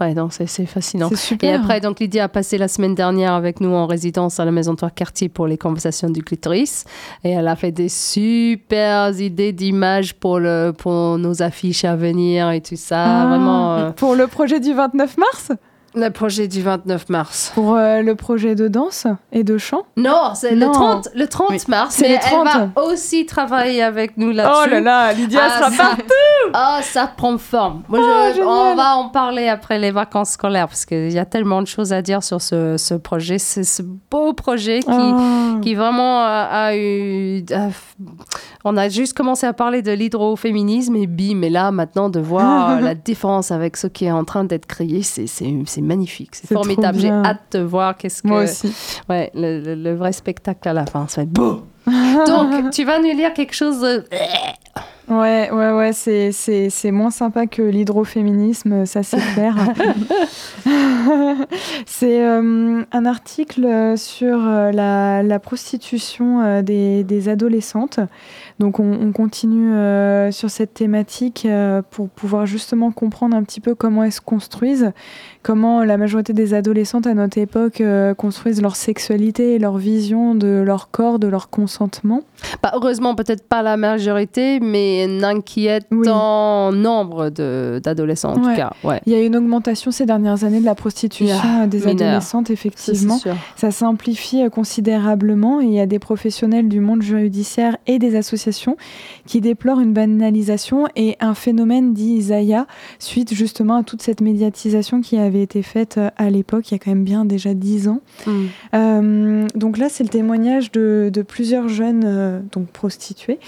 Ouais, 0.00 0.14
donc 0.14 0.32
c'est 0.32 0.66
fascinant. 0.66 1.10
Super. 1.14 1.50
Et 1.50 1.54
après, 1.54 1.80
donc 1.80 2.00
Lydia 2.00 2.24
a 2.24 2.28
passé 2.28 2.56
la 2.56 2.68
semaine 2.68 2.94
dernière 2.94 3.34
avec 3.34 3.60
nous 3.60 3.74
en 3.74 3.86
résidence 3.86 4.40
à 4.40 4.44
la 4.46 4.50
Maison 4.50 4.74
Trois-Quartiers 4.74 5.28
pour 5.28 5.46
les 5.46 5.58
conversations 5.58 6.08
du 6.08 6.22
clitoris. 6.22 6.84
Et 7.22 7.30
elle 7.30 7.48
a 7.48 7.56
fait 7.56 7.70
des 7.72 7.88
super 7.88 9.10
idées 9.20 9.52
d'images 9.52 10.14
pour, 10.14 10.38
le, 10.38 10.72
pour 10.76 11.18
nos 11.18 11.42
affiches 11.42 11.84
à 11.84 11.96
venir 11.96 12.50
et 12.50 12.60
tout 12.60 12.76
ça. 12.76 13.04
Ah, 13.22 13.26
Vraiment, 13.26 13.74
euh, 13.76 13.90
Pour 13.90 14.14
le 14.14 14.26
projet 14.26 14.58
du 14.60 14.72
29 14.72 15.18
mars? 15.18 15.52
Le 15.94 16.08
projet 16.10 16.46
du 16.48 16.62
29 16.62 17.08
mars. 17.08 17.50
Pour 17.54 17.74
euh, 17.74 18.02
le 18.02 18.14
projet 18.14 18.54
de 18.54 18.68
danse 18.68 19.06
et 19.32 19.42
de 19.44 19.58
chant 19.58 19.82
Non, 19.96 20.32
c'est 20.34 20.54
le 20.54 20.66
Non. 20.66 20.72
30, 20.72 21.08
le 21.14 21.26
30 21.26 21.46
Oui. 21.50 21.58
mars. 21.68 21.94
C'est 21.96 22.08
mais 22.08 22.14
le 22.14 22.20
30. 22.20 22.46
elle 22.54 22.70
va 22.76 22.82
aussi 22.84 23.26
travailler 23.26 23.82
avec 23.82 24.16
nous 24.16 24.30
là-dessus. 24.30 24.54
Oh 24.66 24.70
là 24.70 24.80
là, 24.80 25.12
Lydia 25.12 25.40
Ah, 25.44 25.58
sera 25.58 25.70
ça- 25.70 25.82
partout 25.84 26.04
Ah, 26.54 26.80
ça 26.82 27.06
prend 27.06 27.36
forme. 27.38 27.82
Moi, 27.88 28.00
Oh, 28.02 28.32
je- 28.36 28.40
on 28.42 28.74
va 28.74 28.96
en 28.96 29.08
parler 29.08 29.48
après 29.48 29.78
les 29.78 29.90
vacances 29.90 30.30
scolaires 30.30 30.66
parce 30.68 30.84
qu'il 30.84 31.10
y 31.12 31.18
a 31.18 31.24
tellement 31.24 31.60
de 31.62 31.66
choses 31.66 31.92
à 31.92 32.02
dire 32.02 32.22
sur 32.22 32.40
ce, 32.40 32.76
ce 32.76 32.94
projet. 32.94 33.38
C'est 33.38 33.62
ce 33.64 33.82
beau 33.82 34.32
projet 34.32 34.80
qui, 34.80 34.90
Oh. 34.90 35.60
qui 35.60 35.74
vraiment 35.74 36.20
a, 36.22 36.48
a 36.50 36.76
eu. 36.76 37.44
a- 37.52 37.68
on 38.64 38.76
a 38.76 38.88
juste 38.88 39.14
commencé 39.16 39.46
à 39.46 39.52
parler 39.52 39.82
de 39.82 39.92
l'hydroféminisme 39.92 40.96
et 40.96 41.06
bim, 41.06 41.42
et 41.42 41.50
là 41.50 41.70
maintenant 41.70 42.08
de 42.10 42.20
voir 42.20 42.80
la 42.80 42.94
différence 42.94 43.50
avec 43.50 43.76
ce 43.76 43.86
qui 43.86 44.06
est 44.06 44.10
en 44.12 44.24
train 44.24 44.44
d'être 44.44 44.66
créé, 44.66 45.02
c'est 45.02 45.26
c'est- 45.80 45.86
magnifique, 45.86 46.34
c'est 46.34 46.52
formidable. 46.52 46.98
J'ai 46.98 47.10
hâte 47.10 47.42
de 47.52 47.60
voir 47.60 47.96
qu'est-ce 47.96 48.22
que. 48.22 48.28
Moi 48.28 48.42
aussi. 48.44 48.72
Ouais, 49.08 49.30
le, 49.34 49.60
le- 49.60 49.74
le 49.74 49.94
vrai 49.94 50.12
spectacle 50.12 50.68
à 50.68 50.72
la 50.72 50.86
fin, 50.86 51.06
ça 51.08 51.20
va 51.20 51.22
être 51.24 51.30
beau. 51.32 51.62
Donc, 52.26 52.70
tu 52.70 52.84
vas 52.84 52.98
nous 52.98 53.14
lire 53.16 53.32
quelque 53.34 53.54
chose 53.54 53.80
de. 53.80 54.04
Ouais, 55.10 55.50
ouais, 55.50 55.72
ouais, 55.72 55.92
c'est, 55.92 56.30
c'est, 56.30 56.70
c'est 56.70 56.92
moins 56.92 57.10
sympa 57.10 57.46
que 57.46 57.62
l'hydroféminisme, 57.62 58.86
ça 58.86 59.02
c'est 59.02 59.18
clair. 59.34 59.56
C'est 61.86 62.24
euh, 62.24 62.82
un 62.92 63.06
article 63.06 63.94
sur 63.96 64.46
euh, 64.46 64.70
la, 64.72 65.22
la 65.22 65.38
prostitution 65.38 66.40
euh, 66.40 66.62
des, 66.62 67.04
des 67.04 67.28
adolescentes. 67.28 68.00
Donc 68.58 68.78
on, 68.78 68.92
on 68.92 69.12
continue 69.12 69.72
euh, 69.72 70.30
sur 70.30 70.50
cette 70.50 70.74
thématique 70.74 71.46
euh, 71.46 71.82
pour 71.90 72.08
pouvoir 72.08 72.46
justement 72.46 72.90
comprendre 72.90 73.36
un 73.36 73.42
petit 73.42 73.60
peu 73.60 73.74
comment 73.74 74.04
elles 74.04 74.12
se 74.12 74.20
construisent, 74.20 74.92
comment 75.42 75.82
la 75.84 75.96
majorité 75.96 76.32
des 76.32 76.54
adolescentes 76.54 77.06
à 77.06 77.14
notre 77.14 77.38
époque 77.38 77.82
construisent 78.16 78.62
leur 78.62 78.76
sexualité 78.76 79.54
et 79.54 79.58
leur 79.58 79.78
vision 79.78 80.34
de 80.34 80.62
leur 80.64 80.90
corps, 80.90 81.18
de 81.18 81.28
leur 81.28 81.48
consentement. 81.50 82.22
Bah, 82.62 82.72
heureusement, 82.74 83.14
peut-être 83.14 83.46
pas 83.46 83.62
la 83.62 83.76
majorité, 83.76 84.60
mais 84.60 84.99
un 85.04 85.22
inquiétant 85.22 86.72
nombre 86.72 87.30
de- 87.30 87.80
d'adolescents, 87.82 88.32
en 88.34 88.42
Ouais. 88.42 88.50
tout 88.50 88.56
cas. 88.56 88.72
Ouais. 88.84 89.00
Il 89.06 89.12
y 89.12 89.16
a 89.16 89.20
une 89.22 89.36
augmentation 89.36 89.90
ces 89.90 90.06
dernières 90.06 90.44
années 90.44 90.60
de 90.60 90.64
la 90.64 90.74
prostitution 90.74 91.36
euh, 91.62 91.66
des 91.66 91.78
mineur. 91.78 91.92
adolescentes, 92.08 92.46
Ça, 92.48 92.52
effectivement. 92.52 93.18
sûr. 93.18 93.34
Ça 93.56 93.70
s'amplifie 93.70 94.42
euh, 94.42 94.48
considérablement 94.48 95.60
et 95.60 95.64
il 95.64 95.72
y 95.72 95.80
a 95.80 95.86
des 95.86 95.98
professionnels 95.98 96.68
du 96.68 96.80
monde 96.80 97.02
judiciaire 97.02 97.76
et 97.86 97.98
des 97.98 98.16
associations 98.16 98.76
qui 99.26 99.40
déplorent 99.40 99.80
une 99.80 99.92
banalisation 99.92 100.86
et 100.96 101.16
un 101.20 101.34
phénomène 101.34 101.92
dit 101.94 102.14
Isaiah 102.14 102.66
suite 102.98 103.32
justement 103.34 103.76
à 103.76 103.82
toute 103.82 104.02
cette 104.02 104.20
médiatisation 104.20 105.00
qui 105.00 105.16
avait 105.18 105.42
été 105.42 105.62
faite 105.62 105.96
euh, 105.98 106.10
à 106.16 106.30
l'époque, 106.30 106.70
il 106.70 106.74
y 106.74 106.76
a 106.76 106.78
quand 106.78 106.90
même 106.90 107.04
bien 107.04 107.24
déjà 107.24 107.54
dix 107.54 107.88
ans. 107.88 108.00
Mm. 108.26 108.30
Euh, 108.74 109.46
donc 109.54 109.78
là, 109.78 109.88
c'est 109.88 110.04
le 110.04 110.08
témoignage 110.10 110.72
de, 110.72 111.10
de 111.12 111.22
plusieurs 111.22 111.68
jeunes 111.68 112.02
euh, 112.04 112.40
donc 112.52 112.68
prostituées 112.68 113.38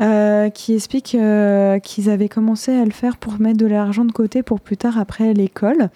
euh, 0.00 0.48
qui 0.50 0.74
expliquent 0.74 1.01
euh, 1.14 1.78
qu'ils 1.78 2.10
avaient 2.10 2.28
commencé 2.28 2.72
à 2.72 2.84
le 2.84 2.90
faire 2.90 3.16
pour 3.16 3.40
mettre 3.40 3.58
de 3.58 3.66
l'argent 3.66 4.04
de 4.04 4.12
côté 4.12 4.42
pour 4.42 4.60
plus 4.60 4.76
tard 4.76 4.98
après 4.98 5.34
l'école. 5.34 5.90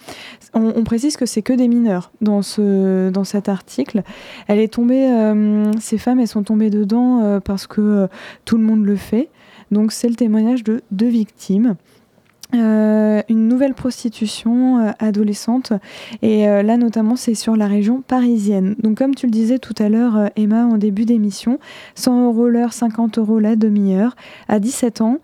On, 0.54 0.84
précise 0.84 1.16
que 1.16 1.26
c'est 1.26 1.42
que 1.42 1.52
des 1.52 1.68
mineurs 1.68 2.12
dans, 2.20 2.42
ce, 2.42 3.11
dans 3.11 3.24
cet 3.24 3.48
article. 3.48 4.02
Euh, 4.50 5.72
ces 5.80 5.98
femmes, 5.98 6.20
elles 6.20 6.28
sont 6.28 6.42
tombées 6.42 6.70
dedans 6.70 7.20
euh, 7.22 7.40
parce 7.40 7.66
que 7.66 8.09
tout 8.44 8.57
le 8.57 8.62
monde 8.62 8.84
le 8.84 8.96
fait. 8.96 9.28
Donc 9.70 9.92
c'est 9.92 10.09
le 10.09 10.14
témoignage 10.14 10.64
de 10.64 10.82
deux 10.90 11.09
victimes. 11.09 11.76
Euh, 12.57 13.22
une 13.28 13.48
nouvelle 13.48 13.74
prostitution 13.74 14.78
euh, 14.78 14.90
adolescente 14.98 15.72
et 16.22 16.48
euh, 16.48 16.62
là 16.62 16.76
notamment 16.76 17.16
c'est 17.16 17.34
sur 17.34 17.57
la 17.57 17.66
région 17.66 18.02
parisienne. 18.02 18.76
Donc 18.78 18.98
comme 18.98 19.14
tu 19.14 19.26
le 19.26 19.32
disais 19.32 19.59
tout 19.59 19.74
à 19.78 19.88
l'heure 19.88 20.30
Emma 20.36 20.64
en 20.64 20.78
début 20.78 21.04
d'émission, 21.04 21.59
100 21.94 22.26
euros 22.26 22.48
l'heure, 22.48 22.72
50 22.72 23.18
euros 23.18 23.38
la 23.38 23.57
demi-heure. 23.57 24.16
À 24.48 24.59
17 24.59 25.00
ans, 25.00 25.18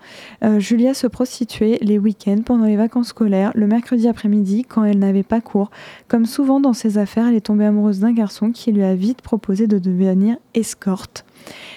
Julia 0.58 0.94
se 0.94 1.06
prostituait 1.06 1.78
les 1.80 1.98
week-ends 1.98 2.42
pendant 2.44 2.66
les 2.66 2.76
vacances 2.76 3.08
scolaires, 3.08 3.52
le 3.54 3.66
mercredi 3.66 4.08
après-midi 4.08 4.64
quand 4.68 4.84
elle 4.84 4.98
n'avait 4.98 5.22
pas 5.22 5.40
cours. 5.40 5.70
Comme 6.08 6.26
souvent 6.26 6.60
dans 6.60 6.72
ses 6.72 6.98
affaires, 6.98 7.28
elle 7.28 7.34
est 7.34 7.46
tombée 7.46 7.64
amoureuse 7.64 8.00
d'un 8.00 8.12
garçon 8.12 8.50
qui 8.50 8.72
lui 8.72 8.82
a 8.82 8.94
vite 8.94 9.22
proposé 9.22 9.66
de 9.66 9.78
devenir 9.78 10.36
escorte. 10.54 11.24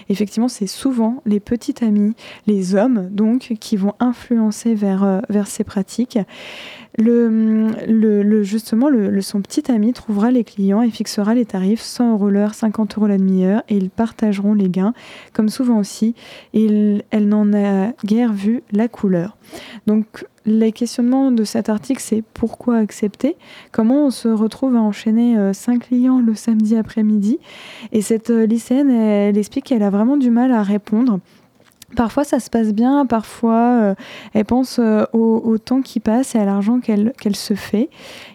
Effectivement, 0.09 0.47
c'est 0.47 0.67
souvent 0.67 1.21
les 1.25 1.39
petits 1.39 1.83
amis, 1.83 2.13
les 2.47 2.75
hommes 2.75 3.09
donc, 3.11 3.53
qui 3.59 3.77
vont 3.77 3.93
influencer 3.99 4.75
vers, 4.75 5.03
euh, 5.03 5.19
vers 5.29 5.47
ces 5.47 5.63
pratiques. 5.63 6.19
Le, 6.97 7.67
le, 7.87 8.23
le- 8.23 8.43
justement, 8.43 8.87
le, 8.87 9.21
son 9.21 9.41
petit 9.41 9.69
ami 9.69 9.91
trouvera 9.91 10.31
les 10.31 10.45
clients 10.45 10.81
et 10.81 10.89
fixera 10.89 11.33
les 11.33 11.45
tarifs 11.45 11.81
100 11.81 12.13
euros 12.13 12.29
l'heure, 12.29 12.53
50 12.53 12.97
euros 12.97 13.07
la 13.07 13.17
demi-heure 13.17 13.63
et 13.67 13.75
ils 13.75 13.89
partageront 13.89 14.53
les 14.53 14.69
gains. 14.69 14.93
Comme 15.33 15.49
souvent 15.49 15.77
aussi, 15.79 16.15
il- 16.53 17.03
elle 17.11 17.27
n'en 17.27 17.51
a 17.53 17.91
guère 18.05 18.31
vu 18.31 18.63
la 18.71 18.87
couleur. 18.87 19.35
Donc, 19.87 20.25
les 20.45 20.71
questionnements 20.71 21.31
de 21.31 21.43
cet 21.43 21.69
article, 21.69 22.01
c'est 22.01 22.23
pourquoi 22.33 22.77
accepter? 22.77 23.35
Comment 23.73 24.05
on 24.05 24.09
se 24.11 24.27
retrouve 24.29 24.75
à 24.75 24.81
enchaîner 24.81 25.35
5 25.53 25.87
clients 25.87 26.21
le 26.21 26.33
samedi 26.33 26.77
après-midi? 26.77 27.39
Et 27.91 28.01
cette 28.01 28.29
euh, 28.29 28.45
lycéenne, 28.45 28.89
elle 28.89 29.37
explique 29.37 29.65
qu'elle 29.65 29.83
a 29.83 29.89
vraiment 29.89 30.17
du 30.17 30.29
mal 30.29 30.51
à 30.53 30.63
répondre. 30.63 31.19
Parfois 31.95 32.23
ça 32.23 32.39
se 32.39 32.49
passe 32.49 32.73
bien, 32.73 33.05
parfois 33.05 33.79
euh, 33.81 33.95
elle 34.33 34.45
pense 34.45 34.79
euh, 34.79 35.05
au, 35.13 35.57
temps 35.57 35.81
qui 35.81 35.99
passe 35.99 36.35
et 36.35 36.39
à 36.39 36.45
l'argent 36.45 36.79
qu'elle 36.79 37.35
se 37.35 37.53
fait. 37.53 37.89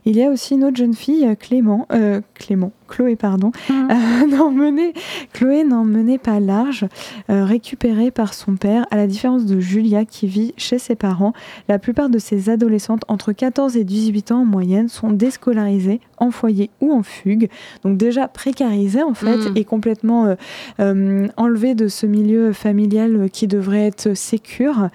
Il 0.05 0.17
y 0.17 0.23
a 0.23 0.31
aussi 0.31 0.55
une 0.55 0.65
autre 0.65 0.77
jeune 0.77 0.95
fille, 0.95 1.37
Clément, 1.39 1.87
euh, 1.93 2.21
Clément, 2.35 2.73
Chloé, 2.91 3.17
pardon, 3.17 3.53
Mhm. 3.71 3.89
euh, 3.91 4.27
n'en 4.37 4.51
menait- 4.51 4.93
Chloé 5.33 5.65
n'en 5.65 5.85
menait 5.85 6.19
pas 6.19 6.41
large, 6.41 6.87
euh, 7.31 7.45
récupérée 7.45 8.11
par 8.11 8.35
son 8.35 8.57
père, 8.57 8.87
à 8.91 8.97
la 8.97 9.07
différence 9.07 9.47
de 9.47 9.59
Julia 9.61 10.05
qui 10.05 10.27
vit 10.27 10.53
chez 10.59 10.79
ses 10.79 10.97
parents. 10.97 11.33
La 11.69 11.79
plupart 11.79 12.11
de 12.11 12.19
ces 12.19 12.51
adolescentes 12.51 13.03
entre 13.09 13.33
14 13.33 13.77
et 13.77 13.85
18 13.85 14.33
ans 14.33 14.41
en 14.43 14.45
moyenne 14.45 14.89
sont 14.89 15.11
déscolarisées, 15.11 16.01
en 16.19 16.31
foyer 16.31 16.69
ou 16.83 16.93
en 16.93 17.03
fugue, 17.03 17.49
donc 17.85 17.97
déjà 17.97 18.29
précarisées 18.29 19.03
en 19.03 19.15
fait 19.15 19.37
Mhm. 19.51 19.57
et 19.57 19.65
complètement 19.65 20.27
euh, 20.27 20.35
euh, 20.81 21.29
enlevées 21.37 21.75
de 21.75 21.89
ce 21.89 22.05
milieu 22.07 22.53
familial 22.53 23.29
qui 23.33 23.47
devrait 23.47 23.87
être 23.87 24.15
sécure. 24.15 24.89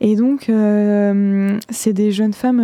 Et 0.00 0.16
donc, 0.16 0.48
euh, 0.50 1.56
c'est 1.70 1.92
des 1.92 2.10
jeunes 2.12 2.32
femmes, 2.34 2.60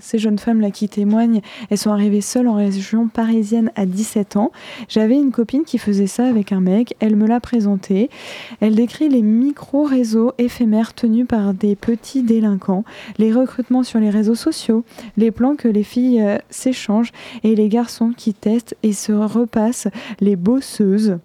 ces 0.00 0.18
jeunes 0.18 0.38
femmes-là 0.38 0.70
qui 0.70 0.88
témoignent, 0.88 1.40
elles 1.70 1.78
sont 1.78 1.90
arrivées 1.92 2.20
seules 2.20 2.48
en 2.48 2.54
région 2.54 3.08
parisienne 3.08 3.70
à 3.76 3.83
17 3.86 4.36
ans. 4.36 4.52
J'avais 4.88 5.16
une 5.16 5.30
copine 5.30 5.64
qui 5.64 5.78
faisait 5.78 6.06
ça 6.06 6.26
avec 6.26 6.52
un 6.52 6.60
mec, 6.60 6.94
elle 7.00 7.16
me 7.16 7.26
l'a 7.26 7.40
présenté. 7.40 8.10
Elle 8.60 8.74
décrit 8.74 9.08
les 9.08 9.22
micro-réseaux 9.22 10.32
éphémères 10.38 10.94
tenus 10.94 11.26
par 11.26 11.54
des 11.54 11.76
petits 11.76 12.22
délinquants, 12.22 12.84
les 13.18 13.32
recrutements 13.32 13.82
sur 13.82 14.00
les 14.00 14.10
réseaux 14.10 14.34
sociaux, 14.34 14.84
les 15.16 15.30
plans 15.30 15.56
que 15.56 15.68
les 15.68 15.82
filles 15.82 16.20
euh, 16.20 16.38
s'échangent 16.50 17.12
et 17.42 17.54
les 17.54 17.68
garçons 17.68 18.12
qui 18.16 18.34
testent 18.34 18.76
et 18.82 18.92
se 18.92 19.12
repassent 19.12 19.88
les 20.20 20.36
bosseuses. 20.36 21.18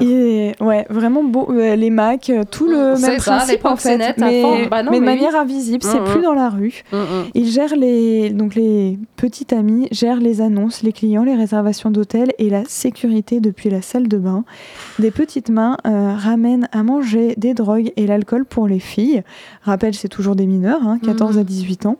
Et 0.00 0.52
ouais, 0.60 0.86
vraiment 0.90 1.22
beau, 1.24 1.48
euh, 1.50 1.76
les 1.76 1.90
Macs, 1.90 2.30
euh, 2.30 2.44
tout 2.48 2.66
le 2.66 2.92
Mm, 2.94 2.96
C'est 2.96 3.10
même 3.10 3.20
ça, 3.20 3.32
les 3.48 3.56
principe 3.58 3.64
en 3.64 3.76
fait, 3.76 4.14
mais. 4.18 4.68
Bah 4.70 4.82
non, 4.82 4.90
mais 4.90 4.98
de 4.98 5.00
oui. 5.02 5.06
manière 5.06 5.36
invisible, 5.36 5.82
c'est 5.82 6.00
Mm, 6.00 6.04
plus 6.04 6.18
mm. 6.20 6.22
dans 6.22 6.34
la 6.34 6.48
rue. 6.50 6.82
Mm. 6.92 6.96
Ils 7.34 7.48
gèrent 7.50 7.76
les 7.76 8.30
donc 8.30 8.54
les 8.54 8.98
petits 9.16 9.46
amis 9.54 9.88
gèrent 9.92 10.20
les 10.20 10.40
annonces, 10.40 10.82
les 10.82 10.92
clients, 10.92 11.24
les 11.24 11.34
réservations 11.34 11.90
d'hôtels 11.90 12.32
et 12.38 12.50
la 12.50 12.64
sécurité 12.66 13.40
depuis 13.40 13.70
la 13.70 13.82
salle 13.82 14.08
de 14.08 14.18
bain. 14.18 14.44
Des 14.98 15.10
petites 15.10 15.50
mains 15.50 15.76
euh, 15.86 16.14
ramènent 16.16 16.68
à 16.72 16.82
manger 16.82 17.34
des 17.36 17.54
drogues 17.54 17.92
et 17.96 18.06
l'alcool 18.06 18.44
pour 18.44 18.66
les 18.68 18.80
filles. 18.80 19.22
Rappel, 19.62 19.94
c'est 19.94 20.08
toujours 20.08 20.36
des 20.36 20.46
mineurs, 20.46 20.80
hein, 20.86 20.98
14 21.04 21.34
Mhm. 21.36 21.40
à 21.40 21.44
18 21.44 21.86
ans. 21.86 21.96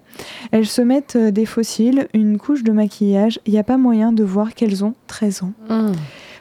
Elles 0.53 0.67
se 0.67 0.83
mettent 0.83 1.17
des 1.17 1.47
fossiles, 1.47 2.09
une 2.15 2.39
couche 2.39 2.63
de 2.63 2.73
maquillage. 2.73 3.39
Il 3.47 3.53
n'y 3.53 3.59
a 3.59 3.65
pas 3.65 3.77
moyen 3.77 4.13
de 4.13 4.25
voir 4.25 4.55
qu'elles 4.55 4.85
ont 4.85 4.95
13 5.07 5.43
ans. 5.43 5.53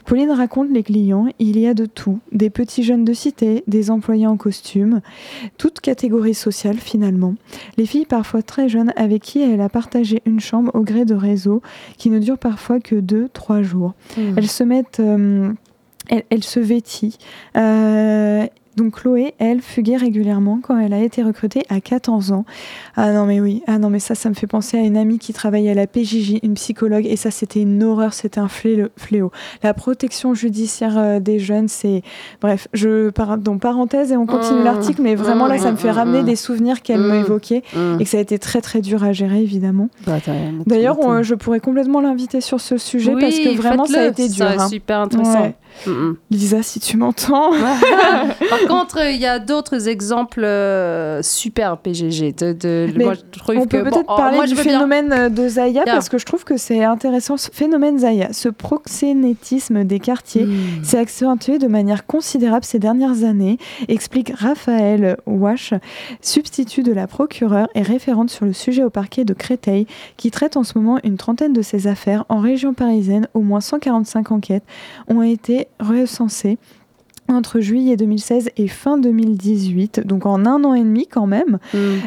Pauline 0.06 0.32
raconte 0.32 0.70
les 0.72 0.84
clients, 0.84 1.28
il 1.39 1.60
y 1.60 1.68
a 1.68 1.74
de 1.74 1.86
tout, 1.86 2.20
des 2.32 2.49
petits 2.49 2.84
jeunes 2.84 3.06
de 3.06 3.14
cité, 3.14 3.64
des 3.68 3.89
employés 3.89 4.28
en 4.28 4.38
costume, 4.38 5.01
toute 5.58 5.82
catégorie 5.82 6.34
sociale 6.34 6.78
finalement. 6.78 7.36
Les 7.78 7.86
filles 7.86 8.06
parfois 8.06 8.43
très 8.43 8.70
jeunes 8.70 8.93
avec 8.95 9.24
qui 9.24 9.41
elle 9.41 9.62
a 9.62 9.70
partagé 9.70 10.22
une 10.26 10.39
chambre 10.39 10.72
au 10.74 10.82
gré 10.82 11.06
de 11.06 11.16
réseaux 11.16 11.62
qui 11.97 12.10
ne 12.10 12.20
durent 12.20 12.38
parfois 12.38 12.80
que 12.80 12.95
deux, 12.95 13.30
trois 13.30 13.62
jours. 13.62 13.93
Mm. 14.18 14.22
Elles 14.38 14.47
se 14.47 14.64
mettent, 14.64 14.99
euh, 14.99 15.51
elles, 16.10 16.24
elles 16.30 16.43
se 16.43 16.60
vêtissent. 16.60 17.18
Euh, 17.58 18.45
donc 18.76 19.01
Chloé, 19.01 19.34
elle, 19.38 19.61
fuguait 19.61 19.97
régulièrement 19.97 20.59
quand 20.61 20.78
elle 20.78 20.93
a 20.93 21.01
été 21.01 21.21
recrutée 21.23 21.63
à 21.69 21.80
14 21.82 22.32
ans. 22.32 22.45
Ah 22.95 23.11
non 23.11 23.26
mais 23.26 23.39
oui, 23.39 23.61
ah 23.67 23.78
non 23.78 23.89
mais 23.89 23.99
ça, 23.99 24.15
ça 24.15 24.30
me 24.30 24.34
fait 24.34 24.47
penser 24.47 24.78
à 24.78 24.82
une 24.82 24.97
amie 24.97 25.19
qui 25.19 25.34
travaillait 25.34 25.71
à 25.71 25.76
la 25.76 25.88
PJJ, 25.88 26.39
une 26.43 26.55
psychologue, 26.55 27.05
et 27.05 27.15
ça 27.15 27.32
c'était 27.32 27.61
une 27.61 27.84
horreur, 27.84 28.13
c'était 28.13 28.39
un 28.39 28.47
fléau. 28.47 29.32
La 29.63 29.73
protection 29.73 30.34
judiciaire 30.34 30.97
euh, 30.97 31.19
des 31.19 31.39
jeunes, 31.39 31.67
c'est... 31.67 32.01
Bref, 32.41 32.67
je 32.73 33.09
pardon, 33.09 33.57
parenthèse 33.57 34.11
et 34.11 34.17
on 34.17 34.26
continue 34.26 34.55
Mmh, 34.55 34.63
l'article, 34.63 35.01
mais 35.01 35.15
vraiment 35.15 35.47
là, 35.47 35.57
ça 35.57 35.71
me 35.71 35.78
fait 35.78 35.89
mmh, 35.89 35.95
ramener 35.95 36.21
mmh. 36.21 36.26
des 36.26 36.36
souvenirs 36.36 36.82
qu'elle 36.82 36.99
Mmh. 36.99 37.07
m'a 37.07 37.17
évoqués 37.17 37.63
et 37.99 38.03
que 38.03 38.09
ça 38.09 38.17
a 38.17 38.21
été 38.21 38.39
très 38.39 38.61
très 38.61 38.82
dur 38.82 39.03
à 39.03 39.11
gérer 39.11 39.41
évidemment. 39.41 39.89
Bah, 40.05 40.17
D'ailleurs, 40.65 41.23
je 41.23 41.36
pourrais 41.36 41.59
complètement 41.59 42.01
l'inviter 42.01 42.41
sur 42.41 42.59
ce 42.61 42.78
sujet 42.78 43.13
Oui, 43.13 43.21
parce 43.21 43.38
que 43.38 43.55
vraiment 43.55 43.86
ça 43.86 44.01
a 44.01 44.05
été 44.07 44.28
dur. 44.28 44.45
serait 44.45 44.59
hein. 44.59 44.67
super 44.67 44.99
intéressant. 45.01 45.41
Ouais. 45.41 45.55
Lisa, 46.32 46.63
si 46.63 46.80
tu 46.80 46.97
m'entends. 46.97 47.51
Par 47.51 48.59
contre, 48.68 48.99
il 49.05 49.18
y 49.20 49.26
a 49.26 49.39
d'autres 49.39 49.88
exemples 49.88 50.43
euh, 50.43 51.22
super 51.22 51.78
PGG. 51.78 52.34
De, 52.34 52.53
de- 52.53 52.89
Mais 52.95 53.03
moi, 53.05 53.13
je 53.13 53.39
trouve 53.39 53.55
On 53.57 53.61
que, 53.63 53.68
peut 53.68 53.84
bon, 53.84 53.89
peut-être 53.89 54.16
parler 54.16 54.38
moi, 54.38 54.45
du 54.47 54.53
bien. 54.53 54.63
phénomène 54.63 55.11
euh, 55.13 55.30
de 55.30 55.47
Zaya 55.47 55.84
parce 55.86 56.09
que 56.09 56.18
je 56.18 56.26
trouve 56.26 56.43
que 56.43 56.57
c'est 56.57 56.84
intéressant. 56.84 57.38
Ce 57.38 57.49
phénomène 57.51 57.99
Zaya, 57.99 58.34
ce 58.34 58.49
proxénétisme 58.49 59.84
des 59.84 59.99
quartiers, 59.99 60.45
Mm. 60.45 60.84
s'est 60.84 60.97
accentué 60.99 61.57
de 61.59 61.68
manière 61.68 62.05
considérable 62.05 62.66
ces 62.66 62.80
dernières 62.80 63.24
années, 63.24 63.57
explique 63.88 64.32
Raphaël 64.36 65.18
Wash, 65.26 65.74
substitut 66.22 66.84
de 66.84 66.91
la 66.93 67.07
procureure 67.07 67.68
et 67.76 67.82
référente 67.82 68.30
sur 68.30 68.45
le 68.45 68.53
sujet 68.53 68.84
au 68.84 68.89
parquet 68.89 69.26
de 69.26 69.34
Créteil, 69.34 69.88
qui 70.18 70.32
traite 70.32 70.57
en 70.57 70.63
ce 70.63 70.78
moment 70.78 70.99
une 71.03 71.18
trentaine 71.18 71.53
de 71.53 71.61
ces 71.61 71.88
affaires 71.88 72.26
en 72.30 72.39
région 72.39 72.74
parisienne. 72.74 73.28
Au 73.34 73.41
moins 73.41 73.61
145 73.61 74.32
enquêtes 74.32 74.63
ont 75.07 75.22
été 75.22 75.68
recensées. 75.80 76.57
Entre 77.28 77.59
juillet 77.59 77.97
2016 77.97 78.49
et 78.57 78.67
fin 78.67 78.97
2018, 78.99 80.05
donc 80.05 80.26
en 80.28 80.45
un 80.45 80.63
an 80.63 80.73
et 80.76 80.82
demi 80.82 81.07
quand 81.07 81.26
même, 81.26 81.57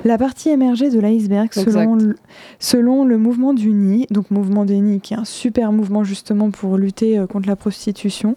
la 0.05 0.17
partie 0.19 0.49
émergée 0.49 0.91
de 0.91 1.01
l'iceberg 1.01 1.49
selon, 1.73 1.97
le- 1.97 2.17
selon 2.61 3.05
le 3.05 3.19
mouvement 3.19 3.53
du 3.53 3.73
nid, 3.73 4.07
donc 4.11 4.31
mouvement 4.31 4.65
des 4.65 4.79
nids 4.81 5.01
qui 5.01 5.15
est 5.15 5.17
un 5.17 5.25
super 5.25 5.73
mouvement 5.73 6.05
justement 6.05 6.51
pour 6.51 6.77
lutter 6.77 7.19
euh, 7.19 7.27
contre 7.27 7.49
la 7.49 7.57
prostitution. 7.57 8.37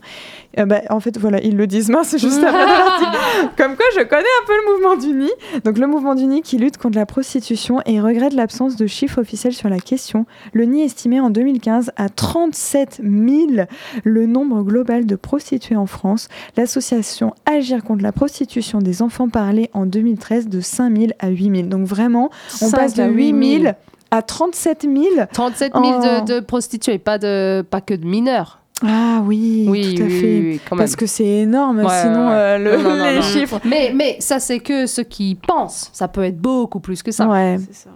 Euh, 0.58 0.66
bah, 0.66 0.82
en 0.90 1.00
fait, 1.00 1.18
voilà, 1.18 1.40
ils 1.44 1.56
le 1.56 1.68
disent 1.68 1.90
mince 1.90 2.18
juste 2.18 2.42
l'article. 2.42 3.18
Comme 3.58 3.76
quoi, 3.76 3.86
je 3.96 4.02
connais 4.04 4.22
un 4.22 4.46
peu 4.48 4.54
le 4.54 4.74
mouvement 4.74 4.98
du 4.98 5.14
nid. 5.26 5.62
Donc 5.64 5.78
le 5.78 5.88
mouvement 5.88 6.16
du 6.16 6.26
nid 6.26 6.42
qui 6.42 6.58
lutte 6.58 6.78
contre 6.78 6.98
la 6.98 7.06
prostitution 7.06 7.80
et 7.86 8.02
regrette 8.02 8.34
l'absence 8.34 8.76
de 8.76 8.88
chiffres 8.88 9.22
officiels 9.22 9.54
sur 9.54 9.70
la 9.70 9.80
question. 9.80 10.26
Le 10.54 10.66
nid 10.66 10.82
estimé 10.82 11.20
en 11.20 11.30
2015 11.30 11.92
à 11.96 12.10
37 12.10 13.02
000 13.04 13.66
le 14.04 14.26
nombre 14.26 14.64
global 14.64 15.06
de 15.06 15.16
prostituées 15.16 15.76
en 15.76 15.86
France. 15.86 16.28
L'association 16.76 17.34
Agir 17.46 17.84
contre 17.84 18.02
la 18.02 18.14
prostitution 18.14 18.80
des 18.80 19.02
enfants 19.02 19.28
parlait 19.28 19.70
en 19.74 19.86
2013 19.86 20.48
de 20.48 20.62
5 20.62 20.96
000 20.98 21.08
à 21.20 21.28
8 21.28 21.54
000. 21.58 21.68
Donc 21.68 21.86
vraiment, 21.86 22.30
on 22.62 22.68
5 22.70 22.72
passe 22.78 22.94
de 22.94 23.02
à 23.04 23.08
8 23.08 23.28
000 23.58 23.64
000. 23.64 23.74
à 24.10 24.22
37 24.22 24.84
000. 24.84 25.04
37 25.34 25.74
000 25.74 25.84
Oh. 25.86 26.22
de, 26.22 26.34
de 26.36 26.40
prostituées, 26.40 26.98
pas, 26.98 27.18
de, 27.18 27.62
pas 27.70 27.82
que 27.82 27.94
de 27.94 28.06
mineurs. 28.06 28.62
Ah 28.88 29.22
oui, 29.26 29.66
Oui, 29.70 29.96
tout 29.96 30.04
à 30.04 30.06
oui, 30.06 30.12
fait. 30.22 30.26
oui, 30.40 30.42
oui, 30.54 30.60
quand 30.70 30.76
même. 30.78 30.86
Parce 30.86 30.96
que 30.96 31.06
c'est 31.06 31.26
énorme, 31.26 31.80
Ouais, 31.80 32.02
sinon 32.02 32.28
ouais, 32.30 32.32
ouais. 32.32 32.38
euh, 32.38 32.58
le- 32.58 32.78
Non, 32.78 32.84
non, 32.92 32.96
non, 32.96 33.06
les 33.10 33.16
non. 33.18 33.22
chiffres. 33.22 33.60
Mais, 33.66 33.92
mais 33.94 34.16
ça, 34.22 34.40
c'est 34.40 34.60
que 34.60 34.86
ceux 34.86 35.04
qui 35.04 35.36
pensent. 35.36 35.90
Ça 35.92 36.08
peut 36.08 36.24
être 36.24 36.40
beaucoup 36.40 36.80
plus 36.80 37.04
que 37.04 37.12
ça. 37.12 37.28
Ouais. 37.28 37.58
C'est 37.68 37.76
ça. 37.76 37.90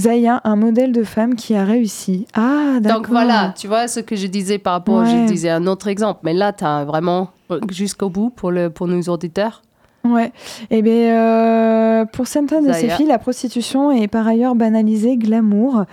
Zaya, 0.00 0.40
un 0.44 0.56
modèle 0.56 0.92
de 0.92 1.02
femme 1.04 1.34
qui 1.34 1.54
a 1.54 1.64
réussi. 1.64 2.26
Ah, 2.34 2.78
d'accord. 2.80 3.00
Donc 3.02 3.08
voilà, 3.10 3.54
tu 3.56 3.68
vois 3.68 3.86
ce 3.88 4.00
que 4.00 4.16
je 4.16 4.26
disais 4.26 4.58
par 4.58 4.72
rapport, 4.74 5.02
Ouais. 5.02 5.10
je 5.26 5.26
disais 5.32 5.50
un 5.50 5.66
autre 5.66 5.88
exemple, 5.88 6.20
mais 6.22 6.32
là, 6.34 6.52
tu 6.52 6.64
as 6.64 6.84
vraiment 6.84 7.28
jusqu'au 7.70 8.08
bout 8.08 8.30
pour, 8.30 8.50
le, 8.50 8.70
pour 8.70 8.86
nos 8.88 9.02
auditeurs. 9.02 9.62
Ouais. 10.02 10.32
Eh 10.70 10.80
bien, 10.80 11.14
euh, 11.14 12.04
pour 12.06 12.26
certaines 12.26 12.66
de 12.66 12.72
ces 12.72 12.88
filles, 12.88 13.06
la 13.06 13.18
prostitution 13.18 13.92
est 13.92 14.08
par 14.08 14.26
ailleurs 14.26 14.54
banalisée, 14.54 15.16
glamour. 15.16 15.84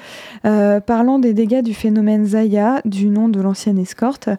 Euh, 0.46 0.80
parlant 0.80 1.20
des 1.20 1.34
dégâts 1.34 1.62
du 1.62 1.74
phénomène 1.74 2.26
Zaya, 2.26 2.82
du 2.86 3.10
nom 3.10 3.28
de 3.28 3.42
l'ancienne 3.42 3.78
escorte, 3.78 4.30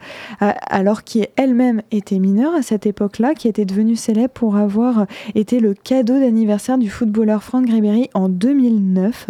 euh, 0.41 0.51
alors 0.69 1.05
qui 1.05 1.27
elle-même 1.37 1.83
était 1.91 2.19
mineure 2.19 2.55
à 2.55 2.62
cette 2.62 2.87
époque-là, 2.87 3.35
qui 3.35 3.47
était 3.47 3.66
devenue 3.66 3.97
célèbre 3.97 4.33
pour 4.33 4.57
avoir 4.57 5.07
été 5.35 5.61
le 5.61 5.75
cadeau 5.75 6.19
d'anniversaire 6.19 6.79
du 6.79 6.89
footballeur 6.89 7.43
Franck 7.43 7.69
Ribéry 7.69 8.09
en 8.14 8.31
2009. 8.31 9.29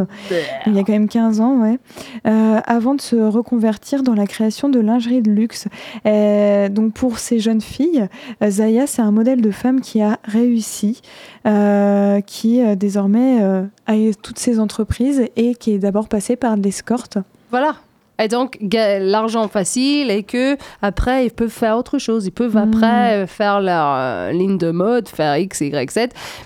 Il 0.67 0.75
y 0.75 0.79
a 0.79 0.85
quand 0.85 0.93
même 0.93 1.09
15 1.09 1.41
ans, 1.41 1.57
ouais. 1.63 1.79
Euh, 2.27 2.61
avant 2.65 2.95
de 2.95 3.01
se 3.01 3.17
reconvertir 3.17 4.05
dans 4.05 4.15
la 4.15 4.27
création 4.27 4.69
de 4.69 4.79
lingerie 4.79 5.23
de 5.23 5.31
luxe. 5.31 5.67
Donc 6.05 6.93
pour 6.93 7.19
ces 7.19 7.41
jeunes 7.41 7.61
filles, 7.61 8.07
Zaya, 8.47 8.87
c'est 8.87 9.03
un 9.03 9.11
modèle 9.11 9.41
de 9.41 9.51
femme 9.51 9.81
qui 9.81 10.01
a 10.01 10.19
réussi, 10.29 11.01
euh, 11.47 12.21
qui 12.21 12.63
euh, 12.63 12.75
désormais 12.75 13.43
euh, 13.43 13.65
a 13.87 13.95
toutes 14.23 14.39
ses 14.39 14.61
entreprises 14.61 15.25
et 15.37 15.55
qui 15.55 15.73
est 15.73 15.79
d'abord 15.79 16.09
passée 16.09 16.37
par 16.37 16.57
l'escorte. 16.57 17.19
Voilà. 17.51 17.77
Et 18.21 18.29
donc, 18.29 18.59
l'argent 18.63 19.47
facile 19.49 20.11
et 20.11 20.23
que 20.25 20.57
après 20.83 21.27
ils 21.27 21.31
peuvent 21.31 21.49
faire 21.51 21.77
autre 21.77 21.99
chose. 21.99 22.27
Ils 22.27 22.33
peuvent 22.33 22.57
Mm. 22.57 22.75
après 22.75 23.13
euh, 23.15 23.27
faire 23.27 23.61
leur 23.61 23.95
euh, 23.97 24.33
ligne 24.33 24.59
de 24.59 24.71
mode, 24.71 25.09
faire 25.09 25.37
X, 25.37 25.61
Y, 25.61 25.91
Z. 25.91 25.99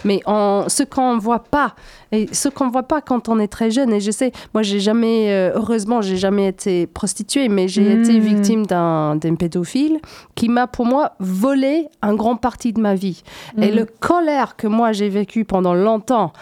Mais 0.05 0.21
en, 0.27 0.65
ce 0.69 0.83
qu'on 0.83 1.19
voit 1.19 1.45
pas, 1.45 1.75
et 2.11 2.29
ce 2.33 2.49
qu'on 2.51 2.69
voit 2.69 2.83
pas 2.83 3.01
quand 3.01 3.29
on 3.29 3.39
est 3.39 3.49
très 3.49 3.71
jeune, 3.71 3.93
et 3.93 4.01
je 4.01 4.11
sais, 4.11 4.33
moi 4.53 4.63
j'ai 4.63 4.81
jamais, 4.81 5.31
euh, 5.33 5.53
heureusement, 5.55 6.03
j'ai 6.03 6.17
jamais 6.19 6.49
été 6.49 6.87
prostituée, 6.87 7.49
mais 7.49 7.69
j'ai 7.69 7.95
Mm. 7.97 8.01
été 8.03 8.19
victime 8.19 8.67
d'un 8.67 9.17
d'un 9.17 9.35
pédophile 9.35 9.99
qui 10.35 10.49
m'a, 10.49 10.67
pour 10.67 10.85
moi, 10.87 11.13
volé 11.21 11.87
un 12.03 12.15
grand 12.15 12.37
partie 12.37 12.73
de 12.73 12.81
ma 12.81 12.95
vie. 12.95 13.23
Et 13.61 13.71
Mm. 13.71 13.75
le 13.77 13.87
colère 13.87 14.57
que 14.57 14.67
moi 14.67 14.93
j'ai 14.93 15.09
vécu 15.09 15.45
pendant 15.45 15.75
longtemps, 15.75 16.33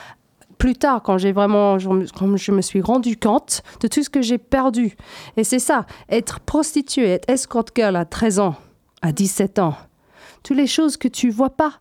plus 0.61 0.75
tard, 0.77 1.03
quand 1.03 1.19
j'ai 1.19 1.33
vraiment, 1.33 1.79
je 1.81 1.89
quand 2.17 2.37
je 2.37 2.53
me 2.53 2.61
suis 2.61 2.81
rendu 2.83 3.17
compte 3.17 3.63
de 3.81 3.89
tout 3.89 4.03
ce 4.05 4.11
que 4.11 4.23
j'ai 4.23 4.39
perdu. 4.39 4.95
Et 5.37 5.43
c'est 5.43 5.59
ça, 5.59 5.87
être 6.09 6.39
prostituée, 6.41 7.09
être 7.09 7.29
escort 7.29 7.65
girl 7.75 7.97
à 7.97 8.05
13 8.05 8.39
ans, 8.39 8.55
à 9.03 9.11
17 9.11 9.59
ans, 9.59 9.75
toutes 10.45 10.57
les 10.59 10.67
choses 10.69 10.97
que 10.97 11.09
tu 11.09 11.31
vois 11.31 11.51
pas, 11.51 11.73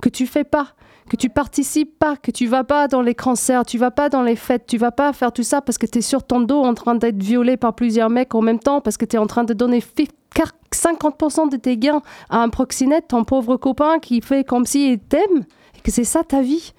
que 0.00 0.08
tu 0.08 0.26
fais 0.26 0.44
pas, 0.44 0.68
que 1.10 1.16
tu 1.16 1.28
participes 1.30 1.98
pas, 1.98 2.16
que 2.16 2.30
tu 2.30 2.46
vas 2.46 2.64
pas 2.64 2.86
dans 2.86 3.02
les 3.02 3.14
concerts, 3.14 3.64
tu 3.66 3.76
vas 3.76 3.90
pas 3.90 4.08
dans 4.08 4.22
les 4.22 4.36
fêtes, 4.36 4.66
tu 4.66 4.78
vas 4.78 4.92
pas 4.92 5.12
faire 5.12 5.32
tout 5.32 5.42
ça 5.42 5.60
parce 5.60 5.76
que 5.78 5.86
tu 5.86 5.98
es 5.98 6.02
sur 6.02 6.22
ton 6.22 6.40
dos 6.40 6.62
en 6.62 6.74
train 6.74 6.94
d'être 6.94 7.20
violé 7.22 7.56
par 7.56 7.74
plusieurs 7.74 8.08
mecs 8.10 8.34
en 8.34 8.40
même 8.42 8.58
temps, 8.60 8.80
parce 8.80 8.96
que 8.96 9.04
tu 9.04 9.16
es 9.16 9.18
en 9.18 9.26
train 9.26 9.44
de 9.44 9.54
donner 9.54 9.80
fif- 9.80 10.10
car- 10.34 10.52
50% 10.72 11.48
de 11.50 11.56
tes 11.56 11.76
gains 11.76 12.02
à 12.28 12.42
un 12.42 12.50
proxénète, 12.50 13.08
ton 13.08 13.24
pauvre 13.24 13.56
copain 13.56 13.98
qui 13.98 14.20
fait 14.20 14.44
comme 14.44 14.66
s'il 14.66 14.98
t'aime, 15.00 15.44
et 15.78 15.80
que 15.80 15.90
c'est 15.90 16.04
ça 16.04 16.24
ta 16.24 16.42
vie. 16.42 16.72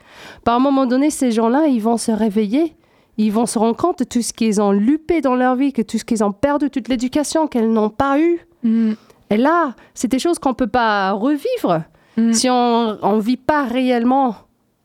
Par 0.44 0.56
un 0.56 0.60
moment 0.60 0.86
donné, 0.86 1.10
ces 1.10 1.32
gens-là, 1.32 1.68
ils 1.68 1.82
vont 1.82 1.98
se 1.98 2.12
réveiller. 2.12 2.76
Ils 3.18 3.32
vont 3.32 3.46
se 3.46 3.60
rendre 3.60 3.76
compte 3.76 4.00
de 4.00 4.04
tout 4.06 4.22
ce 4.22 4.32
qu'ils 4.32 4.62
ont 4.62 4.72
lupé 4.72 5.22
dans 5.22 5.36
leur 5.36 5.56
vie, 5.56 5.74
que 5.74 5.82
tout 5.82 5.98
ce 5.98 6.06
qu'ils 6.06 6.24
ont 6.24 6.32
perdu, 6.32 6.70
toute 6.70 6.88
l'éducation 6.88 7.48
qu'elles 7.48 7.72
n'ont 7.72 7.90
pas 7.90 8.20
eue. 8.20 8.40
Mm. 8.64 8.94
Et 9.32 9.38
là, 9.38 9.76
c'est 9.94 10.08
des 10.08 10.20
choses 10.20 10.40
qu'on 10.40 10.50
ne 10.50 10.56
peut 10.56 10.68
pas 10.68 11.12
revivre. 11.12 11.84
Mm. 12.18 12.34
Si 12.34 12.50
on 12.50 13.16
ne 13.16 13.22
vit 13.22 13.38
pas 13.38 13.66
réellement 13.66 14.36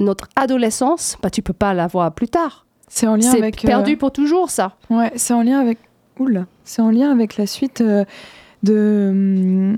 notre 0.00 0.28
adolescence, 0.36 1.16
bah, 1.22 1.30
tu 1.30 1.42
peux 1.42 1.52
pas 1.52 1.74
la 1.74 1.86
voir 1.86 2.12
plus 2.12 2.28
tard. 2.28 2.66
C'est 2.88 3.06
en 3.06 3.16
lien 3.16 3.32
avec. 3.32 3.64
euh, 3.64 3.68
perdu 3.68 3.96
pour 3.96 4.12
toujours, 4.12 4.50
ça. 4.50 4.76
Ouais, 4.90 5.12
c'est 5.16 5.34
en 5.34 5.42
lien 5.42 5.60
avec. 5.60 5.78
Oula, 6.18 6.46
c'est 6.64 6.80
en 6.80 6.90
lien 6.90 7.10
avec 7.10 7.36
la 7.36 7.46
suite 7.46 7.80
euh, 7.80 8.04
de. 8.62 9.74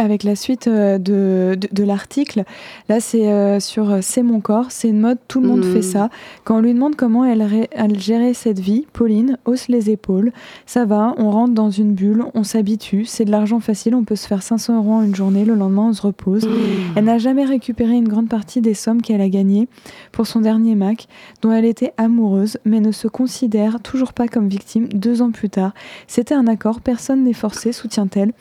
Avec 0.00 0.22
la 0.22 0.36
suite 0.36 0.68
euh, 0.68 0.96
de, 0.98 1.56
de, 1.58 1.68
de 1.72 1.82
l'article. 1.82 2.44
Là, 2.88 3.00
c'est 3.00 3.26
euh, 3.32 3.58
sur 3.58 3.90
euh, 3.90 3.98
C'est 4.00 4.22
mon 4.22 4.40
corps, 4.40 4.66
c'est 4.70 4.88
une 4.88 5.00
mode, 5.00 5.18
tout 5.26 5.40
le 5.40 5.48
monde 5.48 5.64
fait 5.64 5.82
ça. 5.82 6.08
Quand 6.44 6.58
on 6.58 6.60
lui 6.60 6.72
demande 6.72 6.94
comment 6.94 7.24
elle, 7.24 7.42
ré- 7.42 7.68
elle 7.72 7.98
gérait 7.98 8.32
cette 8.32 8.60
vie, 8.60 8.86
Pauline 8.92 9.38
hausse 9.44 9.66
les 9.66 9.90
épaules. 9.90 10.30
Ça 10.66 10.84
va, 10.84 11.14
on 11.18 11.32
rentre 11.32 11.52
dans 11.52 11.70
une 11.70 11.94
bulle, 11.94 12.24
on 12.34 12.44
s'habitue, 12.44 13.06
c'est 13.06 13.24
de 13.24 13.32
l'argent 13.32 13.58
facile, 13.58 13.96
on 13.96 14.04
peut 14.04 14.14
se 14.14 14.28
faire 14.28 14.42
500 14.44 14.76
euros 14.76 14.92
en 14.92 15.02
une 15.02 15.16
journée, 15.16 15.44
le 15.44 15.54
lendemain 15.54 15.88
on 15.88 15.92
se 15.92 16.02
repose. 16.02 16.48
Elle 16.94 17.04
n'a 17.04 17.18
jamais 17.18 17.44
récupéré 17.44 17.94
une 17.94 18.08
grande 18.08 18.28
partie 18.28 18.60
des 18.60 18.74
sommes 18.74 19.02
qu'elle 19.02 19.20
a 19.20 19.28
gagnées 19.28 19.66
pour 20.12 20.28
son 20.28 20.40
dernier 20.42 20.76
Mac, 20.76 21.08
dont 21.42 21.50
elle 21.50 21.64
était 21.64 21.92
amoureuse, 21.96 22.58
mais 22.64 22.78
ne 22.78 22.92
se 22.92 23.08
considère 23.08 23.80
toujours 23.82 24.12
pas 24.12 24.28
comme 24.28 24.46
victime 24.48 24.86
deux 24.88 25.22
ans 25.22 25.32
plus 25.32 25.50
tard. 25.50 25.72
C'était 26.06 26.34
un 26.34 26.46
accord, 26.46 26.80
personne 26.80 27.24
n'est 27.24 27.32
forcé, 27.32 27.72
soutient-elle. 27.72 28.32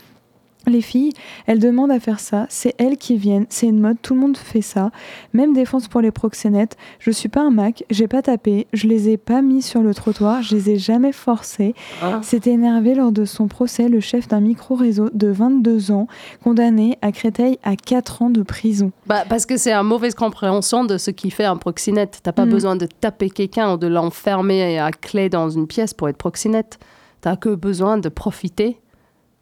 Les 0.67 0.81
filles, 0.81 1.13
elles 1.45 1.59
demandent 1.59 1.91
à 1.91 1.99
faire 1.99 2.19
ça, 2.19 2.45
c'est 2.49 2.75
elles 2.77 2.97
qui 2.97 3.15
viennent, 3.15 3.45
c'est 3.49 3.67
une 3.67 3.79
mode, 3.79 3.97
tout 4.01 4.13
le 4.13 4.19
monde 4.19 4.35
fait 4.37 4.61
ça. 4.61 4.91
Même 5.33 5.53
défense 5.53 5.87
pour 5.87 6.01
les 6.01 6.11
proxénètes, 6.11 6.75
je 6.99 7.09
suis 7.09 7.29
pas 7.29 7.41
un 7.41 7.51
Mac, 7.51 7.85
j'ai 7.89 8.07
pas 8.09 8.21
tapé, 8.21 8.67
je 8.73 8.87
les 8.87 9.09
ai 9.09 9.17
pas 9.17 9.41
mis 9.41 9.61
sur 9.61 9.81
le 9.81 9.93
trottoir, 9.93 10.41
je 10.41 10.55
les 10.55 10.71
ai 10.71 10.77
jamais 10.77 11.13
forcés. 11.13 11.73
Ah. 12.01 12.21
Énervé 12.45 12.95
lors 12.95 13.11
de 13.11 13.25
son 13.25 13.47
procès 13.47 13.89
le 13.89 13.99
chef 13.99 14.27
d'un 14.27 14.39
micro-réseau 14.41 15.09
de 15.13 15.27
22 15.27 15.91
ans, 15.91 16.07
condamné 16.43 16.97
à 17.01 17.11
Créteil 17.11 17.59
à 17.63 17.75
4 17.75 18.21
ans 18.21 18.29
de 18.29 18.41
prison. 18.41 18.91
Bah, 19.05 19.23
parce 19.27 19.45
que 19.45 19.57
c'est 19.57 19.73
une 19.73 19.87
mauvaise 19.87 20.15
compréhension 20.15 20.85
de 20.85 20.97
ce 20.97 21.11
qui 21.11 21.31
fait 21.31 21.45
un 21.45 21.57
proxénète. 21.57 22.19
T'as 22.23 22.31
pas 22.31 22.45
Mm. 22.45 22.49
besoin 22.49 22.75
de 22.75 22.85
taper 22.85 23.29
quelqu'un 23.29 23.73
ou 23.73 23.77
de 23.77 23.87
l'enfermer 23.87 24.79
à 24.79 24.91
clé 24.91 25.29
dans 25.29 25.49
une 25.49 25.67
pièce 25.67 25.93
pour 25.93 26.07
être 26.09 26.17
proxénète. 26.17 26.79
T'as 27.21 27.35
que 27.35 27.55
besoin 27.55 27.97
de 27.97 28.09
profiter 28.09 28.79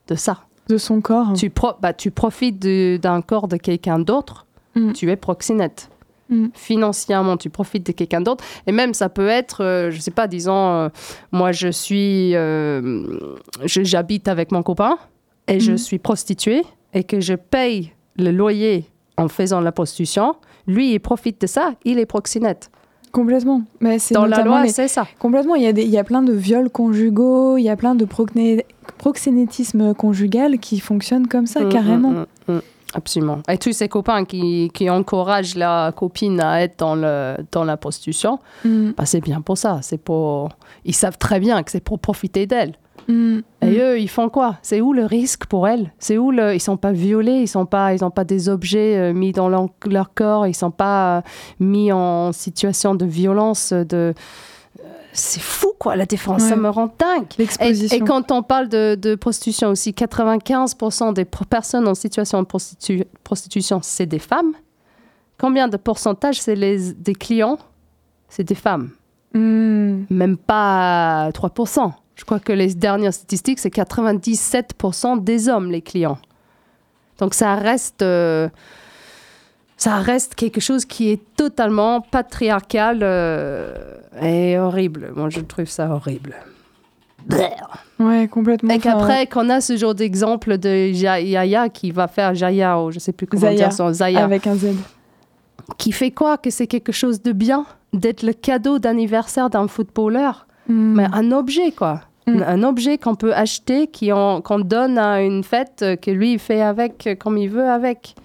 de 0.08 0.16
ça. 0.16 0.40
De 0.70 0.78
son 0.78 1.02
corps. 1.02 1.34
Tu, 1.34 1.50
pro- 1.50 1.74
bah, 1.82 1.94
tu 1.94 2.10
profites 2.12 2.60
d'un 2.60 3.22
corps 3.22 3.48
de 3.48 3.58
quelqu'un 3.58 4.00
d'autre, 4.00 4.46
Mm. 4.76 4.92
tu 4.94 5.10
es 5.12 5.16
proxénète. 5.16 5.90
Mm. 6.30 6.48
Financièrement, 6.56 7.38
tu 7.38 7.50
profites 7.52 7.86
de 7.86 7.92
quelqu'un 7.92 8.20
d'autre. 8.22 8.44
Et 8.66 8.72
même, 8.72 8.94
ça 8.96 9.10
peut 9.10 9.28
être, 9.28 9.64
euh, 9.64 9.92
je 9.92 10.00
sais 10.00 10.10
pas, 10.12 10.28
disons, 10.28 10.54
euh, 10.72 10.90
moi, 11.32 11.52
je 11.52 11.68
suis. 11.70 12.36
euh, 12.36 13.06
J'habite 13.66 14.28
avec 14.28 14.52
mon 14.52 14.64
copain 14.64 14.98
et 15.48 15.60
je 15.60 15.74
Mm. 15.74 15.78
suis 15.78 16.00
prostituée 16.00 16.64
et 16.94 17.04
que 17.04 17.20
je 17.20 17.36
paye 17.36 17.92
le 18.18 18.32
loyer 18.32 18.86
en 19.18 19.28
faisant 19.28 19.62
la 19.62 19.72
prostitution. 19.72 20.36
Lui, 20.68 20.94
il 20.94 21.00
profite 21.00 21.40
de 21.42 21.48
ça, 21.48 21.74
il 21.86 22.00
est 22.00 22.06
proxénète. 22.08 22.72
Complètement. 23.12 23.62
Mais 23.80 23.98
c'est 24.00 24.14
Dans 24.14 24.26
la 24.26 24.42
loi, 24.44 24.64
les- 24.64 24.70
c'est 24.70 24.88
ça. 24.90 25.08
Complètement. 25.20 25.56
Il 25.56 25.64
y, 25.64 25.68
a 25.68 25.74
des- 25.74 25.84
il 25.84 25.90
y 25.90 25.98
a 25.98 26.04
plein 26.04 26.22
de 26.22 26.34
viols 26.34 26.70
conjugaux, 26.70 27.56
il 27.58 27.64
y 27.64 27.70
a 27.70 27.78
plein 27.78 27.96
de 27.96 28.04
proxénétisme 28.98 29.94
conjugal 29.94 30.60
qui 30.60 30.80
fonctionnent 30.80 31.28
comme 31.28 31.48
ça, 31.48 31.62
Mm, 31.62 31.70
carrément. 31.70 32.10
mm, 32.12 32.26
mm, 32.48 32.54
mm. 32.56 32.62
Absolument. 32.94 33.40
Et 33.50 33.58
tous 33.58 33.74
ces 33.74 33.90
copains 33.90 34.24
qui, 34.24 34.72
qui 34.74 34.90
encouragent 34.90 35.56
la 35.56 35.92
copine 35.92 36.40
à 36.40 36.62
être 36.62 36.80
dans, 36.80 36.96
le, 36.96 37.36
dans 37.52 37.66
la 37.66 37.76
prostitution, 37.76 38.40
bah, 38.64 39.06
c'est 39.06 39.20
bien 39.20 39.42
pour 39.42 39.58
ça. 39.58 39.80
C'est 39.82 39.98
pour... 39.98 40.50
Ils 40.86 40.96
savent 40.96 41.18
très 41.18 41.42
bien 41.42 41.62
que 41.64 41.72
c'est 41.72 41.84
pour 41.84 42.00
profiter 42.00 42.46
d'elle. 42.46 42.76
Et 43.10 43.80
eux, 43.80 44.00
ils 44.00 44.10
font 44.10 44.30
quoi? 44.30 44.56
C'est 44.62 44.80
où 44.82 44.94
le 44.94 45.06
risque 45.06 45.46
pour 45.46 45.68
elles 45.68 45.92
C'est 46.00 46.18
où 46.18 46.32
le... 46.32 46.56
Ils 46.56 46.60
sont 46.62 46.78
pas 46.78 46.94
violés, 46.94 47.40
ils 47.42 47.48
sont 47.48 47.66
pas, 47.66 47.94
ils 47.94 48.04
ont 48.04 48.10
pas 48.12 48.24
des 48.24 48.48
objets 48.50 48.96
euh, 48.98 49.14
mis 49.14 49.32
dans 49.34 49.50
leur, 49.50 49.68
leur 49.86 50.14
corps, 50.14 50.48
ils 50.48 50.56
sont 50.56 50.72
pas 50.72 51.18
euh, 51.18 51.22
mis 51.60 51.92
en 51.92 52.32
situation 52.32 52.96
de 52.96 53.06
violence. 53.06 53.74
De... 53.74 54.14
c'est 55.16 55.42
fou, 55.42 55.72
quoi, 55.80 55.96
la 55.96 56.06
différence. 56.06 56.44
Ça 56.44 56.56
me 56.56 56.70
rend 56.70 56.94
dingue. 57.00 57.26
Et, 57.38 57.42
L'exposition. 57.44 57.98
et 57.98 58.00
quand 58.02 58.32
on 58.32 58.44
parle 58.44 58.70
de, 58.70 58.96
de 58.96 59.16
prostitution 59.16 59.70
aussi, 59.70 59.92
95% 59.92 61.14
des 61.14 61.26
personnes 61.26 61.88
en 61.88 61.96
situation 61.96 62.42
de 62.42 62.48
prostitu- 62.48 63.06
prostitution, 63.24 63.80
c'est 63.82 64.06
des 64.06 64.20
femmes. 64.20 64.54
Combien 65.40 65.68
de 65.68 65.78
pourcentage 65.78 66.40
c'est 66.42 66.56
des 66.56 67.16
clients? 67.16 67.58
C'est 68.30 68.44
des 68.44 68.56
femmes. 68.56 68.92
Hmm. 69.34 70.04
Même 70.10 70.38
pas 70.38 71.30
3%. 71.32 71.92
Je 72.16 72.24
crois 72.24 72.40
que 72.40 72.54
les 72.54 72.74
dernières 72.74 73.14
statistiques, 73.14 73.60
c'est 73.60 73.74
97% 73.74 75.24
des 75.24 75.50
hommes, 75.50 75.72
les 75.72 75.82
clients. 75.82 76.18
Donc 77.20 77.34
ça 77.34 77.56
reste, 77.56 78.02
euh, 78.02 78.50
ça 79.86 79.98
reste 79.98 80.34
quelque 80.34 80.60
chose 80.60 80.84
qui 80.84 81.12
est 81.12 81.22
totalement 81.38 82.02
patriarcal 82.02 83.02
euh, 83.04 83.76
et 84.20 84.58
horrible. 84.58 85.12
Moi, 85.16 85.30
je 85.30 85.42
trouve 85.42 85.68
ça 85.68 85.92
horrible. 85.92 86.34
Ouais, 88.00 88.28
complètement. 88.28 88.74
Et 88.74 88.80
qu'après, 88.80 89.28
qu'on 89.28 89.48
a 89.52 89.62
ce 89.62 89.78
genre 89.78 89.94
d'exemple 89.94 90.58
de 90.58 90.90
Yaya 90.92 91.70
qui 91.70 91.92
va 91.92 92.08
faire 92.08 92.34
Jaya, 92.34 92.80
ou 92.82 92.90
je 92.90 92.98
sais 92.98 93.12
plus 93.12 93.28
comment 93.28 93.42
Zaya. 93.42 93.58
dire 93.58 93.74
son 93.74 93.94
Zaya, 93.94 94.24
Avec 94.24 94.48
un 94.48 94.56
Z. 94.56 94.70
qui 95.78 95.92
fait 95.92 96.10
quoi? 96.10 96.40
Que 96.40 96.50
c'est 96.50 96.66
quelque 96.66 96.92
chose 96.92 97.22
de 97.22 97.32
bien? 97.32 97.68
D'être 97.94 98.24
le 98.24 98.34
cadeau 98.34 98.80
d'anniversaire 98.80 99.52
d'un 99.52 99.68
footballeur? 99.68 100.48
Hmm. 100.68 100.96
mais 100.96 101.06
un 101.14 101.32
objet, 101.32 101.72
quoi. 101.72 102.02
Mm. 102.26 102.42
Un 102.42 102.64
objet 102.64 102.98
qu'on 102.98 103.14
peut 103.14 103.36
acheter, 103.36 103.88
qu'on 103.88 104.60
donne 104.60 104.98
à 104.98 105.22
une 105.22 105.44
fête, 105.44 105.84
euh, 105.84 105.96
que 105.96 106.10
lui 106.10 106.34
il 106.34 106.40
fait 106.40 106.64
avec 106.64 107.06
euh, 107.06 107.14
comme 107.14 107.38
il 107.38 107.50
veut 107.50 107.70
avec. 107.70 108.16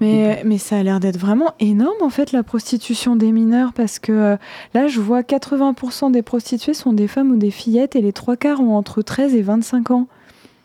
Mais, 0.00 0.42
mais 0.44 0.58
ça 0.58 0.76
a 0.78 0.82
l'air 0.82 1.00
d'être 1.00 1.18
vraiment 1.18 1.52
énorme 1.60 2.02
en 2.02 2.10
fait 2.10 2.32
la 2.32 2.42
prostitution 2.42 3.16
des 3.16 3.32
mineurs 3.32 3.72
parce 3.72 3.98
que 3.98 4.12
euh, 4.12 4.36
là 4.74 4.88
je 4.88 5.00
vois 5.00 5.22
80% 5.22 6.10
des 6.12 6.22
prostituées 6.22 6.74
sont 6.74 6.92
des 6.92 7.08
femmes 7.08 7.30
ou 7.32 7.36
des 7.36 7.50
fillettes 7.50 7.96
et 7.96 8.00
les 8.02 8.12
trois 8.12 8.36
quarts 8.36 8.60
ont 8.60 8.76
entre 8.76 9.02
13 9.02 9.34
et 9.34 9.42
25 9.42 9.90
ans. 9.92 10.06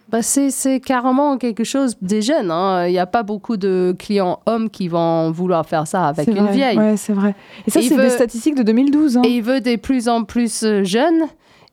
Bah, 0.09 0.21
c'est, 0.21 0.51
c'est 0.51 0.81
carrément 0.81 1.37
quelque 1.37 1.63
chose 1.63 1.95
des 2.01 2.21
jeunes. 2.21 2.51
hein. 2.51 2.85
Il 2.85 2.91
n'y 2.91 2.99
a 2.99 3.05
pas 3.05 3.23
beaucoup 3.23 3.55
de 3.55 3.95
clients 3.97 4.39
hommes 4.45 4.69
qui 4.69 4.89
vont 4.89 5.31
vouloir 5.31 5.65
faire 5.65 5.87
ça 5.87 6.07
avec 6.07 6.27
une 6.27 6.43
vrai. 6.43 6.51
vieille. 6.51 6.77
Ouais, 6.77 6.97
c'est 6.97 7.13
vrai. 7.13 7.33
Et 7.65 7.71
ça 7.71 7.81
c'est 7.81 7.95
veut- 7.95 8.03
des 8.03 8.09
statistiques 8.09 8.55
de 8.55 8.63
2012. 8.63 9.15
hein. 9.17 9.21
Et 9.23 9.29
il 9.37 9.41
veut 9.41 9.61
des 9.61 9.77
plus 9.77 10.09
en 10.09 10.25
plus 10.25 10.63
euh, 10.63 10.83
jeunes. 10.83 11.21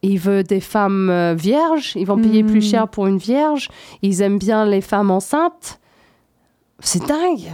Il 0.02 0.20
veut 0.20 0.44
des 0.44 0.60
femmes 0.60 1.10
euh, 1.10 1.34
vierges. 1.34 1.94
Ils 1.96 2.06
vont 2.06 2.16
payer 2.16 2.44
plus 2.44 2.62
cher 2.62 2.86
pour 2.86 3.08
une 3.08 3.18
vierge. 3.18 3.68
Ils 4.02 4.22
aiment 4.22 4.38
bien 4.38 4.64
les 4.64 4.82
femmes 4.82 5.10
enceintes. 5.10 5.80
C'est 6.80 7.04
dingue. 7.06 7.50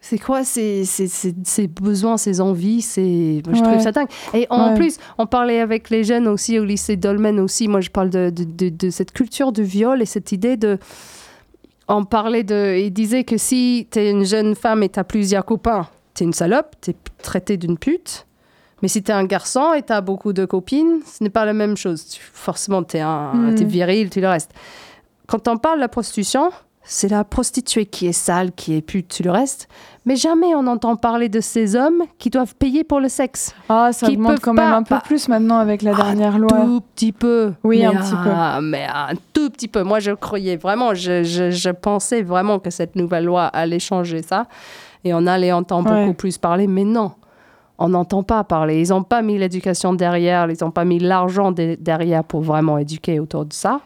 C'est 0.00 0.18
quoi 0.18 0.44
ces, 0.44 0.84
ces, 0.84 1.08
ces- 1.08 1.34
ces 1.44 1.66
besoins, 1.66 2.16
ces 2.16 2.40
envies 2.40 2.80
c'est... 2.82 3.42
Je 3.44 3.50
Ouais. 3.50 3.62
trouve 3.62 3.80
ça 3.80 3.90
dingue. 3.90 4.08
Et 4.34 4.46
en 4.50 4.70
Ouais. 4.70 4.76
plus, 4.76 4.98
on 5.18 5.26
parlait 5.26 5.58
avec 5.60 5.90
les 5.90 6.04
jeunes 6.04 6.28
aussi 6.28 6.58
au 6.60 6.64
lycée 6.64 6.96
Dolmen 6.96 7.40
aussi. 7.40 7.66
Moi, 7.66 7.80
je 7.80 7.90
parle 7.90 8.10
de, 8.10 8.30
de, 8.30 8.44
de- 8.44 8.68
de 8.68 8.90
cette 8.90 9.10
culture 9.12 9.50
du 9.50 9.64
viol 9.64 10.00
et 10.02 10.06
cette 10.06 10.30
idée 10.30 10.56
de... 10.56 10.78
On 11.88 12.04
parlait 12.04 12.44
de... 12.44 12.76
Il 12.78 12.92
disait 12.92 13.24
que 13.24 13.36
si 13.36 13.88
tu 13.90 13.98
es 13.98 14.10
une 14.10 14.24
jeune 14.24 14.54
femme 14.54 14.82
et 14.84 14.88
tu 14.88 15.00
as 15.00 15.04
plusieurs 15.04 15.44
copains, 15.44 15.88
tu 16.14 16.22
es 16.22 16.26
une 16.26 16.32
salope, 16.32 16.76
tu 16.80 16.90
es 16.90 16.96
traitée 17.22 17.56
d'une 17.56 17.78
pute. 17.78 18.26
Mais 18.82 18.88
si 18.88 19.02
tu 19.02 19.10
es 19.10 19.14
un 19.14 19.24
garçon 19.24 19.72
et 19.72 19.82
tu 19.82 19.92
as 19.92 20.02
beaucoup 20.02 20.32
de 20.32 20.44
copines, 20.44 21.00
ce 21.04 21.24
n'est 21.24 21.30
pas 21.30 21.44
la 21.46 21.52
même 21.54 21.76
chose. 21.76 22.06
Tu- 22.06 22.20
forcément, 22.20 22.84
tu 22.84 22.98
es, 22.98 23.02
Mm. 23.04 23.54
viril, 23.64 24.10
tu 24.10 24.20
le 24.20 24.28
restes. 24.28 24.52
Quand 25.26 25.48
on 25.48 25.56
parle 25.56 25.76
de 25.76 25.80
la 25.80 25.88
prostitution, 25.88 26.50
c'est 26.88 27.08
la 27.08 27.24
prostituée 27.24 27.84
qui 27.86 28.06
est 28.06 28.12
sale, 28.12 28.52
qui 28.52 28.74
est 28.76 28.80
pute, 28.80 29.20
le 29.24 29.30
restes. 29.30 29.68
Mais 30.04 30.14
jamais 30.14 30.54
on 30.54 30.66
entend 30.68 30.94
parler 30.94 31.28
de 31.28 31.40
ces 31.40 31.74
hommes 31.74 32.04
qui 32.18 32.30
doivent 32.30 32.54
payer 32.54 32.84
pour 32.84 33.00
le 33.00 33.08
sexe. 33.08 33.54
Ah, 33.68 33.90
ça 33.92 34.06
qui 34.06 34.12
augmente 34.14 34.38
quand 34.40 34.54
même 34.54 34.72
un 34.72 34.82
peu 34.84 34.94
plus 35.04 35.28
maintenant 35.28 35.58
avec 35.58 35.82
la 35.82 35.94
dernière 35.94 36.38
loi. 36.38 36.48
Tout 36.48 36.80
petit 36.94 37.10
peu. 37.12 37.52
Oui, 37.64 37.80
Mais 37.80 37.86
un 37.86 37.96
petit 37.96 38.10
peu. 38.12 38.30
ah, 38.32 38.60
Mais 38.62 38.84
un 38.86 39.14
tout 39.32 39.50
petit 39.50 39.66
peu. 39.68 39.82
Moi, 39.82 39.98
je 39.98 40.12
croyais 40.12 40.56
vraiment, 40.56 40.94
je, 40.94 41.24
je- 41.24 41.50
je 41.50 41.70
pensais 41.70 42.22
vraiment 42.22 42.60
que 42.60 42.70
cette 42.70 42.94
nouvelle 42.94 43.24
loi 43.24 43.46
allait 43.46 43.80
changer 43.80 44.22
ça. 44.22 44.46
Et 45.04 45.12
on 45.12 45.26
allait 45.26 45.52
entendre 45.52 45.90
Ouais. 45.90 46.04
beaucoup 46.04 46.16
plus 46.16 46.38
parler. 46.38 46.68
Mais 46.68 46.84
non, 46.84 47.12
on 47.78 47.88
n'entend 47.88 48.22
pas 48.22 48.44
parler. 48.44 48.80
Ils 48.80 48.90
n'ont 48.90 49.02
pas 49.02 49.22
mis 49.22 49.38
l'éducation 49.38 49.92
derrière, 49.92 50.48
ils 50.50 50.56
n'ont 50.62 50.70
pas 50.70 50.84
mis 50.84 51.00
l'argent 51.00 51.50
de- 51.50 51.76
derrière 51.80 52.22
pour 52.22 52.42
vraiment 52.42 52.78
éduquer 52.78 53.18
autour 53.18 53.44
de 53.44 53.52
ça. 53.52 53.80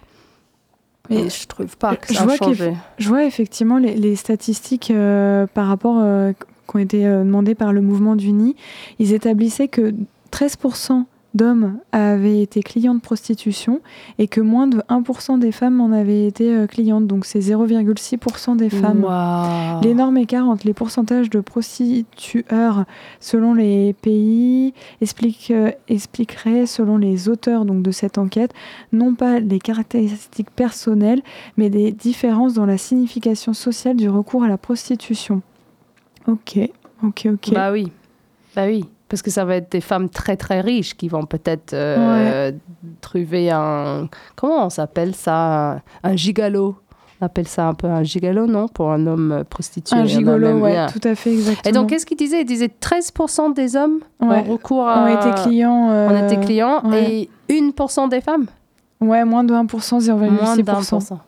Mais 1.11 1.23
Et 1.23 1.29
je 1.29 1.47
trouve 1.47 1.77
pas 1.77 1.97
que 1.97 2.09
je 2.09 2.19
ça 2.19 2.23
a 2.23 2.27
vois 2.27 2.37
changé. 2.37 2.73
Je 2.99 3.09
vois 3.09 3.25
effectivement 3.25 3.79
les, 3.79 3.95
les 3.95 4.17
statistiques 4.17 4.91
euh, 4.91 5.47
par 5.53 5.67
rapport 5.67 5.99
euh, 5.99 6.33
qui 6.33 6.77
ont 6.77 6.79
été 6.79 7.07
euh, 7.07 7.25
demandées 7.25 7.57
par 7.57 7.73
le 7.73 7.81
mouvement 7.81 8.17
d'Uni. 8.17 8.57
Ils 8.99 9.13
établissaient 9.13 9.69
que 9.69 9.93
13% 10.33 11.05
d'hommes 11.35 11.79
avaient 11.93 12.43
été 12.43 12.63
clients 12.63 12.95
de 12.95 13.01
prostitution 13.01 13.81
et 14.19 14.27
que 14.29 14.41
moins 14.41 14.67
de 14.67 14.79
1% 14.89 15.39
des 15.39 15.53
femmes 15.53 15.81
en 15.81 15.93
avaient 15.93 16.27
été 16.27 16.55
euh, 16.55 16.67
clientes. 16.67 17.07
Donc 17.07 17.25
c'est 17.25 17.39
0,6% 17.39 18.57
des 18.57 18.71
femmes. 18.71 19.07
L'énorme 19.83 20.17
écart 20.17 20.49
entre 20.49 20.67
les 20.67 20.75
pourcentages 20.75 21.31
de 21.31 21.41
prostitueurs 21.41 22.85
selon 23.21 23.55
les 23.55 23.93
pays 23.93 24.75
explique, 25.01 25.51
euh, 25.51 25.71
expliquerait, 25.89 26.67
selon 26.67 26.97
les 26.97 27.29
auteurs 27.29 27.65
donc, 27.65 27.83
de 27.83 27.91
cette 27.91 28.19
enquête, 28.19 28.53
non 28.93 29.15
pas 29.15 29.41
les 29.41 29.59
caractéristiques 29.59 30.51
personnelles, 30.51 31.23
mais 31.57 31.71
des 31.71 31.93
différences 31.93 32.55
dans 32.55 32.67
la 32.67 32.79
signification 32.79 33.53
sociale 33.53 33.97
du 33.97 34.09
recours 34.09 34.45
à 34.45 34.49
la 34.49 34.59
prostitution. 34.59 35.43
Ok, 36.27 36.59
ok, 37.03 37.29
ok. 37.33 37.53
Bah 37.53 37.73
oui, 37.73 37.91
bah 38.55 38.67
oui. 38.67 38.85
Parce 39.11 39.21
que 39.23 39.31
ça 39.31 39.45
va 39.45 39.57
être 39.57 39.71
des 39.73 39.81
femmes 39.83 40.09
très 40.09 40.37
très 40.37 40.61
riches 40.63 40.97
qui 40.97 41.09
vont 41.09 41.27
peut-être 41.27 41.75
euh, 41.75 42.53
trouver 43.03 43.51
un... 43.51 44.09
Comment 44.37 44.67
on 44.67 44.71
s'appelle 44.71 45.15
ça? 45.15 45.81
Un 46.03 46.17
gigolo. 46.17 46.77
On 47.21 47.27
appelle 47.27 47.49
ça 47.49 47.67
un 47.69 47.75
peu 47.75 47.87
un 47.87 48.03
gigolo, 48.03 48.47
non? 48.47 48.67
Pour 48.69 48.91
un 48.93 49.07
homme 49.07 49.33
euh, 49.33 49.45
prostitué. 49.45 49.95
Un 49.95 50.01
On 50.01 50.05
a 50.05 50.07
gigolo, 50.07 50.53
ouais, 50.61 50.73
yeah. 50.73 50.87
tout 50.87 51.07
à 51.07 51.15
fait, 51.15 51.33
exactement. 51.35 51.69
Et 51.71 51.73
donc, 51.75 51.91
qu'est-ce 51.91 52.07
qu'il 52.07 52.17
disait? 52.17 52.41
Il 52.43 52.47
disait 52.47 52.71
13% 52.81 53.53
des 53.53 53.77
hommes 53.77 53.99
Ouais. 54.23 54.39
ont 54.39 54.53
recours 54.53 54.89
à... 54.89 55.03
ont 55.05 55.07
été 55.09 55.43
clients. 55.43 55.89
ont 55.89 55.91
euh, 55.91 56.27
été 56.27 56.39
clients 56.41 56.81
ouais. 56.89 57.29
et 57.51 57.61
1% 57.61 58.09
des 58.09 58.21
femmes? 58.23 58.47
Ouais, 59.03 59.25
moins 59.27 59.45
de 59.45 59.53
1%, 59.53 60.09
Moins 60.15 60.57
d'un 60.57 60.63
0,6%. 60.63 60.65
pour 60.65 60.83
cent. 61.03 61.19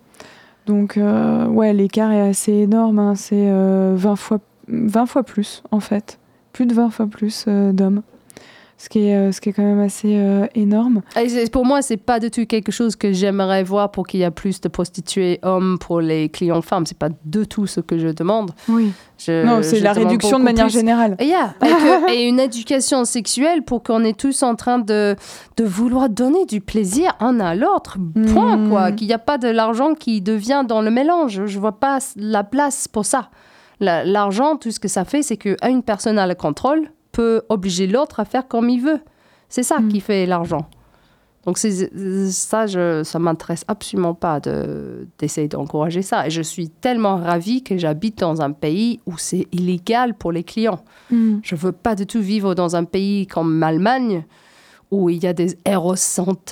Donc, 0.67 0.97
euh, 0.97 1.47
ouais, 1.49 1.73
l'écart 1.73 2.13
est 2.13 2.29
assez 2.29 2.53
énorme. 2.53 2.99
hein. 2.99 3.15
C'est 3.17 3.35
euh, 3.51 3.95
20, 3.97 4.17
fois, 4.17 4.39
20 4.69 5.07
fois 5.07 5.25
plus, 5.25 5.63
en 5.73 5.81
fait. 5.81 6.19
Plus 6.53 6.67
de 6.67 6.75
20 6.75 6.91
fois 6.91 7.07
plus 7.07 7.45
euh, 7.49 7.73
d'hommes. 7.73 8.03
Ce, 8.79 8.89
qui 8.89 9.07
est, 9.07 9.17
euh, 9.17 9.31
ce 9.31 9.41
qui 9.41 9.51
est 9.51 9.53
quand 9.53 9.63
même 9.63 9.79
assez 9.79 10.17
euh, 10.17 10.45
énorme. 10.57 11.03
Et 11.17 11.49
Pour 11.51 11.65
moi, 11.65 11.83
c'est 11.83 11.97
pas 11.97 12.19
du 12.19 12.33
tout 12.33 12.45
quelque 12.47 12.73
chose 12.73 12.97
que 12.97 13.13
j'aimerais 13.13 13.63
voir 13.63 13.93
pour 13.93 14.09
qu'il 14.09 14.19
y 14.19 14.23
ait 14.25 14.31
plus 14.33 14.61
de 14.61 14.67
prostituées 14.69 15.39
hommes 15.45 15.79
pour 15.79 16.01
les 16.01 16.29
clients 16.31 16.63
femmes. 16.63 16.85
C'est 16.85 16.99
pas 16.99 17.11
du 17.25 17.47
tout 17.47 17.69
ce 17.69 17.79
que 17.81 17.97
je 17.97 18.09
demande. 18.09 18.51
Oui. 18.69 18.91
Je- 19.19 19.47
non, 19.47 19.61
c'est 19.63 19.79
la 19.79 19.93
réduction 19.93 20.41
de 20.41 20.43
manière 20.45 20.65
plus- 20.67 20.73
générale. 20.73 21.15
Et, 21.21 21.27
yeah, 21.27 21.55
et, 21.63 21.69
que- 21.69 22.13
et 22.13 22.27
une 22.27 22.41
éducation 22.41 23.05
sexuelle 23.05 23.63
pour 23.63 23.85
qu'on 23.85 24.03
est 24.03 24.19
tous 24.19 24.43
en 24.43 24.57
train 24.57 24.81
de, 24.81 25.15
de 25.57 25.65
vouloir 25.65 26.09
donner 26.09 26.45
du 26.45 26.61
plaisir 26.61 27.15
un 27.21 27.39
à 27.39 27.55
l'autre. 27.55 27.99
Point, 28.33 28.57
Mm. 28.57 28.69
quoi. 28.69 28.91
Qu'il 28.91 29.07
n'y 29.07 29.15
a 29.15 29.19
pas 29.19 29.39
de 29.39 29.47
l'argent 29.47 29.95
qui 29.95 30.23
devient 30.23 30.65
dans 30.67 30.83
le 30.83 30.91
mélange. 30.91 31.43
Je 31.47 31.59
vois 31.61 31.79
pas 31.79 31.99
la 32.17 32.43
place 32.43 32.89
pour 32.89 33.07
ça. 33.07 33.31
La- 33.83 34.05
L'argent, 34.05 34.57
tout 34.57 34.71
ce 34.71 34.81
que 34.81 34.89
ça 34.89 35.05
fait, 35.05 35.23
c'est 35.23 35.37
qu'une 35.37 35.83
personne 35.85 36.19
a 36.19 36.27
le 36.27 36.35
contrôle 36.35 36.89
peut 37.13 37.43
obliger 37.51 37.87
l'autre 37.87 38.21
à 38.21 38.25
faire 38.25 38.49
comme 38.49 38.71
il 38.71 38.81
veut. 38.81 39.01
C'est 39.51 39.63
ça 39.63 39.81
Mm. 39.81 39.89
qui 39.89 40.01
fait 40.01 40.25
l'argent. 40.25 40.67
Donc 41.45 41.59
ça, 41.59 42.67
je, 42.69 43.03
ça 43.03 43.19
m'intéresse 43.19 43.65
absolument 43.67 44.15
pas 44.15 44.39
de- 44.39 45.09
d'essayer 45.19 45.49
d'encourager 45.49 46.01
ça. 46.03 46.27
Et 46.27 46.31
je 46.31 46.41
suis 46.41 46.69
tellement 46.71 47.17
ravie 47.17 47.63
que 47.65 47.77
j'habite 47.77 48.19
dans 48.21 48.41
un 48.41 48.53
pays 48.53 49.01
où 49.07 49.19
c'est 49.19 49.49
illégal 49.51 50.15
pour 50.15 50.31
les 50.33 50.45
clients. 50.45 50.79
Mm. 51.11 51.39
Je 51.43 51.55
veux 51.57 51.73
pas 51.73 51.95
du 51.97 52.07
tout 52.07 52.21
vivre 52.21 52.55
dans 52.55 52.77
un 52.77 52.85
pays 52.85 53.27
comme 53.27 53.59
l'Allemagne 53.59 54.25
où 54.93 55.09
il 55.11 55.21
y 55.21 55.27
a 55.27 55.33
des 55.33 55.57
Eros 55.67 55.95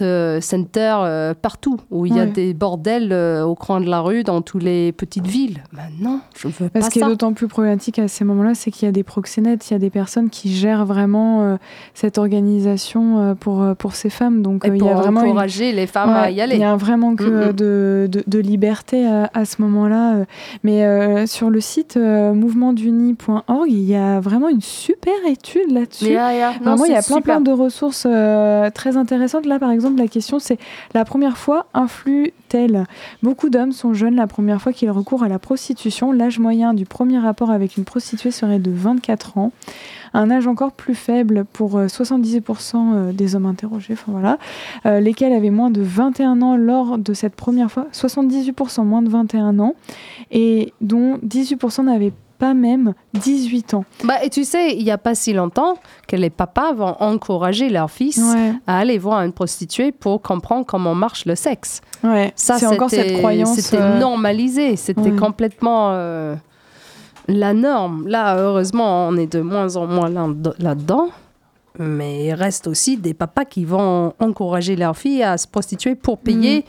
euh, 0.02 0.40
centers 0.40 1.00
euh, 1.02 1.34
partout, 1.40 1.76
où 1.92 2.06
il 2.06 2.16
y 2.16 2.18
a 2.18 2.24
Ouais. 2.24 2.26
des 2.30 2.54
bordels 2.54 3.12
euh, 3.12 3.44
au 3.44 3.54
coin 3.54 3.80
de 3.80 3.88
la 3.88 4.00
rue 4.00 4.24
dans 4.24 4.40
toutes 4.42 4.62
les 4.64 4.90
petites 4.92 5.26
villes. 5.28 5.62
Non, 6.00 6.20
je 6.36 6.48
veux 6.48 6.68
Parce 6.70 6.86
pas 6.86 6.90
qui 6.90 6.98
est 6.98 7.02
ça. 7.02 7.08
d'autant 7.08 7.32
plus 7.34 7.46
problématique 7.48 7.98
à 7.98 8.08
ces 8.08 8.24
moments-là, 8.24 8.54
c'est 8.54 8.70
qu'il 8.72 8.86
y 8.86 8.88
a 8.88 8.92
des 8.92 9.02
proxénètes, 9.04 9.68
il 9.70 9.74
y 9.74 9.76
a 9.76 9.78
des 9.78 9.90
personnes 9.90 10.30
qui 10.30 10.52
gèrent 10.52 10.86
vraiment 10.86 11.42
euh, 11.42 11.56
cette 11.94 12.18
organisation 12.18 13.18
euh, 13.20 13.34
pour, 13.34 13.62
pour 13.78 13.94
ces 13.94 14.10
femmes. 14.10 14.42
Donc 14.42 14.64
Et 14.64 14.70
euh, 14.70 14.76
il 14.76 14.82
y 14.84 14.88
a 14.88 14.94
vraiment 14.94 15.20
une- 15.22 15.28
encourager 15.28 15.72
les 15.72 15.86
femmes 15.86 16.10
à 16.10 16.30
y 16.30 16.40
aller. 16.40 16.56
Il 16.56 16.60
y 16.60 16.64
a 16.64 16.72
un 16.72 16.76
vrai 16.76 16.96
manque 16.96 17.22
de, 17.22 17.52
de, 17.52 18.22
de 18.26 18.38
liberté 18.38 19.06
à, 19.06 19.30
à 19.34 19.44
ce 19.44 19.60
moment-là. 19.62 20.24
Mais 20.64 21.26
sur 21.26 21.50
le 21.50 21.60
site 21.60 21.96
mouvementduni.org, 21.96 23.68
il 23.70 23.82
y 23.82 23.94
a 23.94 24.20
vraiment 24.20 24.48
une 24.48 24.60
super 24.60 25.12
étude 25.28 25.70
là-dessus. 25.72 26.06
Yeah, 26.06 26.32
yeah. 26.34 26.50
Non, 26.64 26.70
Vraiment, 26.76 26.84
il 26.86 26.92
y 26.92 26.96
a 26.96 27.02
plein, 27.02 27.16
super. 27.16 27.22
plein 27.22 27.40
de 27.40 27.50
ressources 27.52 28.06
euh, 28.30 28.50
euh, 28.60 28.70
très 28.70 28.96
intéressante. 28.96 29.46
Là, 29.46 29.58
par 29.58 29.70
exemple, 29.70 29.98
la 29.98 30.08
question 30.08 30.38
c'est 30.38 30.58
la 30.94 31.04
première 31.04 31.36
fois 31.36 31.66
influe-t-elle 31.74 32.84
Beaucoup 33.22 33.48
d'hommes 33.50 33.72
sont 33.72 33.94
jeunes 33.94 34.16
la 34.16 34.26
première 34.26 34.60
fois 34.60 34.72
qu'ils 34.72 34.90
recourent 34.90 35.22
à 35.22 35.28
la 35.28 35.38
prostitution. 35.38 36.12
L'âge 36.12 36.38
moyen 36.38 36.74
du 36.74 36.84
premier 36.84 37.18
rapport 37.18 37.50
avec 37.50 37.76
une 37.76 37.84
prostituée 37.84 38.30
serait 38.30 38.58
de 38.58 38.70
24 38.70 39.38
ans. 39.38 39.52
Un 40.12 40.30
âge 40.30 40.46
encore 40.46 40.72
plus 40.72 40.94
faible 40.94 41.44
pour 41.52 41.78
euh, 41.78 41.86
78% 41.86 42.74
euh, 42.74 43.12
des 43.12 43.36
hommes 43.36 43.46
interrogés, 43.46 43.92
enfin 43.92 44.10
voilà, 44.12 44.38
euh, 44.86 45.00
lesquels 45.00 45.32
avaient 45.32 45.50
moins 45.50 45.70
de 45.70 45.82
21 45.82 46.42
ans 46.42 46.56
lors 46.56 46.98
de 46.98 47.14
cette 47.14 47.36
première 47.36 47.70
fois, 47.70 47.86
78% 47.92 48.84
moins 48.84 49.02
de 49.02 49.08
21 49.08 49.58
ans, 49.60 49.74
et 50.32 50.72
dont 50.80 51.18
18% 51.18 51.84
n'avaient 51.84 52.12
pas 52.40 52.54
même 52.54 52.94
18 53.14 53.74
ans. 53.74 53.84
Bah, 54.02 54.24
et 54.24 54.30
tu 54.30 54.42
sais, 54.44 54.74
il 54.76 54.82
n'y 54.82 54.90
a 54.90 54.98
pas 54.98 55.14
si 55.14 55.32
longtemps 55.32 55.74
que 56.08 56.16
les 56.16 56.30
papas 56.30 56.72
vont 56.72 56.96
encourager 57.00 57.68
leurs 57.68 57.90
fils 57.90 58.16
Ouais, 58.18 58.52
à 58.66 58.78
aller 58.78 58.98
voir 58.98 59.22
une 59.22 59.32
prostituée 59.32 59.92
pour 59.92 60.20
comprendre 60.22 60.64
comment 60.66 60.94
marche 60.94 61.26
le 61.26 61.36
sexe. 61.36 61.80
ouais. 62.02 62.32
Ça, 62.34 62.58
c'est 62.58 62.66
encore 62.66 62.90
cette 62.90 63.06
c'était- 63.08 63.18
croyance. 63.20 63.54
C'était 63.58 63.76
euh, 63.82 63.98
normalisé, 64.00 64.76
c'était 64.76 65.12
ouais. 65.12 65.16
complètement 65.16 65.90
euh, 65.92 66.34
la 67.28 67.52
norme. 67.54 68.08
Là, 68.08 68.36
heureusement, 68.38 69.06
on 69.08 69.16
est 69.16 69.32
de 69.32 69.40
moins 69.40 69.76
en 69.76 69.86
moins 69.86 70.08
là- 70.08 70.26
là-dedans. 70.58 71.08
Mais 71.78 72.26
il 72.26 72.32
reste 72.34 72.66
aussi 72.66 72.96
des 72.96 73.14
papas 73.14 73.44
qui 73.44 73.64
vont 73.64 74.12
encourager 74.18 74.74
leurs 74.76 74.96
filles 74.96 75.22
à 75.22 75.38
se 75.38 75.46
prostituer 75.46 75.94
pour 75.94 76.18
payer 76.18 76.64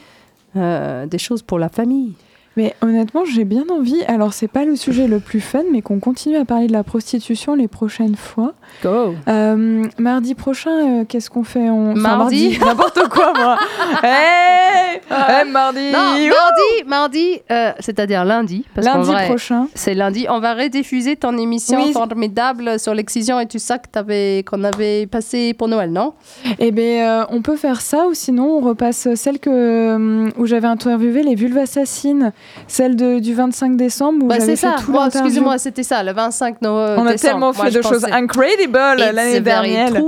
Mm. 0.54 0.60
euh, 0.60 1.06
des 1.08 1.18
choses 1.18 1.42
pour 1.42 1.58
la 1.60 1.70
famille. 1.70 2.14
Mais 2.58 2.76
honnêtement, 2.82 3.24
j'ai 3.24 3.46
bien 3.46 3.64
envie. 3.70 4.04
Alors, 4.08 4.34
c'est 4.34 4.50
pas 4.50 4.66
le 4.66 4.76
sujet 4.76 5.08
le 5.08 5.20
plus 5.20 5.40
fun, 5.40 5.64
mais 5.72 5.82
qu'on 5.82 6.00
continue 6.00 6.36
à 6.36 6.44
parler 6.44 6.68
de 6.68 6.74
la 6.74 6.84
prostitution 6.84 7.56
les 7.56 7.70
prochaines 7.70 8.16
fois. 8.16 8.54
Go! 8.84 9.16
Euh, 9.30 9.86
mardi 9.98 10.36
prochain, 10.36 11.02
euh, 11.02 11.06
qu'est-ce 11.06 11.30
qu'on 11.30 11.44
fait? 11.44 11.70
On... 11.70 11.92
enfin, 11.92 12.18
Mardi 12.18 12.60
N'importe 12.66 13.08
quoi, 13.10 13.34
moi. 13.38 13.58
hey 14.04 14.91
Hey, 15.12 15.50
mardi 15.50 15.92
Non, 15.92 16.00
mardi, 16.00 16.88
mardi, 16.88 17.42
euh, 17.52 17.72
c'est-à-dire 17.80 18.24
lundi. 18.26 18.66
Parce 18.74 18.88
Lundi 18.88 19.10
vrai, 19.12 19.26
prochain. 19.28 19.68
C'est 19.76 19.94
lundi. 19.94 20.26
On 20.30 20.40
va 20.40 20.54
rediffuser 20.54 21.16
ton 21.18 21.38
émission 21.38 21.84
Oui. 21.84 21.92
formidable 21.94 22.80
sur 22.80 22.94
l'excision 22.94 23.40
et 23.40 23.46
tout 23.46 23.60
ça 23.60 23.78
que 23.78 23.88
t'avais- 23.92 24.44
qu'on 24.50 24.64
avait 24.64 25.08
passé 25.08 25.54
pour 25.54 25.68
Noël, 25.68 25.92
non? 25.92 26.14
Eh 26.60 26.72
bien, 26.72 27.28
on 27.30 27.42
peut 27.42 27.58
faire 27.58 27.82
ça, 27.82 28.06
ou 28.08 28.14
sinon, 28.14 28.58
on 28.58 28.62
repasse 28.62 29.08
celle 29.16 29.40
que, 29.40 29.50
euh, 29.50 30.30
où 30.38 30.46
j'avais 30.46 30.68
interviewé 30.68 31.24
les 31.24 31.36
vulves 31.36 31.58
assassines, 31.58 32.32
celle 32.68 32.96
de, 32.96 33.20
du 33.20 33.34
25 33.34 33.76
décembre, 33.76 34.24
où 34.26 34.28
Bah, 34.28 34.40
C'est 34.40 34.56
ça. 34.56 34.76
Moi, 34.88 35.04
l'interview. 35.04 35.28
excusez-moi, 35.28 35.58
c'était 35.58 35.84
ça, 35.84 36.04
le 36.04 36.14
25 36.14 36.62
Noël. 36.62 36.98
On 37.00 37.06
a 37.06 37.16
tellement 37.16 37.54
fait 37.54 37.72
de 37.72 37.82
choses 37.82 38.06
incredible 38.12 38.78
l'année 38.98 39.40
dernière. 39.42 39.92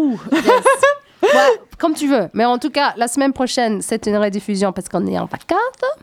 comme 1.78 1.94
tu 1.94 2.08
veux. 2.08 2.28
Mais 2.34 2.46
en 2.46 2.58
tout 2.58 2.70
cas, 2.70 2.94
la 2.98 3.08
semaine 3.08 3.34
prochaine, 3.34 3.82
c'est 3.82 4.06
une 4.08 4.18
rediffusion 4.18 4.72
parce 4.72 4.90
qu'on 4.90 5.06
est 5.08 5.18
en 5.20 5.26
vacances. 5.26 5.60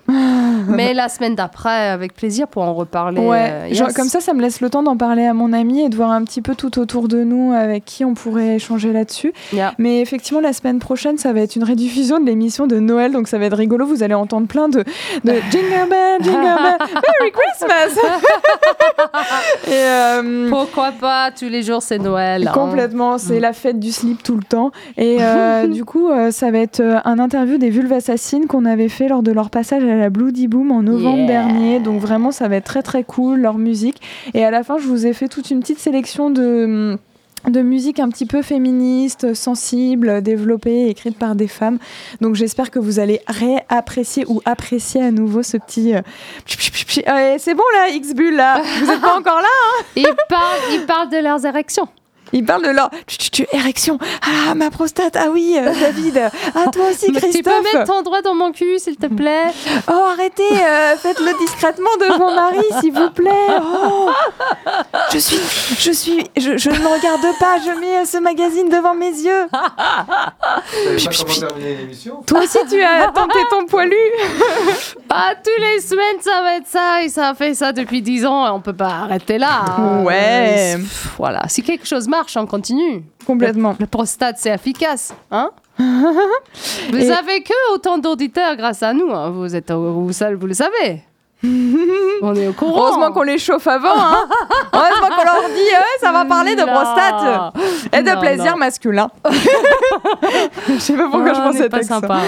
Mais 0.69 0.95
la 0.95 1.09
semaine 1.09 1.35
d'après, 1.35 1.89
avec 1.89 2.15
plaisir 2.15 2.47
pour 2.49 2.63
en 2.63 2.75
reparler. 2.75 3.21
Ouais, 3.21 3.51
euh, 3.71 3.75
genre, 3.75 3.89
comme 3.95 4.09
ça, 4.09 4.21
ça 4.21 4.35
me 4.35 4.41
laisse 4.43 4.61
le 4.61 4.69
temps 4.71 4.83
d'en 4.83 4.97
parler 4.97 5.25
à 5.27 5.35
mon 5.35 5.53
ami 5.53 5.83
et 5.83 5.89
de 5.89 5.97
voir 5.97 6.11
un 6.11 6.23
petit 6.25 6.43
peu 6.43 6.55
tout 6.55 6.79
autour 6.79 7.09
de 7.09 7.23
nous 7.25 7.53
avec 7.53 7.85
qui 7.85 8.05
on 8.05 8.15
pourrait 8.15 8.57
échanger 8.57 8.93
là-dessus. 8.93 9.33
Yeah. 9.53 9.73
Mais 9.79 10.01
effectivement, 10.01 10.41
la 10.41 10.53
semaine 10.53 10.79
prochaine, 10.79 11.19
ça 11.19 11.33
va 11.33 11.41
être 11.41 11.57
une 11.57 11.65
rediffusion 11.65 12.21
de 12.21 12.27
l'émission 12.27 12.67
de 12.67 12.79
Noël, 12.79 13.13
donc 13.13 13.29
ça 13.29 13.39
va 13.39 13.47
être 13.47 13.57
rigolo. 13.57 13.87
Vous 13.87 14.03
allez 14.03 14.15
entendre 14.15 14.47
plein 14.47 14.69
de, 14.69 14.81
de 15.25 15.33
Jingle 15.51 15.89
Bell, 15.89 16.23
Jingle 16.23 16.41
Bell, 16.41 16.79
Merry 16.95 17.33
Christmas 17.33 18.01
Et 19.67 19.73
euh, 19.73 20.49
Pourquoi 20.51 20.93
pas? 20.93 21.31
Tous 21.31 21.49
les 21.49 21.63
jours, 21.63 21.83
c'est 21.83 21.99
Noël. 21.99 22.47
hein. 22.49 22.53
Complètement, 22.53 23.19
c'est 23.19 23.39
Mm. 23.39 23.43
la 23.43 23.53
fête 23.53 23.81
du 23.81 23.93
slip 23.93 24.23
tout 24.23 24.37
le 24.37 24.43
temps. 24.43 24.71
Et 24.97 25.19
euh, 25.21 25.67
du 25.71 25.85
coup, 25.85 26.09
euh, 26.09 26.31
ça 26.31 26.51
va 26.51 26.59
être 26.59 26.81
euh, 26.81 26.99
un 27.05 27.19
interview 27.19 27.59
des 27.59 27.71
vulves 27.71 27.93
assassines 27.93 28.47
qu'on 28.47 28.65
avait 28.65 28.89
fait 28.89 29.09
lors 29.09 29.23
de 29.23 29.33
leur 29.33 29.51
passage 29.51 29.83
à 29.85 29.97
la 29.97 30.11
Bloody 30.11 30.49
Boom 30.49 30.71
en 30.71 30.83
novembre 30.83 31.19
Yeah. 31.19 31.27
dernier. 31.27 31.79
Donc 31.81 32.01
vraiment, 32.01 32.31
ça 32.31 32.49
va 32.49 32.57
être 32.57 32.65
très 32.65 32.83
très 32.83 33.05
cool, 33.05 33.41
leur 33.41 33.59
musique. 33.59 34.01
Et 34.35 34.45
à 34.45 34.51
la 34.51 34.63
fin, 34.63 34.79
je 34.79 34.87
vous 34.87 35.07
ai 35.07 35.13
fait 35.13 35.29
toute 35.29 35.51
une 35.51 35.61
petite 35.61 35.79
sélection 35.79 36.31
de 36.31 36.97
de 37.49 37.63
musique 37.63 38.01
un 38.01 38.11
petit 38.11 38.27
peu 38.27 38.43
féministe, 38.43 39.33
sensible, 39.33 40.21
développée, 40.21 40.89
écrite 40.91 41.17
par 41.17 41.35
des 41.35 41.49
femmes. 41.49 41.79
Donc 42.21 42.35
j'espère 42.35 42.71
que 42.71 42.79
vous 42.79 42.99
allez 42.99 43.21
réapprécier 43.29 44.27
ou 44.29 44.43
apprécier 44.45 45.03
à 45.03 45.11
nouveau 45.11 45.43
ce 45.43 45.57
petit... 45.57 45.95
euh, 45.95 46.03
c'est 47.39 47.55
bon 47.55 47.63
là, 47.77 47.89
X-Bull 47.95 48.35
là 48.37 48.61
Vous 48.81 48.87
n'êtes 48.87 49.01
pas 49.01 49.17
encore 49.19 49.41
là 49.41 49.49
Ils 49.97 50.05
parlent, 50.29 50.59
ils 50.75 50.85
parlent 50.87 51.09
de 51.11 51.17
leurs 51.17 51.47
érections. 51.47 51.89
Ils 52.33 52.45
parlent 52.45 52.65
de 52.65 52.71
leur 52.71 52.91
tu, 53.07 53.19
tu, 53.19 53.31
tu, 53.31 53.47
érection. 53.53 53.99
Ah, 54.23 54.55
ma 54.55 54.71
prostate. 54.71 55.17
Ah 55.17 55.27
oui, 55.33 55.57
euh, 55.59 55.73
David. 55.81 56.31
Ah, 56.55 56.67
toi 56.73 56.85
aussi, 56.91 57.11
Mais 57.13 57.21
tu 57.33 57.43
peux 57.43 57.51
Christophe. 57.51 57.75
mettre 57.75 57.93
ton 57.93 58.03
doigt 58.03 58.23
dans 58.23 58.35
mon 58.35 58.53
cul, 58.53 58.79
s'il 58.79 58.97
te 58.97 59.07
plaît 59.07 59.47
Oh, 59.89 60.05
arrêtez. 60.13 60.43
euh, 60.53 60.97
Faites-le 60.97 61.37
discrètement 61.39 61.91
devant 62.01 62.33
Marie, 62.35 62.59
s'il 62.81 62.93
vous 62.93 63.11
plaît. 63.11 63.31
Oh. 63.63 64.11
Je 65.13 65.19
suis, 65.19 65.39
je 65.79 65.91
suis, 65.93 66.25
je, 66.37 66.57
je 66.57 66.71
ne 66.71 66.79
me 66.79 66.87
regarde 66.87 67.27
pas. 67.39 67.57
Je 67.65 67.79
mets 67.81 67.99
euh, 67.99 68.05
ce 68.05 68.19
magazine 68.19 68.69
devant 68.69 68.95
mes 68.95 69.07
yeux. 69.11 69.47
Savez 69.51 71.05
pas 71.05 71.11
comment 71.25 71.49
terminer 71.49 71.75
l'émission? 71.77 72.23
Toi 72.27 72.41
aussi, 72.41 72.59
tu 72.71 72.83
as 72.83 73.09
tenté 73.09 73.39
ton 73.51 73.67
poilu. 73.67 73.97
Bah, 75.09 75.35
tous 75.43 75.61
les 75.61 75.81
semaines, 75.81 76.21
ça 76.21 76.41
va 76.43 76.55
être 76.55 76.69
ça, 76.69 77.03
et 77.03 77.09
ça 77.09 77.35
fait 77.35 77.55
ça 77.55 77.73
depuis 77.73 78.01
10 78.01 78.25
ans, 78.27 78.47
et 78.47 78.51
on 78.51 78.61
peut 78.61 78.73
pas 78.73 78.91
arrêter 79.03 79.39
là. 79.39 79.65
hein. 79.77 80.03
Ouais. 80.05 80.77
Voilà, 81.19 81.43
si 81.49 81.65
quelque 81.65 81.85
chose 81.85 82.07
marche, 82.07 82.20
on 82.37 82.47
continue. 82.47 83.03
Complètement. 83.27 83.77
Le 83.79 83.87
prostate, 83.87 84.37
c'est 84.39 84.51
efficace, 84.55 85.15
hein? 85.31 85.51
Vous 85.79 86.97
Et- 86.99 87.11
avez 87.11 87.43
que 87.43 87.75
autant 87.75 87.97
d'auditeurs 87.99 88.57
grâce 88.57 88.83
à 88.83 88.93
nous, 88.93 89.11
hein. 89.13 89.31
vous, 89.31 89.55
êtes, 89.57 89.71
au- 89.71 89.93
vous, 89.93 90.07
vous 90.09 90.47
le 90.47 90.55
savez. 90.55 91.03
on 92.23 92.35
est 92.35 92.49
au 92.49 92.53
courant. 92.53 92.83
Heureusement 92.89 93.13
qu'on 93.13 93.23
les 93.23 93.39
chauffe 93.39 93.67
avant. 93.67 93.89
Hein. 93.97 94.25
Heureusement 94.73 95.17
qu'on 95.17 95.25
leur 95.25 95.49
dit, 95.55 95.75
euh, 95.75 95.81
ça 96.01 96.13
va 96.13 96.25
parler 96.25 96.55
de 96.55 96.63
prostate 96.63 97.55
et 97.93 98.03
de 98.03 98.11
Non, 98.11 98.21
plaisir 98.21 98.53
non. 98.53 98.59
masculin. 98.59 99.11
je 100.69 100.79
sais 100.79 100.95
pas 100.95 101.05
pourquoi 101.11 101.33
je 101.35 101.41
Oh, 101.41 101.53
pensais 101.53 101.69
pas 101.69 101.83
sympa. 101.83 102.19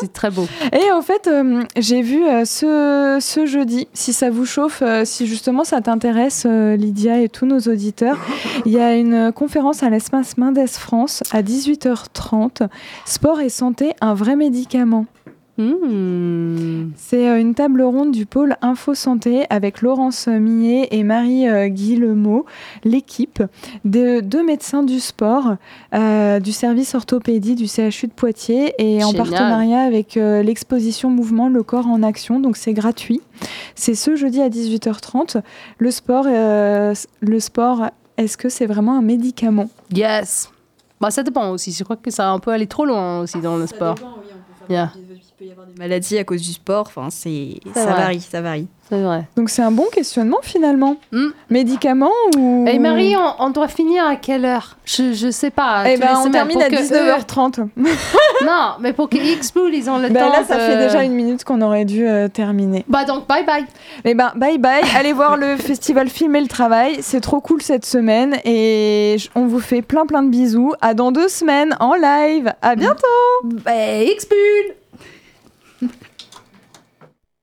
C'est 0.00 0.12
très 0.12 0.30
beau. 0.30 0.46
Et 0.72 0.92
en 0.92 1.02
fait, 1.02 1.26
euh, 1.26 1.64
j'ai 1.76 2.02
vu 2.02 2.24
euh, 2.24 2.44
ce, 2.44 3.18
ce 3.20 3.46
jeudi, 3.46 3.88
si 3.92 4.12
ça 4.12 4.30
vous 4.30 4.46
chauffe, 4.46 4.82
euh, 4.82 5.04
si 5.04 5.26
justement 5.26 5.64
ça 5.64 5.80
t'intéresse, 5.80 6.46
Lydia 6.46 7.20
et 7.20 7.28
tous 7.28 7.46
nos 7.46 7.58
auditeurs, 7.60 8.16
il 8.66 8.72
y 8.72 8.78
a 8.80 8.94
une 8.94 9.32
conférence 9.32 9.82
à 9.82 9.90
l'espace 9.90 10.38
Mendes 10.38 10.68
France 10.68 11.22
à 11.32 11.42
18h30. 11.42 12.68
Sport 13.04 13.40
et 13.40 13.48
santé, 13.48 13.94
un 14.00 14.14
vrai 14.14 14.36
médicament. 14.36 15.06
Hmm. 15.56 16.90
C'est 16.96 17.28
euh, 17.28 17.38
une 17.38 17.54
table 17.54 17.82
ronde 17.82 18.10
du 18.10 18.26
pôle 18.26 18.56
Info 18.60 18.94
Santé 18.94 19.46
avec 19.50 19.82
Laurence 19.82 20.26
Millet 20.26 20.88
et 20.90 21.04
Marie 21.04 21.48
euh, 21.48 21.68
Guillemot, 21.68 22.44
l'équipe, 22.82 23.42
de 23.84 24.20
deux 24.20 24.44
médecins 24.44 24.82
du 24.82 24.98
sport, 24.98 25.56
euh, 25.94 26.40
du 26.40 26.50
service 26.50 26.94
orthopédie 26.96 27.54
du 27.54 27.66
CHU 27.68 28.08
de 28.08 28.12
Poitiers 28.12 28.74
et 28.78 29.04
en 29.04 29.12
partenariat 29.12 29.82
avec 29.82 30.16
euh, 30.16 30.42
l'exposition 30.42 31.08
Mouvement 31.08 31.48
Le 31.48 31.62
Corps 31.62 31.86
en 31.86 32.02
Action, 32.02 32.40
donc 32.40 32.56
c'est 32.56 32.72
gratuit. 32.72 33.20
C'est 33.76 33.94
ce 33.94 34.16
jeudi 34.16 34.40
à 34.40 34.48
18h30. 34.48 35.40
Le 35.78 35.90
sport, 35.92 36.26
euh, 36.26 36.94
le 37.20 37.40
sport 37.40 37.90
est-ce 38.16 38.36
que 38.36 38.48
c'est 38.48 38.66
vraiment 38.66 38.98
un 38.98 39.02
médicament? 39.02 39.68
Yes. 39.92 40.50
Bah, 41.00 41.10
ça 41.10 41.22
dépend 41.22 41.50
aussi. 41.50 41.72
Je 41.72 41.84
crois 41.84 41.96
que 41.96 42.10
ça 42.10 42.28
a 42.28 42.32
un 42.32 42.38
peu 42.38 42.50
allé 42.50 42.66
trop 42.66 42.84
loin 42.84 43.20
aussi 43.20 43.40
dans 43.40 43.56
le 43.56 43.66
sport. 43.66 43.96
Peut 43.96 44.74
y 45.46 45.50
avoir 45.52 45.66
des 45.66 45.74
maladies 45.78 46.18
à 46.18 46.24
cause 46.24 46.42
du 46.42 46.52
sport. 46.52 46.86
Enfin, 46.88 47.08
c'est 47.10 47.58
ça 47.74 47.84
vrai. 47.86 48.02
varie, 48.02 48.20
ça 48.20 48.40
varie. 48.40 48.66
C'est 48.90 49.00
vrai. 49.02 49.24
Donc 49.36 49.48
c'est 49.48 49.62
un 49.62 49.70
bon 49.70 49.86
questionnement 49.90 50.40
finalement. 50.42 50.96
Hmm. 51.10 51.28
Médicament 51.48 52.10
ou... 52.36 52.66
Et 52.68 52.78
Marie, 52.78 53.16
on, 53.16 53.42
on 53.46 53.48
doit 53.50 53.68
finir 53.68 54.06
à 54.06 54.16
quelle 54.16 54.44
heure? 54.44 54.76
Je, 54.84 55.14
je 55.14 55.30
sais 55.30 55.50
pas. 55.50 55.84
Eh 55.90 55.96
ben, 55.96 56.18
on 56.22 56.30
termine 56.30 56.60
à 56.60 56.68
que 56.68 56.74
19h30. 56.76 57.62
eux- 57.62 57.68
Non, 58.44 58.72
mais 58.80 58.92
pour 58.92 59.08
que 59.08 59.16
X-Pool, 59.16 59.74
ils 59.74 59.88
ont 59.88 59.96
le 59.98 60.10
Ben 60.10 60.26
temps. 60.26 60.32
là, 60.32 60.44
ça 60.44 60.56
de- 60.56 60.60
fait 60.60 60.76
déjà 60.76 61.02
une 61.02 61.14
minute 61.14 61.44
qu'on 61.44 61.62
aurait 61.62 61.86
dû 61.86 62.06
euh, 62.06 62.28
terminer. 62.28 62.84
Bah 62.86 63.04
donc, 63.06 63.26
bye 63.26 63.46
bye. 63.46 63.64
Eh 64.04 64.12
ben, 64.14 64.32
bye 64.36 64.58
bye. 64.58 64.82
Allez 64.94 65.14
voir 65.14 65.38
le 65.38 65.56
festival 65.56 66.10
Film 66.10 66.36
et 66.36 66.42
le 66.42 66.48
Travail. 66.48 66.98
C'est 67.00 67.20
trop 67.22 67.40
cool 67.40 67.62
cette 67.62 67.86
semaine. 67.86 68.36
Et 68.44 69.16
on 69.34 69.46
vous 69.46 69.60
fait 69.60 69.80
plein 69.80 70.04
plein 70.04 70.22
de 70.22 70.28
bisous. 70.28 70.74
À 70.82 70.92
dans 70.92 71.10
deux 71.10 71.28
semaines 71.28 71.74
en 71.80 71.94
live. 71.94 72.52
À 72.60 72.76
bientôt. 72.76 73.00
Bah, 73.44 74.02
X-Pool 74.02 74.74